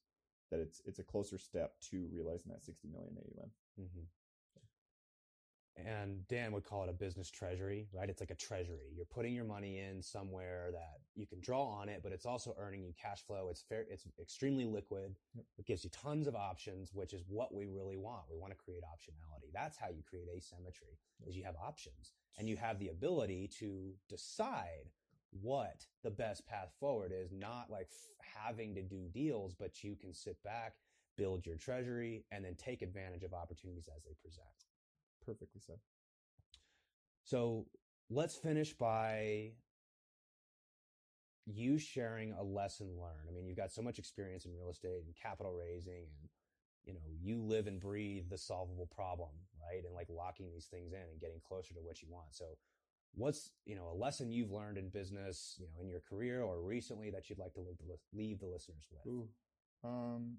that 0.51 0.59
it's 0.59 0.81
it's 0.85 0.99
a 0.99 1.03
closer 1.03 1.37
step 1.37 1.73
to 1.89 2.07
realizing 2.11 2.51
that 2.51 2.63
60 2.63 2.87
million 2.87 3.15
AUM. 3.17 3.51
Mm-hmm. 3.79 4.03
And 5.77 6.27
Dan 6.27 6.51
would 6.51 6.65
call 6.65 6.83
it 6.83 6.89
a 6.89 6.93
business 6.93 7.31
treasury, 7.31 7.87
right? 7.93 8.09
It's 8.09 8.19
like 8.19 8.29
a 8.29 8.35
treasury. 8.35 8.91
You're 8.93 9.05
putting 9.05 9.33
your 9.33 9.45
money 9.45 9.79
in 9.79 10.01
somewhere 10.01 10.69
that 10.73 10.99
you 11.15 11.25
can 11.25 11.39
draw 11.39 11.63
on 11.63 11.87
it, 11.87 12.01
but 12.03 12.11
it's 12.11 12.25
also 12.25 12.53
earning 12.59 12.83
you 12.83 12.93
cash 13.01 13.21
flow. 13.25 13.47
It's 13.49 13.63
fair. 13.63 13.85
It's 13.89 14.05
extremely 14.21 14.65
liquid. 14.65 15.15
Yep. 15.33 15.45
It 15.57 15.65
gives 15.65 15.83
you 15.83 15.89
tons 15.89 16.27
of 16.27 16.35
options, 16.35 16.91
which 16.93 17.13
is 17.13 17.23
what 17.27 17.53
we 17.53 17.67
really 17.67 17.97
want. 17.97 18.23
We 18.29 18.37
want 18.37 18.51
to 18.51 18.57
create 18.57 18.83
optionality. 18.83 19.51
That's 19.53 19.77
how 19.77 19.87
you 19.87 20.03
create 20.07 20.27
asymmetry 20.35 20.99
is 21.25 21.35
you 21.35 21.45
have 21.45 21.55
options 21.55 22.11
and 22.37 22.49
you 22.49 22.57
have 22.57 22.77
the 22.77 22.89
ability 22.89 23.49
to 23.59 23.93
decide 24.09 24.89
what 25.31 25.85
the 26.03 26.11
best 26.11 26.45
path 26.45 26.73
forward 26.79 27.11
is, 27.13 27.31
not 27.31 27.69
like 27.69 27.87
f- 27.89 28.27
having 28.45 28.75
to 28.75 28.81
do 28.81 29.07
deals, 29.13 29.53
but 29.53 29.83
you 29.83 29.95
can 29.95 30.13
sit 30.13 30.41
back, 30.43 30.73
build 31.17 31.45
your 31.45 31.55
treasury, 31.55 32.25
and 32.31 32.43
then 32.43 32.55
take 32.55 32.81
advantage 32.81 33.23
of 33.23 33.33
opportunities 33.33 33.89
as 33.95 34.03
they 34.03 34.13
present. 34.21 34.47
Perfectly 35.25 35.61
said. 35.61 35.77
So 37.23 37.65
let's 38.09 38.35
finish 38.35 38.73
by 38.73 39.51
you 41.45 41.77
sharing 41.77 42.33
a 42.33 42.43
lesson 42.43 42.87
learned. 42.99 43.27
I 43.29 43.31
mean, 43.31 43.45
you've 43.45 43.57
got 43.57 43.71
so 43.71 43.81
much 43.81 43.99
experience 43.99 44.45
in 44.45 44.53
real 44.53 44.69
estate 44.69 45.03
and 45.05 45.15
capital 45.15 45.53
raising 45.53 46.07
and 46.19 46.29
you 46.85 46.93
know, 46.93 46.99
you 47.21 47.37
live 47.41 47.67
and 47.67 47.79
breathe 47.79 48.29
the 48.29 48.37
solvable 48.37 48.87
problem, 48.93 49.29
right? 49.61 49.83
And 49.85 49.93
like 49.93 50.07
locking 50.09 50.49
these 50.51 50.65
things 50.65 50.93
in 50.93 50.99
and 50.99 51.19
getting 51.19 51.39
closer 51.47 51.73
to 51.73 51.79
what 51.79 52.01
you 52.01 52.07
want. 52.09 52.33
So 52.33 52.57
what's, 53.13 53.51
you 53.65 53.75
know, 53.75 53.89
a 53.91 53.97
lesson 53.97 54.31
you've 54.31 54.51
learned 54.51 54.77
in 54.77 54.89
business, 54.89 55.55
you 55.59 55.67
know, 55.67 55.81
in 55.81 55.89
your 55.89 55.99
career 55.99 56.41
or 56.41 56.61
recently 56.61 57.09
that 57.11 57.29
you'd 57.29 57.39
like 57.39 57.53
to 57.53 57.59
leave 57.59 57.77
the, 57.77 57.97
leave 58.13 58.39
the 58.39 58.47
listeners 58.47 58.87
with? 58.91 59.05
Ooh. 59.11 59.27
Um, 59.83 60.37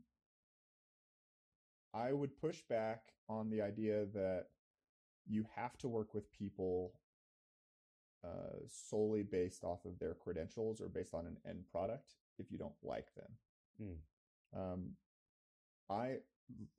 I 1.95 2.13
would 2.13 2.41
push 2.41 2.63
back 2.69 3.13
on 3.29 3.51
the 3.51 3.63
idea 3.63 4.07
that 4.15 4.47
you 5.27 5.47
have 5.55 5.77
to 5.79 5.89
work 5.89 6.15
with 6.15 6.33
people 6.33 6.95
uh, 8.25 8.59
solely 8.69 9.23
based 9.23 9.65
off 9.65 9.85
of 9.85 9.99
their 9.99 10.15
credentials 10.15 10.81
or 10.81 10.89
based 10.89 11.13
on 11.15 11.27
an 11.27 11.37
end 11.49 11.65
product 11.71 12.13
if 12.39 12.51
you 12.51 12.59
don't 12.59 12.73
like 12.83 13.09
them. 13.15 13.31
Mm. 13.83 14.59
Um, 14.59 14.91
I, 15.91 16.19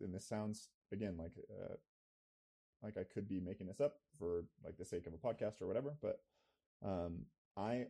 and 0.01 0.13
this 0.13 0.25
sounds 0.25 0.69
again 0.91 1.15
like 1.17 1.31
uh, 1.51 1.75
like 2.83 2.97
I 2.97 3.03
could 3.03 3.27
be 3.27 3.39
making 3.39 3.67
this 3.67 3.79
up 3.79 3.97
for 4.17 4.45
like 4.63 4.77
the 4.77 4.85
sake 4.85 5.07
of 5.07 5.13
a 5.13 5.17
podcast 5.17 5.61
or 5.61 5.67
whatever, 5.67 5.95
but 6.01 6.19
um, 6.85 7.25
I 7.57 7.87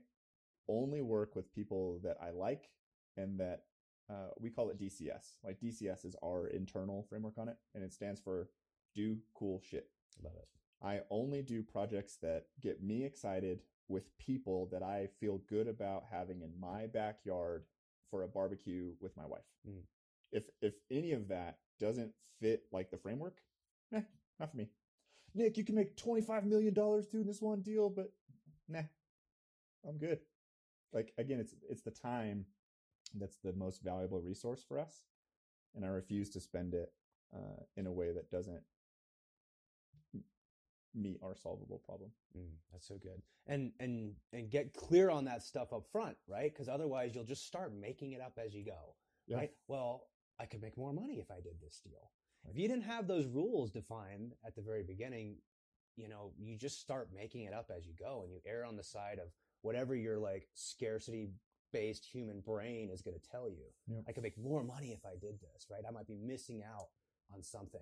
only 0.68 1.02
work 1.02 1.36
with 1.36 1.54
people 1.54 2.00
that 2.04 2.18
I 2.22 2.30
like 2.30 2.70
and 3.18 3.40
that 3.40 3.64
uh, 4.10 4.30
we 4.40 4.50
call 4.50 4.70
it 4.70 4.80
DCS. 4.80 5.36
Like 5.44 5.60
DCS 5.60 6.06
is 6.06 6.16
our 6.24 6.48
internal 6.48 7.04
framework 7.10 7.38
on 7.38 7.50
it, 7.50 7.58
and 7.74 7.84
it 7.84 7.94
stands 7.94 8.20
for 8.20 8.50
do 8.96 9.18
cool 9.34 9.62
shit. 9.70 9.90
Love 10.22 10.34
it. 10.38 10.48
I 10.82 11.02
only 11.10 11.42
do 11.42 11.64
projects 11.64 12.18
that 12.22 12.48
get 12.62 12.84
me 12.84 13.06
excited 13.06 13.62
with 13.88 14.18
people 14.18 14.68
that 14.72 14.84
I 14.84 15.08
feel 15.20 15.42
good 15.50 15.68
about 15.68 16.04
having 16.12 16.42
in 16.42 16.52
my 16.60 16.88
backyard 16.88 17.64
for 18.10 18.24
a 18.24 18.28
barbecue 18.28 18.92
with 19.00 19.16
my 19.16 19.26
wife. 19.26 19.42
Mm. 19.68 19.84
If 20.32 20.44
if 20.62 20.74
any 20.92 21.14
of 21.14 21.30
that 21.30 21.60
doesn't 21.80 22.12
fit 22.42 22.64
like 22.72 22.92
the 22.92 22.98
framework, 22.98 23.38
nah, 23.92 24.02
not 24.40 24.52
for 24.52 24.58
me. 24.58 24.70
Nick, 25.36 25.58
you 25.58 25.64
can 25.64 25.76
make 25.76 25.96
twenty 25.96 26.22
five 26.22 26.46
million 26.46 26.74
dollars 26.74 27.08
doing 27.08 27.26
this 27.26 27.42
one 27.42 27.62
deal, 27.62 27.90
but 27.90 28.12
nah, 28.68 28.84
I'm 29.88 29.98
good. 29.98 30.20
Like 30.92 31.14
again, 31.18 31.40
it's 31.40 31.56
it's 31.70 31.82
the 31.82 31.92
time 31.92 32.46
that's 33.16 33.38
the 33.38 33.54
most 33.54 33.84
valuable 33.84 34.22
resource 34.22 34.64
for 34.68 34.80
us, 34.80 35.04
and 35.76 35.86
I 35.86 35.90
refuse 35.90 36.30
to 36.32 36.40
spend 36.40 36.74
it 36.74 36.92
uh, 37.36 37.64
in 37.76 37.88
a 37.88 37.92
way 37.92 38.12
that 38.12 38.30
doesn't 38.32 38.62
meet 40.96 41.20
our 41.24 41.36
solvable 41.36 41.82
problem. 41.86 42.12
Mm, 42.38 42.54
that's 42.72 42.88
so 42.88 42.96
good. 43.02 43.22
And 43.48 43.72
and 43.80 44.14
and 44.32 44.50
get 44.50 44.74
clear 44.74 45.10
on 45.10 45.26
that 45.26 45.42
stuff 45.42 45.74
up 45.74 45.86
front, 45.92 46.16
right? 46.28 46.52
Because 46.54 46.70
otherwise 46.70 47.14
you'll 47.16 47.24
just 47.24 47.46
start 47.48 47.74
making 47.74 48.12
it 48.12 48.22
up 48.22 48.38
as 48.44 48.54
you 48.54 48.64
go. 48.64 48.96
Yeah. 49.28 49.38
Right? 49.38 49.52
Well, 49.68 50.08
I 50.40 50.46
could 50.46 50.62
make 50.62 50.78
more 50.78 50.94
money 50.94 51.16
if 51.16 51.32
I 51.32 51.36
did 51.36 51.60
this 51.62 51.82
deal. 51.84 52.12
If 52.50 52.58
you 52.58 52.68
didn't 52.68 52.84
have 52.84 53.08
those 53.08 53.26
rules 53.26 53.72
defined 53.72 54.34
at 54.46 54.56
the 54.56 54.62
very 54.62 54.84
beginning, 54.84 55.38
you 55.96 56.08
know, 56.08 56.32
you 56.38 56.58
just 56.58 56.82
start 56.82 57.10
making 57.16 57.44
it 57.44 57.54
up 57.54 57.72
as 57.76 57.86
you 57.86 57.94
go 57.98 58.22
and 58.24 58.32
you 58.32 58.40
err 58.46 58.66
on 58.66 58.76
the 58.76 58.84
side 58.84 59.20
of 59.20 59.30
whatever 59.62 59.96
your 59.96 60.18
like 60.18 60.48
scarcity 60.54 61.30
based 61.72 62.06
human 62.06 62.42
brain 62.42 62.90
is 62.92 63.02
going 63.02 63.18
to 63.20 63.30
tell 63.30 63.50
you. 63.50 63.66
Yeah. 63.88 64.02
I 64.08 64.12
could 64.12 64.24
make 64.24 64.38
more 64.38 64.64
money 64.64 64.92
if 64.92 65.06
I 65.06 65.16
did 65.20 65.40
this, 65.42 65.68
right? 65.72 65.82
I 65.88 65.92
might 65.92 66.08
be 66.08 66.18
missing 66.18 66.62
out 66.64 66.90
on 67.34 67.42
something. 67.42 67.82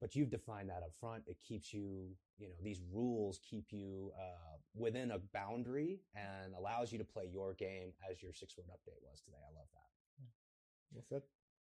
But 0.00 0.16
you've 0.16 0.30
defined 0.30 0.70
that 0.70 0.82
up 0.82 0.94
front. 0.98 1.24
It 1.26 1.36
keeps 1.46 1.74
you, 1.74 2.08
you 2.38 2.48
know, 2.48 2.54
these 2.62 2.80
rules 2.90 3.38
keep 3.48 3.66
you 3.70 4.12
uh, 4.18 4.56
within 4.74 5.10
a 5.10 5.18
boundary 5.34 6.00
and 6.14 6.54
allows 6.54 6.90
you 6.90 6.98
to 6.98 7.04
play 7.04 7.24
your 7.30 7.52
game 7.54 7.92
as 8.10 8.22
your 8.22 8.32
six 8.32 8.56
word 8.56 8.68
update 8.68 9.02
was 9.02 9.20
today. 9.20 9.36
I 9.42 9.54
love 9.54 9.66
that. 9.74 9.90
Well 10.92 11.04
said. 11.06 11.22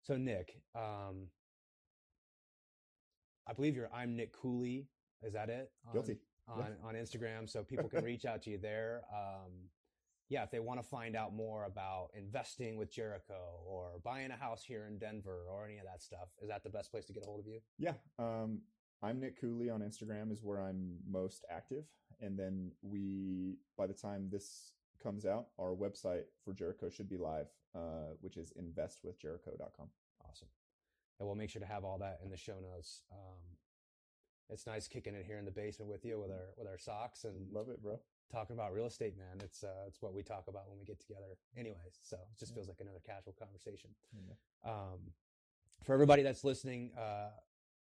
So 0.02 0.16
Nick, 0.16 0.60
um, 0.76 1.26
I 3.50 3.52
believe 3.52 3.74
you're 3.74 3.90
I'm 3.92 4.14
Nick 4.14 4.32
Cooley. 4.32 4.86
Is 5.24 5.32
that 5.32 5.48
it? 5.50 5.72
On, 5.88 5.92
Guilty. 5.92 6.18
On, 6.46 6.72
on 6.84 6.94
Instagram. 6.94 7.50
So 7.50 7.64
people 7.64 7.88
can 7.88 8.04
reach 8.04 8.24
out 8.24 8.42
to 8.42 8.50
you 8.50 8.58
there. 8.58 9.02
Um, 9.12 9.50
yeah, 10.28 10.44
if 10.44 10.52
they 10.52 10.60
want 10.60 10.80
to 10.80 10.86
find 10.86 11.16
out 11.16 11.34
more 11.34 11.64
about 11.64 12.10
investing 12.16 12.76
with 12.76 12.92
Jericho 12.92 13.58
or 13.66 13.98
buying 14.04 14.30
a 14.30 14.36
house 14.36 14.62
here 14.62 14.86
in 14.88 14.98
Denver 14.98 15.46
or 15.50 15.64
any 15.64 15.78
of 15.78 15.84
that 15.84 16.00
stuff, 16.00 16.28
is 16.40 16.48
that 16.48 16.62
the 16.62 16.70
best 16.70 16.92
place 16.92 17.04
to 17.06 17.12
get 17.12 17.24
a 17.24 17.26
hold 17.26 17.40
of 17.40 17.46
you? 17.48 17.58
Yeah. 17.76 17.94
Um, 18.20 18.60
I'm 19.02 19.18
Nick 19.18 19.40
Cooley 19.40 19.68
on 19.68 19.80
Instagram 19.80 20.30
is 20.30 20.44
where 20.44 20.60
I'm 20.60 20.98
most 21.10 21.44
active. 21.50 21.86
And 22.20 22.38
then 22.38 22.70
we, 22.82 23.56
by 23.76 23.88
the 23.88 23.94
time 23.94 24.28
this 24.30 24.74
comes 25.02 25.26
out, 25.26 25.48
our 25.58 25.74
website 25.74 26.24
for 26.44 26.52
Jericho 26.52 26.88
should 26.88 27.08
be 27.08 27.16
live, 27.16 27.46
uh, 27.74 28.14
which 28.20 28.36
is 28.36 28.52
investwithjericho.com. 28.60 29.88
And 31.20 31.28
we'll 31.28 31.36
make 31.36 31.50
sure 31.50 31.60
to 31.60 31.68
have 31.68 31.84
all 31.84 31.98
that 31.98 32.18
in 32.24 32.30
the 32.30 32.36
show 32.36 32.56
notes. 32.60 33.02
Um, 33.12 33.36
it's 34.48 34.66
nice 34.66 34.88
kicking 34.88 35.14
it 35.14 35.24
here 35.26 35.38
in 35.38 35.44
the 35.44 35.50
basement 35.52 35.90
with 35.90 36.04
you 36.04 36.18
with 36.18 36.30
our 36.30 36.48
with 36.56 36.66
our 36.66 36.78
socks 36.78 37.24
and 37.24 37.52
Love 37.52 37.68
it, 37.68 37.80
bro. 37.82 38.00
talking 38.32 38.56
about 38.56 38.72
real 38.74 38.86
estate, 38.86 39.16
man. 39.16 39.40
It's 39.44 39.62
uh, 39.62 39.84
it's 39.86 40.00
what 40.02 40.12
we 40.14 40.22
talk 40.22 40.44
about 40.48 40.68
when 40.68 40.78
we 40.78 40.84
get 40.84 40.98
together, 40.98 41.36
anyways. 41.56 42.00
So 42.02 42.16
it 42.16 42.38
just 42.38 42.50
Yeah. 42.52 42.56
feels 42.56 42.68
like 42.68 42.80
another 42.80 43.00
casual 43.06 43.34
conversation. 43.38 43.90
Yeah. 44.12 44.34
Um, 44.72 45.12
for 45.84 45.92
everybody 45.94 46.22
that's 46.22 46.42
listening, 46.42 46.90
uh, 46.96 47.30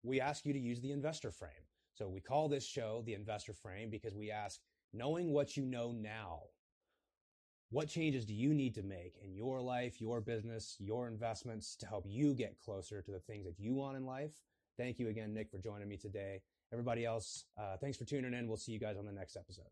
we 0.03 0.19
ask 0.19 0.45
you 0.45 0.51
to 0.53 0.59
use 0.59 0.81
the 0.81 0.91
investor 0.91 1.31
frame. 1.31 1.51
So 1.93 2.09
we 2.09 2.19
call 2.21 2.49
this 2.49 2.65
show 2.65 3.01
the 3.05 3.13
investor 3.13 3.53
frame 3.53 3.89
because 3.89 4.13
we 4.13 4.29
ask, 4.29 4.59
knowing 4.93 5.31
what 5.31 5.55
you 5.57 5.65
know 5.65 5.91
now, 5.91 6.41
what 7.69 7.89
changes 7.89 8.25
do 8.25 8.33
you 8.33 8.53
need 8.53 8.75
to 8.75 8.83
make 8.83 9.15
in 9.21 9.35
your 9.35 9.61
life, 9.61 9.99
your 9.99 10.21
business, 10.21 10.77
your 10.79 11.07
investments 11.07 11.75
to 11.77 11.85
help 11.85 12.05
you 12.07 12.33
get 12.33 12.57
closer 12.63 13.01
to 13.01 13.11
the 13.11 13.19
things 13.19 13.45
that 13.45 13.59
you 13.59 13.73
want 13.73 13.97
in 13.97 14.05
life? 14.05 14.31
Thank 14.77 14.99
you 14.99 15.09
again, 15.09 15.33
Nick, 15.33 15.49
for 15.49 15.57
joining 15.57 15.89
me 15.89 15.97
today. 15.97 16.41
Everybody 16.71 17.05
else, 17.05 17.45
uh, 17.57 17.77
thanks 17.77 17.97
for 17.97 18.05
tuning 18.05 18.33
in. 18.33 18.47
We'll 18.47 18.57
see 18.57 18.71
you 18.71 18.79
guys 18.79 18.97
on 18.97 19.05
the 19.05 19.11
next 19.11 19.35
episode. 19.35 19.65